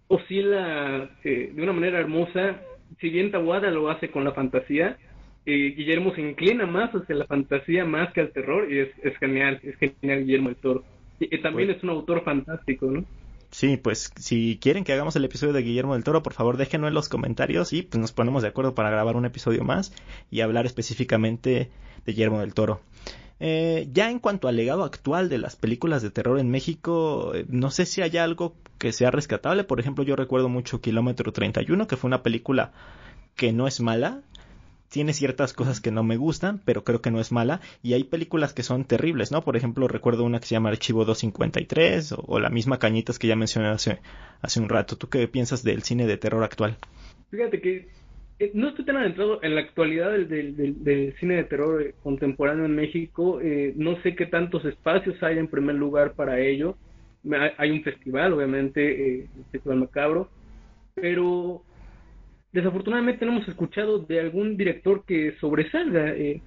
oscila 0.09 1.11
eh, 1.23 1.53
de 1.55 1.63
una 1.63 1.73
manera 1.73 2.01
hermosa, 2.01 2.61
si 3.01 3.09
bien 3.09 3.31
Tawada 3.31 3.71
lo 3.71 3.89
hace 3.89 4.11
con 4.11 4.25
la 4.25 4.33
fantasía, 4.33 4.99
eh, 5.47 5.75
Guillermo 5.77 6.13
se 6.15 6.23
inclina 6.23 6.67
más 6.67 6.91
hacia 6.93 7.15
la 7.15 7.27
fantasía 7.27 7.85
más 7.85 8.13
que 8.13 8.21
al 8.21 8.33
terror. 8.33 8.73
Y 8.73 8.81
es, 8.81 8.89
es 9.03 9.17
genial, 9.19 9.61
es 9.63 9.77
genial 9.77 10.25
Guillermo 10.25 10.49
del 10.49 10.57
Toro. 10.57 10.85
También 11.43 11.69
pues 11.69 11.79
es 11.79 11.83
un 11.85 11.91
autor 11.91 12.23
fantástico, 12.25 12.91
¿no? 12.91 13.05
Sí, 13.51 13.77
pues 13.77 14.11
si 14.17 14.59
quieren 14.63 14.83
que 14.83 14.95
hagamos 14.95 15.15
el 15.15 15.27
episodio 15.27 15.53
de 15.53 15.63
Guillermo 15.63 15.93
del 15.93 16.05
Toro, 16.05 16.23
por 16.23 16.33
favor 16.33 16.57
déjenlo 16.57 16.89
en 16.89 16.95
los 16.95 17.11
comentarios 17.11 17.75
y 17.75 17.83
pues 17.83 18.01
nos 18.01 18.11
ponemos 18.11 18.43
de 18.43 18.49
acuerdo 18.49 18.75
para 18.75 18.91
grabar 18.91 19.15
un 19.15 19.27
episodio 19.27 19.63
más 19.63 19.93
y 20.31 20.41
hablar 20.41 20.65
específicamente 20.65 21.71
de 22.07 22.13
Guillermo 22.13 22.41
del 22.41 22.55
Toro. 22.55 22.81
Eh, 23.41 23.89
ya 23.93 24.11
en 24.11 24.21
cuanto 24.21 24.49
al 24.49 24.57
legado 24.57 24.85
actual 24.85 25.29
de 25.29 25.37
las 25.37 25.57
películas 25.57 26.01
de 26.01 26.11
terror 26.11 26.39
en 26.39 26.51
México, 26.51 27.33
eh, 27.35 27.45
no 27.49 27.71
sé 27.71 27.85
si 27.85 28.01
hay 28.01 28.17
algo 28.17 28.55
que 28.79 28.93
sea 28.93 29.11
rescatable. 29.11 29.65
Por 29.65 29.81
ejemplo, 29.81 30.03
yo 30.03 30.17
recuerdo 30.17 30.49
mucho 30.49 30.81
Kilómetro 30.81 31.33
31, 31.33 31.87
que 31.87 31.97
fue 31.97 32.09
una 32.09 32.23
película 32.23 32.73
que 33.37 33.53
no 33.53 33.67
es 33.67 33.81
mala, 33.81 34.23
tiene 34.93 35.15
ciertas 35.15 35.53
cosas 35.55 35.81
que 35.81 35.91
no 35.91 36.05
me 36.05 36.17
gustan, 36.17 36.61
pero 36.65 36.85
creo 36.85 37.01
que 37.01 37.11
no 37.11 37.21
es 37.21 37.33
mala. 37.33 37.61
Y 37.83 37.95
hay 37.95 38.05
películas 38.05 38.53
que 38.53 38.63
son 38.63 38.85
terribles, 38.85 39.33
¿no? 39.33 39.43
Por 39.43 39.57
ejemplo, 39.57 39.89
recuerdo 39.89 40.25
una 40.25 40.39
que 40.39 40.47
se 40.47 40.55
llama 40.55 40.69
Archivo 40.69 41.05
253 41.05 42.13
o, 42.13 42.25
o 42.27 42.39
la 42.39 42.51
misma 42.51 42.79
Cañitas 42.79 43.19
que 43.19 43.27
ya 43.27 43.37
mencioné 43.37 43.69
hace, 43.69 44.01
hace 44.43 44.61
un 44.61 44.69
rato. 44.69 44.97
¿Tú 44.97 45.09
qué 45.09 45.27
piensas 45.29 45.65
del 45.65 45.83
cine 45.83 46.07
de 46.07 46.19
terror 46.19 46.45
actual? 46.45 46.77
Fíjate 47.31 47.61
que 47.61 47.89
eh, 48.39 48.51
no 48.55 48.69
estoy 48.69 48.85
tan 48.85 48.97
adentrado 48.97 49.43
en 49.43 49.55
la 49.55 49.61
actualidad 49.61 50.11
del, 50.11 50.29
del, 50.29 50.83
del, 50.83 51.15
cine 51.21 51.37
de 51.37 51.45
terror 51.45 51.81
eh, 51.81 51.95
contemporáneo 52.03 52.65
en 52.65 52.75
México. 52.75 53.41
Eh, 53.41 53.73
no 53.77 54.01
sé 54.03 54.17
qué 54.17 54.27
tantos 54.27 54.65
espacios 54.65 55.23
hay 55.23 55.39
en 55.39 55.49
primer 55.49 55.77
lugar 55.77 56.15
para 56.15 56.41
ello. 56.41 56.77
Hay 57.57 57.71
un 57.71 57.85
festival, 57.85 58.33
obviamente, 58.33 59.21
el 59.21 59.29
Festival 59.53 59.79
Macabro, 59.79 60.29
pero 60.97 61.63
desafortunadamente 62.53 63.25
no 63.25 63.33
hemos 63.33 63.49
escuchado 63.49 63.99
de 63.99 64.21
algún 64.21 64.57
director 64.57 65.05
que 65.05 65.35
sobresalga. 65.41 66.11
Eh, 66.11 66.41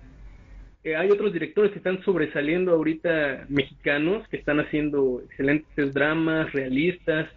eh, 0.84 0.96
hay 0.96 1.10
otros 1.10 1.34
directores 1.34 1.72
que 1.72 1.80
están 1.80 2.04
sobresaliendo 2.04 2.72
ahorita 2.72 3.46
mexicanos, 3.50 4.28
que 4.28 4.38
están 4.38 4.60
haciendo 4.60 5.22
excelentes 5.26 5.94
dramas 5.94 6.52
realistas, 6.54 7.28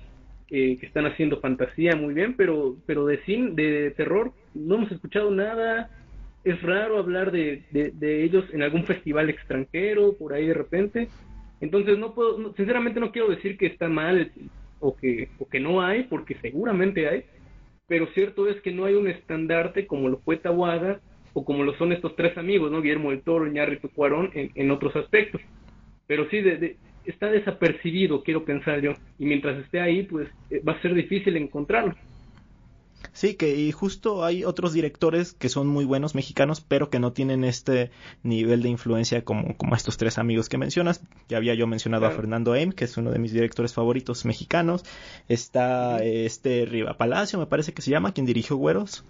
eh, 0.50 0.76
que 0.78 0.86
están 0.86 1.06
haciendo 1.06 1.40
fantasía 1.40 1.96
muy 1.96 2.12
bien, 2.12 2.34
pero, 2.34 2.76
pero 2.86 3.06
de 3.06 3.18
cine, 3.24 3.52
de 3.54 3.90
terror 3.92 4.32
no 4.54 4.76
hemos 4.76 4.92
escuchado 4.92 5.30
nada. 5.30 5.90
Es 6.44 6.62
raro 6.62 6.98
hablar 6.98 7.32
de, 7.32 7.64
de, 7.70 8.24
ellos 8.24 8.44
en 8.52 8.62
algún 8.62 8.84
festival 8.84 9.28
extranjero, 9.28 10.14
por 10.16 10.32
ahí 10.32 10.46
de 10.46 10.54
repente. 10.54 11.08
Entonces 11.60 11.98
no 11.98 12.14
puedo, 12.14 12.54
sinceramente 12.54 13.00
no 13.00 13.12
quiero 13.12 13.28
decir 13.28 13.58
que 13.58 13.66
está 13.66 13.88
mal 13.88 14.30
o 14.78 14.96
que, 14.96 15.30
o 15.38 15.48
que 15.48 15.58
no 15.58 15.82
hay, 15.82 16.04
porque 16.04 16.36
seguramente 16.36 17.08
hay, 17.08 17.24
pero 17.88 18.06
cierto 18.14 18.48
es 18.48 18.60
que 18.60 18.70
no 18.70 18.84
hay 18.84 18.94
un 18.94 19.08
estandarte 19.08 19.86
como 19.86 20.08
lo 20.08 20.18
fue 20.18 20.36
Tawada 20.36 21.00
o 21.32 21.44
como 21.44 21.64
lo 21.64 21.74
son 21.78 21.92
estos 21.92 22.14
tres 22.14 22.36
amigos, 22.38 22.70
¿no? 22.70 22.82
Guillermo 22.82 23.10
del 23.10 23.22
Toro, 23.22 23.46
Iñárritu 23.46 23.88
Cuarón, 23.88 24.30
en, 24.34 24.50
en 24.54 24.70
otros 24.70 24.94
aspectos. 24.94 25.40
Pero 26.06 26.28
sí, 26.30 26.40
de, 26.40 26.76
está 27.04 27.30
desapercibido, 27.30 28.22
quiero 28.22 28.44
pensar 28.44 28.80
yo, 28.80 28.92
y 29.18 29.24
mientras 29.24 29.58
esté 29.58 29.80
ahí, 29.80 30.02
pues 30.02 30.28
eh, 30.50 30.60
va 30.66 30.74
a 30.74 30.82
ser 30.82 30.94
difícil 30.94 31.36
encontrarlo. 31.36 31.94
Sí, 33.12 33.34
que 33.34 33.56
y 33.56 33.72
justo 33.72 34.24
hay 34.24 34.44
otros 34.44 34.72
directores 34.72 35.32
que 35.32 35.48
son 35.48 35.66
muy 35.66 35.84
buenos 35.84 36.14
mexicanos, 36.14 36.60
pero 36.60 36.90
que 36.90 36.98
no 36.98 37.12
tienen 37.12 37.44
este 37.44 37.90
nivel 38.22 38.62
de 38.62 38.68
influencia 38.68 39.24
como, 39.24 39.56
como 39.56 39.74
estos 39.74 39.96
tres 39.96 40.18
amigos 40.18 40.48
que 40.48 40.58
mencionas. 40.58 41.02
Ya 41.28 41.36
había 41.36 41.54
yo 41.54 41.66
mencionado 41.66 42.06
a 42.06 42.10
Fernando 42.10 42.54
Eim, 42.54 42.72
que 42.72 42.84
es 42.84 42.96
uno 42.96 43.10
de 43.10 43.18
mis 43.18 43.32
directores 43.32 43.74
favoritos 43.74 44.24
mexicanos. 44.24 44.84
Está 45.28 46.02
este 46.02 46.64
Riva 46.66 46.96
Palacio, 46.96 47.38
me 47.38 47.46
parece 47.46 47.72
que 47.72 47.82
se 47.82 47.90
llama, 47.90 48.12
quien 48.12 48.26
dirigió 48.26 48.56
Güeros. 48.56 49.04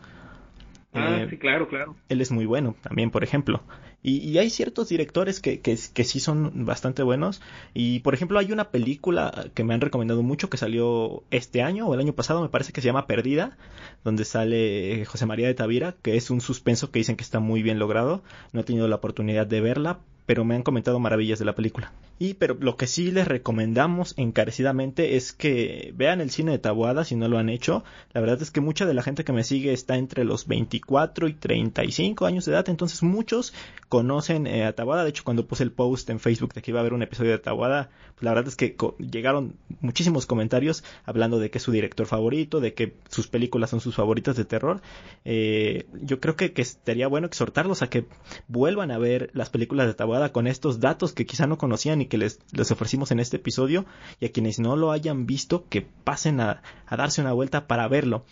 Ah, 0.95 1.19
eh, 1.21 1.27
sí, 1.29 1.37
claro, 1.37 1.69
claro. 1.69 1.97
Él 2.09 2.21
es 2.21 2.31
muy 2.31 2.47
bueno 2.47 2.75
también, 2.83 3.11
por 3.11 3.23
ejemplo. 3.23 3.63
Y, 4.01 4.39
hay 4.39 4.49
ciertos 4.49 4.89
directores 4.89 5.41
que, 5.41 5.61
que, 5.61 5.77
que, 5.93 6.05
sí 6.05 6.21
son 6.21 6.65
bastante 6.65 7.03
buenos. 7.03 7.41
Y 7.75 7.99
por 8.01 8.15
ejemplo, 8.15 8.39
hay 8.39 8.53
una 8.53 8.71
película 8.71 9.51
que 9.55 9.65
me 9.65 9.75
han 9.75 9.81
recomendado 9.81 10.23
mucho 10.23 10.49
que 10.49 10.57
salió 10.57 11.25
este 11.31 11.63
año 11.63 11.87
o 11.87 11.95
el 11.95 12.01
año 12.01 12.13
pasado, 12.13 12.41
me 12.41 12.49
parece 12.49 12.73
que 12.73 12.81
se 12.81 12.87
llama 12.87 13.09
Perdida, 13.09 13.59
donde 14.05 14.25
sale 14.25 15.05
José 15.05 15.27
María 15.27 15.49
de 15.49 15.55
Tavira, 15.55 15.97
que 16.01 16.17
es 16.17 16.31
un 16.31 16.41
suspenso 16.41 16.91
que 16.93 17.01
dicen 17.01 17.17
que 17.17 17.25
está 17.25 17.41
muy 17.41 17.63
bien 17.63 17.81
logrado. 17.81 18.23
No 18.53 18.61
he 18.61 18.65
tenido 18.65 18.87
la 18.87 18.97
oportunidad 18.97 19.47
de 19.49 19.61
verla, 19.61 19.99
pero 20.29 20.45
me 20.45 20.55
han 20.55 20.63
comentado 20.63 21.01
maravillas 21.01 21.39
de 21.39 21.47
la 21.47 21.55
película. 21.55 21.91
Y 22.19 22.35
pero 22.35 22.55
lo 22.61 22.77
que 22.77 22.87
sí 22.87 23.11
les 23.13 23.27
recomendamos 23.27 24.13
encarecidamente 24.19 25.17
es 25.17 25.33
que 25.33 25.95
vean 25.97 26.21
el 26.21 26.31
cine 26.31 26.53
de 26.53 26.59
Tabuada 26.59 27.07
si 27.07 27.17
no 27.17 27.29
lo 27.29 27.39
han 27.39 27.49
hecho. 27.49 27.83
La 28.13 28.21
verdad 28.21 28.43
es 28.43 28.51
que 28.51 28.61
mucha 28.61 28.85
de 28.85 28.93
la 28.93 29.03
gente 29.03 29.25
que 29.25 29.33
me 29.33 29.43
sigue 29.43 29.73
está 29.73 29.97
entre 29.97 30.25
los 30.25 30.47
24 30.47 31.29
y 31.29 31.33
35 31.33 32.27
años 32.27 32.45
de 32.45 32.53
edad, 32.53 32.69
entonces 32.69 33.03
muchos 33.03 33.55
conocen 33.89 34.47
eh, 34.47 34.67
a 34.67 34.75
Tabuada. 34.75 35.03
De 35.03 35.09
hecho, 35.09 35.25
cuando 35.25 35.47
puse 35.47 35.63
el 35.63 35.73
post 35.73 36.11
en 36.11 36.21
Facebook 36.21 36.53
de 36.53 36.61
que 36.61 36.73
iba 36.73 36.81
a 36.81 36.83
haber 36.83 36.93
un 36.93 37.03
episodio 37.03 37.31
de 37.31 37.39
Tabuada, 37.39 37.89
pues 38.15 38.25
la 38.25 38.35
verdad 38.35 38.49
es 38.49 38.57
que 38.57 38.77
llegaron 38.99 39.55
muchísimos 39.81 40.27
comentarios 40.27 40.85
hablando 41.07 41.39
de 41.39 41.51
que 41.51 41.57
es 41.57 41.65
su 41.65 41.73
director 41.73 42.07
favorito, 42.07 42.61
de 42.61 42.75
que 42.75 42.97
sus 43.09 43.29
películas 43.29 43.71
son 43.71 43.81
sus 43.81 43.95
favoritas 43.95 44.37
de 44.37 44.45
terror. 44.45 44.83
Eh, 45.25 45.87
yo 46.03 46.21
creo 46.21 46.37
que, 46.37 46.53
que 46.53 46.61
estaría 46.61 47.09
bueno 47.09 47.29
exhortarlos 47.29 47.81
a 47.81 47.89
que 47.89 48.05
vuelvan 48.47 48.91
a 48.91 48.99
ver 48.99 49.31
las 49.33 49.49
películas 49.49 49.87
de 49.87 49.95
Con 50.33 50.47
estos 50.47 50.81
datos 50.81 51.13
que 51.13 51.27
quizá 51.27 51.47
no 51.47 51.59
conocían 51.59 52.01
y 52.01 52.07
que 52.07 52.19
les, 52.19 52.41
les 52.53 52.71
ofrecimos 52.71 53.11
en 53.11 53.21
este 53.21 53.37
episodio 53.37 53.87
y 54.21 54.27
a 54.27 54.33
quienes 54.33 54.59
no 54.59 54.77
lo 54.77 54.91
hayan 54.91 55.27
visto 55.27 55.65
que 55.69 55.87
pasen 56.05 56.41
a, 56.41 56.63
a 56.87 56.97
darse 56.97 57.21
una 57.21 57.33
vuelta 57.33 57.67
para 57.67 57.89
verlo. 57.89 58.25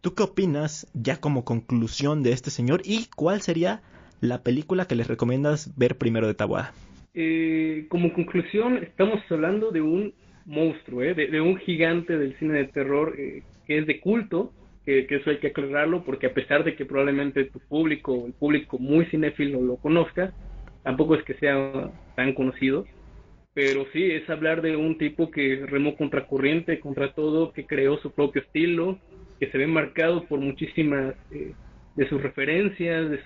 ¿Tú 0.00 0.14
qué 0.14 0.22
opinas 0.22 0.90
ya 0.94 1.20
como 1.20 1.44
conclusión 1.44 2.22
de 2.22 2.32
este 2.32 2.50
señor 2.50 2.80
y 2.84 3.06
cuál 3.14 3.42
sería 3.42 3.82
la 4.20 4.42
película 4.42 4.86
que 4.86 4.94
les 4.94 5.08
recomiendas 5.08 5.76
ver 5.76 5.96
primero 5.98 6.26
de 6.26 6.34
Tabuada? 6.34 6.72
Eh, 7.14 7.86
como 7.88 8.12
conclusión, 8.12 8.78
estamos 8.78 9.20
hablando 9.30 9.70
de 9.70 9.82
un 9.82 10.14
monstruo, 10.46 11.02
¿eh? 11.02 11.14
de, 11.14 11.40
un 11.40 11.56
gigante 11.58 12.16
del 12.16 12.34
cine 12.38 12.58
de 12.58 12.64
terror 12.66 13.14
eh, 13.18 13.42
que 13.66 13.78
es 13.78 13.86
de 13.86 14.00
culto, 14.00 14.52
que, 14.84 15.06
que, 15.06 15.16
eso 15.16 15.30
hay 15.30 15.38
que 15.38 15.48
aclararlo, 15.48 16.02
porque 16.04 16.26
a 16.26 16.34
pesar 16.34 16.64
de 16.64 16.76
que 16.76 16.86
probablemente 16.86 17.44
tu 17.44 17.58
público, 17.58 18.24
el 18.26 18.32
público 18.32 18.78
muy 18.78 19.04
cinéfilo 19.06 19.60
lo 19.60 19.76
conozca, 19.76 20.32
tampoco 20.82 21.14
es 21.14 21.24
que 21.24 21.34
sea 21.34 21.90
tan 22.16 22.34
conocido, 22.34 22.86
pero 23.54 23.84
sí 23.92 24.10
es 24.10 24.28
hablar 24.30 24.62
de 24.62 24.76
un 24.76 24.96
tipo 24.98 25.30
que 25.30 25.64
remó 25.66 25.96
contracorriente, 25.96 26.80
contra 26.80 27.12
todo, 27.12 27.52
que 27.52 27.66
creó 27.66 27.98
su 27.98 28.12
propio 28.12 28.42
estilo, 28.42 28.98
que 29.38 29.50
se 29.50 29.58
ve 29.58 29.66
marcado 29.66 30.24
por 30.26 30.38
muchísimas 30.38 31.14
eh, 31.30 31.52
de 31.96 32.08
sus 32.08 32.22
referencias, 32.22 33.10
de, 33.10 33.20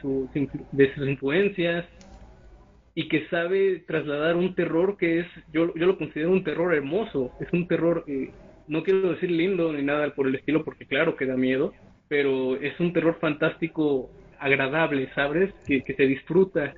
de 0.73 0.95
sus 0.95 1.09
influencias, 1.09 1.85
y 2.95 3.09
que 3.09 3.27
sabe 3.29 3.83
trasladar 3.87 4.37
un 4.37 4.55
terror 4.55 4.97
que 4.97 5.21
es, 5.21 5.27
yo, 5.53 5.75
yo 5.75 5.87
lo 5.87 5.99
considero 5.99 6.31
un 6.31 6.45
terror 6.45 6.75
hermoso, 6.75 7.33
es 7.41 7.53
un 7.53 7.67
terror, 7.67 8.05
eh, 8.07 8.31
no 8.69 8.83
quiero 8.83 9.13
decir 9.13 9.31
lindo 9.31 9.73
ni 9.73 9.83
nada 9.83 10.15
por 10.15 10.29
el 10.29 10.37
estilo, 10.37 10.65
porque 10.65 10.87
claro 10.87 11.17
que 11.17 11.27
da 11.27 11.37
miedo, 11.37 11.73
pero 12.09 12.57
es 12.57 12.79
un 12.79 12.93
terror 12.93 13.19
fantástico, 13.21 14.11
agradable, 14.39 15.11
¿sabes? 15.15 15.53
Que, 15.67 15.83
que 15.83 15.95
se 15.95 16.07
disfruta 16.07 16.73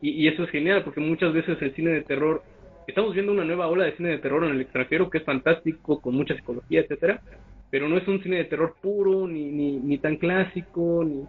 y, 0.00 0.28
eso 0.28 0.44
es 0.44 0.50
genial, 0.50 0.84
porque 0.84 1.00
muchas 1.00 1.32
veces 1.32 1.60
el 1.60 1.74
cine 1.74 1.90
de 1.90 2.02
terror, 2.02 2.42
estamos 2.86 3.14
viendo 3.14 3.32
una 3.32 3.44
nueva 3.44 3.68
ola 3.68 3.84
de 3.84 3.96
cine 3.96 4.10
de 4.10 4.18
terror 4.18 4.44
en 4.44 4.50
el 4.50 4.60
extranjero 4.60 5.10
que 5.10 5.18
es 5.18 5.24
fantástico, 5.24 6.00
con 6.00 6.14
mucha 6.14 6.34
psicología, 6.34 6.80
etcétera, 6.80 7.20
pero 7.70 7.88
no 7.88 7.96
es 7.96 8.06
un 8.06 8.22
cine 8.22 8.36
de 8.36 8.44
terror 8.44 8.76
puro, 8.80 9.26
ni, 9.26 9.50
ni, 9.50 9.76
ni 9.78 9.98
tan 9.98 10.16
clásico, 10.16 11.04
ni... 11.04 11.24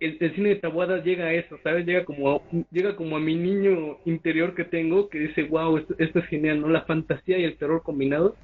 El, 0.00 0.18
cine 0.34 0.50
de 0.50 0.56
Tabuada 0.56 1.02
llega 1.02 1.26
a 1.26 1.32
eso, 1.32 1.56
¿sabes? 1.62 1.86
Llega 1.86 2.04
como, 2.04 2.30
a, 2.30 2.40
llega 2.70 2.94
como 2.94 3.16
a 3.16 3.20
mi 3.20 3.36
niño 3.36 3.96
interior 4.04 4.54
que 4.54 4.64
tengo, 4.64 5.08
que 5.08 5.18
dice, 5.18 5.44
wow, 5.44 5.78
esto, 5.78 5.94
esto 5.98 6.18
es 6.18 6.26
genial, 6.26 6.60
¿no? 6.60 6.68
La 6.68 6.82
fantasía 6.82 7.38
y 7.38 7.44
el 7.44 7.56
terror 7.56 7.82
combinados. 7.82 8.34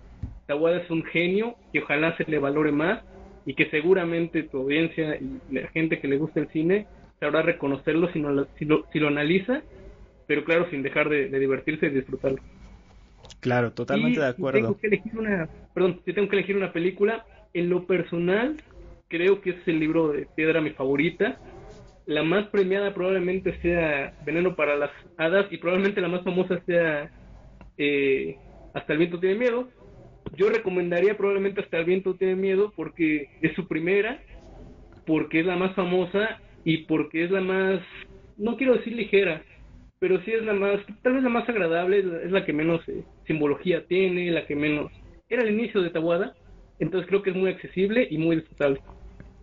Tabuada 0.47 0.79
es 0.79 0.91
un 0.91 1.03
genio 1.05 1.57
que 1.73 1.81
ojalá 1.81 2.17
se 2.17 2.25
le 2.25 2.39
valore 2.39 2.73
más 2.73 3.03
y 3.45 3.55
que 3.55 3.69
seguramente 3.71 4.43
tu 4.45 4.59
audiencia 4.59 5.17
y 5.17 5.39
la 5.53 5.69
gente 5.69 6.01
que 6.01 6.09
le 6.09 6.19
gusta 6.19 6.41
el 6.41 6.49
cine 6.49 6.87
sabrá 7.21 7.43
reconocerlo 7.43 8.11
si, 8.13 8.19
lo, 8.19 8.49
si, 8.59 8.99
lo, 8.99 9.09
analiza, 9.09 9.63
pero 10.27 10.45
claro, 10.45 10.69
sin 10.71 10.83
dejar 10.83 11.09
de, 11.09 11.29
divertirse 11.39 11.87
y 11.87 11.91
disfrutarlo. 11.91 12.39
Claro, 13.41 13.73
totalmente 13.73 14.21
de 14.21 14.27
acuerdo. 14.27 14.59
Si 14.59 14.65
tengo 14.65 14.81
que 14.81 14.87
elegir 14.89 15.19
una, 15.19 15.49
perdón, 15.75 16.01
si 16.05 16.13
tengo 16.13 16.29
que 16.29 16.37
elegir 16.37 16.57
una 16.57 16.73
película, 16.73 17.25
en 17.53 17.69
lo 17.69 17.87
personal, 17.87 18.57
creo 19.09 19.41
que 19.41 19.51
es 19.51 19.69
el 19.69 19.79
libro 19.79 20.09
de 20.09 20.27
piedra 20.35 20.61
mi 20.61 20.71
favorita. 20.71 21.39
La 22.07 22.23
más 22.23 22.49
premiada 22.49 22.95
probablemente 22.95 23.61
sea 23.61 24.15
Veneno 24.25 24.57
para 24.57 24.77
las 24.77 24.91
Hadas 25.17 25.47
y 25.51 25.59
probablemente 25.59 26.01
la 26.01 26.09
más 26.09 26.25
famosa 26.25 26.61
sea 26.65 27.11
eh, 27.77 28.37
Hasta 28.73 28.93
el 28.93 28.99
viento 28.99 29.21
tiene 29.21 29.37
miedo. 29.37 29.69
Yo 30.37 30.49
recomendaría 30.49 31.17
probablemente 31.17 31.61
Hasta 31.61 31.79
el 31.79 31.85
viento 31.85 32.15
tiene 32.15 32.37
miedo 32.37 32.73
porque 32.75 33.31
es 33.43 33.55
su 33.55 33.69
primera, 33.69 34.23
porque 35.07 35.41
es 35.41 35.47
la 35.47 35.57
más 35.57 35.75
famosa 35.75 36.41
y 36.65 36.79
porque 36.85 37.25
es 37.25 37.31
la 37.31 37.41
más, 37.41 37.81
no 38.37 38.57
quiero 38.57 38.75
decir 38.75 38.95
ligera, 38.95 39.43
pero 39.99 40.21
sí 40.23 40.33
es 40.33 40.43
la 40.45 40.55
más, 40.55 40.81
tal 41.03 41.15
vez 41.15 41.23
la 41.23 41.29
más 41.29 41.49
agradable, 41.49 41.99
es 41.99 42.31
la 42.31 42.45
que 42.45 42.53
menos 42.53 42.81
eh, 42.89 43.05
simbología 43.27 43.87
tiene, 43.87 44.31
la 44.31 44.47
que 44.47 44.57
menos... 44.57 44.91
Era 45.29 45.43
el 45.43 45.51
inicio 45.51 45.83
de 45.83 45.91
Tabuada, 45.91 46.35
entonces 46.79 47.09
creo 47.09 47.23
que 47.23 47.31
es 47.31 47.37
muy 47.37 47.51
accesible 47.51 48.09
y 48.11 48.19
muy 48.19 48.37
disfrutable. 48.37 48.81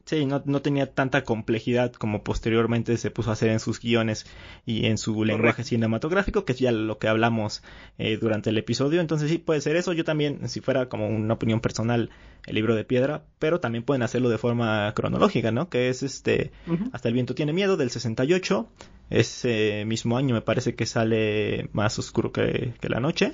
Sí, 0.07 0.25
no, 0.25 0.41
no, 0.45 0.61
tenía 0.61 0.89
tanta 0.89 1.25
complejidad 1.25 1.91
como 1.91 2.23
posteriormente 2.23 2.95
se 2.95 3.11
puso 3.11 3.29
a 3.29 3.33
hacer 3.33 3.49
en 3.49 3.59
sus 3.59 3.81
guiones 3.81 4.25
y 4.65 4.85
en 4.85 4.97
su 4.97 5.25
lenguaje 5.25 5.65
cinematográfico, 5.65 6.45
que 6.45 6.53
es 6.53 6.59
ya 6.59 6.71
lo 6.71 6.97
que 6.97 7.09
hablamos 7.09 7.61
eh, 7.97 8.15
durante 8.15 8.51
el 8.51 8.57
episodio. 8.57 9.01
Entonces 9.01 9.29
sí 9.29 9.37
puede 9.37 9.59
ser 9.59 9.75
eso. 9.75 9.91
Yo 9.91 10.05
también, 10.05 10.47
si 10.47 10.61
fuera 10.61 10.87
como 10.87 11.09
una 11.09 11.33
opinión 11.33 11.59
personal, 11.59 12.09
el 12.45 12.55
libro 12.55 12.73
de 12.73 12.85
piedra, 12.85 13.25
pero 13.37 13.59
también 13.59 13.83
pueden 13.83 14.01
hacerlo 14.01 14.29
de 14.29 14.37
forma 14.37 14.93
cronológica, 14.95 15.51
¿no? 15.51 15.67
Que 15.67 15.89
es 15.89 16.01
este, 16.03 16.51
hasta 16.93 17.09
el 17.09 17.13
viento 17.13 17.35
tiene 17.35 17.51
miedo 17.51 17.75
del 17.75 17.89
68, 17.89 18.65
Ese 19.09 19.83
mismo 19.85 20.17
año 20.17 20.33
me 20.33 20.41
parece 20.41 20.73
que 20.73 20.85
sale 20.85 21.69
Más 21.73 21.99
Oscuro 21.99 22.31
que, 22.31 22.73
que 22.79 22.87
la 22.87 23.01
Noche. 23.01 23.33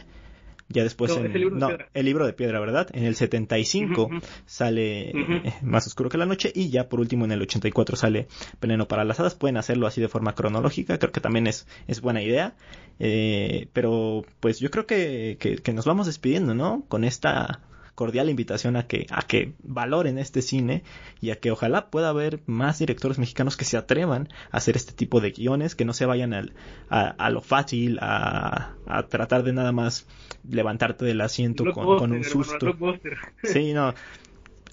Ya 0.70 0.84
después 0.84 1.12
No, 1.12 1.24
en, 1.24 1.26
el 1.28 1.34
libro 1.42 1.56
de 1.56 1.60
no, 1.62 1.68
piedra. 1.68 1.90
el 1.94 2.06
libro 2.06 2.26
de 2.26 2.34
piedra, 2.34 2.60
¿verdad? 2.60 2.88
En 2.94 3.04
el 3.04 3.16
75 3.16 4.04
Ujú, 4.06 4.16
ujú. 4.16 4.26
sale 4.46 5.10
eh, 5.12 5.54
Más 5.62 5.86
oscuro 5.88 6.10
que 6.10 6.18
la 6.18 6.26
noche 6.26 6.52
y 6.56 6.70
ya 6.70 6.90
por 6.90 7.00
último 7.00 7.26
en 7.26 7.32
el 7.32 7.42
84 7.42 7.96
sale 7.96 8.28
Veneno 8.62 8.88
para 8.88 9.04
las 9.04 9.20
hadas. 9.20 9.36
Pueden 9.36 9.58
hacerlo 9.58 9.88
así 9.88 10.02
de 10.02 10.08
forma 10.08 10.34
cronológica, 10.36 10.98
creo 10.98 11.12
que 11.12 11.22
también 11.22 11.48
es, 11.48 11.68
es 11.88 12.02
buena 12.02 12.22
idea. 12.22 12.56
Eh, 13.00 13.68
pero 13.74 14.26
pues 14.40 14.60
yo 14.60 14.72
creo 14.72 14.86
que, 14.86 15.38
que, 15.40 15.58
que 15.58 15.74
nos 15.74 15.86
vamos 15.86 16.08
despidiendo, 16.08 16.54
¿no? 16.56 16.86
Con 16.88 17.04
esta 17.04 17.62
cordial 17.96 18.30
invitación 18.30 18.76
a 18.76 18.88
que, 18.88 19.06
a 19.12 19.22
que 19.22 19.54
valoren 19.64 20.18
este 20.18 20.42
cine 20.42 20.84
y 21.22 21.32
a 21.32 21.40
que 21.40 21.52
ojalá 21.52 21.90
pueda 21.90 22.10
haber 22.10 22.42
más 22.46 22.80
directores 22.80 23.20
mexicanos 23.20 23.58
que 23.58 23.66
se 23.66 23.78
atrevan 23.78 24.30
a 24.52 24.58
hacer 24.58 24.76
este 24.76 24.94
tipo 24.94 25.22
de 25.22 25.32
guiones, 25.32 25.76
que 25.76 25.86
no 25.86 25.94
se 25.94 26.06
vayan 26.06 26.34
al, 26.34 26.54
a, 26.90 27.10
a 27.10 27.30
lo 27.30 27.42
fácil, 27.42 28.00
a, 28.02 28.74
a 28.88 29.04
tratar 29.08 29.44
de 29.44 29.54
nada 29.54 29.72
más 29.72 30.08
levantarte 30.50 31.06
del 31.06 31.22
asiento 31.22 31.66
con, 31.72 31.98
con 31.98 32.12
un 32.12 32.24
susto. 32.24 32.76
Sí, 33.44 33.74
no. 33.74 33.94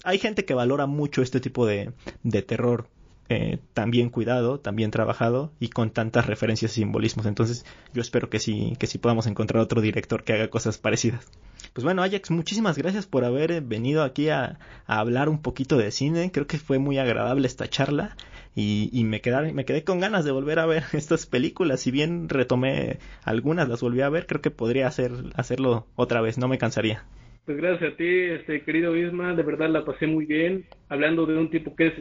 Hay 0.03 0.17
gente 0.17 0.45
que 0.45 0.53
valora 0.53 0.87
mucho 0.87 1.21
este 1.21 1.39
tipo 1.39 1.65
de, 1.65 1.91
de 2.23 2.41
terror 2.41 2.87
eh, 3.29 3.59
tan 3.73 3.91
bien 3.91 4.09
cuidado, 4.09 4.59
tan 4.59 4.75
bien 4.75 4.91
trabajado 4.91 5.53
y 5.59 5.69
con 5.69 5.91
tantas 5.91 6.25
referencias 6.25 6.73
y 6.73 6.81
simbolismos. 6.81 7.25
Entonces, 7.25 7.65
yo 7.93 8.01
espero 8.01 8.29
que 8.29 8.39
sí, 8.39 8.75
que 8.77 8.87
sí 8.87 8.97
podamos 8.97 9.27
encontrar 9.27 9.61
otro 9.63 9.79
director 9.79 10.23
que 10.23 10.33
haga 10.33 10.49
cosas 10.49 10.77
parecidas. 10.77 11.25
Pues 11.73 11.85
bueno, 11.85 12.03
Ajax, 12.03 12.31
muchísimas 12.31 12.77
gracias 12.77 13.07
por 13.07 13.23
haber 13.23 13.49
eh, 13.51 13.61
venido 13.63 14.03
aquí 14.03 14.27
a, 14.27 14.59
hablar 14.87 15.29
un 15.29 15.41
poquito 15.41 15.77
de 15.77 15.91
cine. 15.91 16.29
Creo 16.33 16.45
que 16.45 16.57
fue 16.57 16.79
muy 16.79 16.97
agradable 16.97 17.47
esta 17.47 17.67
charla 17.67 18.17
y, 18.53 18.89
me, 19.05 19.21
me 19.53 19.65
quedé 19.65 19.85
con 19.85 20.01
ganas 20.01 20.25
de 20.25 20.31
volver 20.31 20.59
a 20.59 20.65
ver 20.65 20.83
estas 20.93 21.25
películas. 21.25 21.79
Si 21.79 21.91
bien 21.91 22.27
retomé 22.27 22.97
algunas, 23.23 23.69
las 23.69 23.79
volví 23.79 24.01
a 24.01 24.09
ver, 24.09 24.25
creo 24.25 24.41
que 24.41 24.51
podría 24.51 24.87
hacer, 24.87 25.11
hacerlo 25.35 25.87
otra 25.95 26.19
vez, 26.19 26.37
no 26.37 26.49
me 26.49 26.57
cansaría. 26.57 27.05
Pues 27.45 27.57
gracias 27.57 27.93
a 27.93 27.95
ti, 27.95 28.05
este 28.05 28.63
querido 28.63 28.95
Isma, 28.95 29.33
de 29.33 29.43
verdad 29.43 29.69
la 29.69 29.85
pasé 29.85 30.07
muy 30.07 30.25
bien, 30.25 30.65
hablando 30.89 31.25
de 31.25 31.37
un 31.37 31.49
tipo 31.49 31.75
que 31.75 31.87
es 31.87 31.93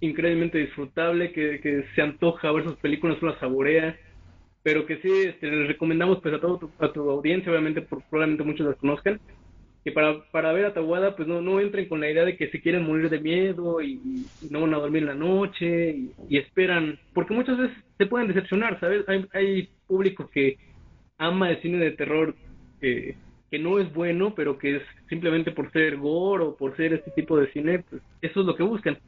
increíblemente 0.00 0.58
disfrutable, 0.58 1.32
que, 1.32 1.60
que 1.60 1.84
se 1.94 2.02
antoja 2.02 2.52
ver 2.52 2.64
sus 2.64 2.76
películas, 2.76 3.20
las 3.20 3.38
saborea, 3.40 3.98
pero 4.62 4.86
que 4.86 4.96
sí 4.98 5.10
este, 5.10 5.50
les 5.50 5.68
recomendamos 5.68 6.20
pues 6.20 6.34
a 6.34 6.40
toda 6.40 6.58
tu, 6.58 6.70
a 6.78 6.92
tu 6.92 7.08
audiencia, 7.10 7.50
obviamente 7.50 7.82
por, 7.82 8.02
probablemente 8.04 8.44
muchos 8.44 8.66
las 8.66 8.76
conozcan, 8.76 9.20
que 9.84 9.92
para, 9.92 10.22
para 10.30 10.52
ver 10.52 10.66
a 10.66 11.16
pues 11.16 11.28
no, 11.28 11.40
no 11.40 11.60
entren 11.60 11.88
con 11.88 12.00
la 12.00 12.10
idea 12.10 12.24
de 12.24 12.36
que 12.36 12.48
se 12.50 12.60
quieren 12.60 12.84
morir 12.84 13.08
de 13.08 13.20
miedo 13.20 13.80
y, 13.80 14.26
no 14.50 14.62
van 14.62 14.74
a 14.74 14.78
dormir 14.78 15.04
la 15.04 15.14
noche 15.14 15.90
y, 15.90 16.12
y 16.28 16.38
esperan, 16.38 16.98
porque 17.14 17.34
muchas 17.34 17.58
veces 17.58 17.76
se 17.96 18.06
pueden 18.06 18.28
decepcionar, 18.28 18.78
¿sabes? 18.80 19.08
Hay, 19.08 19.26
hay 19.32 19.68
público 19.86 20.28
que 20.32 20.58
ama 21.18 21.50
el 21.50 21.60
cine 21.60 21.78
de 21.78 21.90
terror 21.92 22.34
eh, 22.80 23.16
que 23.50 23.58
no 23.58 23.78
es 23.78 23.92
bueno, 23.92 24.34
pero 24.34 24.58
que 24.58 24.76
es 24.76 24.82
simplemente 25.08 25.52
por 25.52 25.72
ser 25.72 25.96
gore 25.96 26.44
o 26.44 26.56
por 26.56 26.76
ser 26.76 26.92
este 26.92 27.10
tipo 27.12 27.38
de 27.38 27.50
cine, 27.52 27.84
pues 27.88 28.02
eso 28.22 28.40
es 28.40 28.46
lo 28.46 28.54
que 28.54 28.62
buscan. 28.62 28.98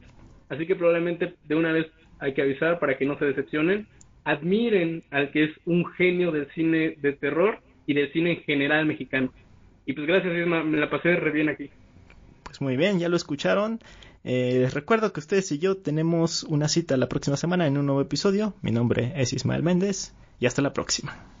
Así 0.49 0.65
que 0.65 0.75
probablemente 0.75 1.35
de 1.45 1.55
una 1.55 1.71
vez 1.71 1.87
hay 2.19 2.33
que 2.33 2.41
avisar 2.41 2.79
para 2.79 2.97
que 2.97 3.05
no 3.05 3.17
se 3.17 3.25
decepcionen. 3.25 3.87
Admiren 4.23 5.03
al 5.11 5.31
que 5.31 5.45
es 5.45 5.51
un 5.65 5.85
genio 5.85 6.31
del 6.31 6.47
cine 6.53 6.95
de 7.01 7.13
terror 7.13 7.59
y 7.87 7.93
del 7.93 8.11
cine 8.11 8.33
en 8.33 8.43
general 8.43 8.85
mexicano. 8.85 9.33
Y 9.85 9.93
pues 9.93 10.07
gracias, 10.07 10.33
Isma, 10.37 10.63
me 10.63 10.77
la 10.77 10.89
pasé 10.89 11.15
re 11.15 11.31
bien 11.31 11.49
aquí. 11.49 11.69
Pues 12.43 12.61
muy 12.61 12.77
bien, 12.77 12.99
ya 12.99 13.09
lo 13.09 13.15
escucharon. 13.15 13.79
Eh, 14.23 14.59
les 14.61 14.73
recuerdo 14.73 15.11
que 15.11 15.19
ustedes 15.19 15.51
y 15.51 15.57
yo 15.57 15.77
tenemos 15.77 16.43
una 16.43 16.67
cita 16.67 16.95
la 16.97 17.09
próxima 17.09 17.37
semana 17.37 17.65
en 17.65 17.77
un 17.77 17.87
nuevo 17.87 18.01
episodio. 18.01 18.53
Mi 18.61 18.71
nombre 18.71 19.13
es 19.15 19.33
Ismael 19.33 19.63
Méndez 19.63 20.13
y 20.39 20.45
hasta 20.45 20.61
la 20.61 20.73
próxima. 20.73 21.40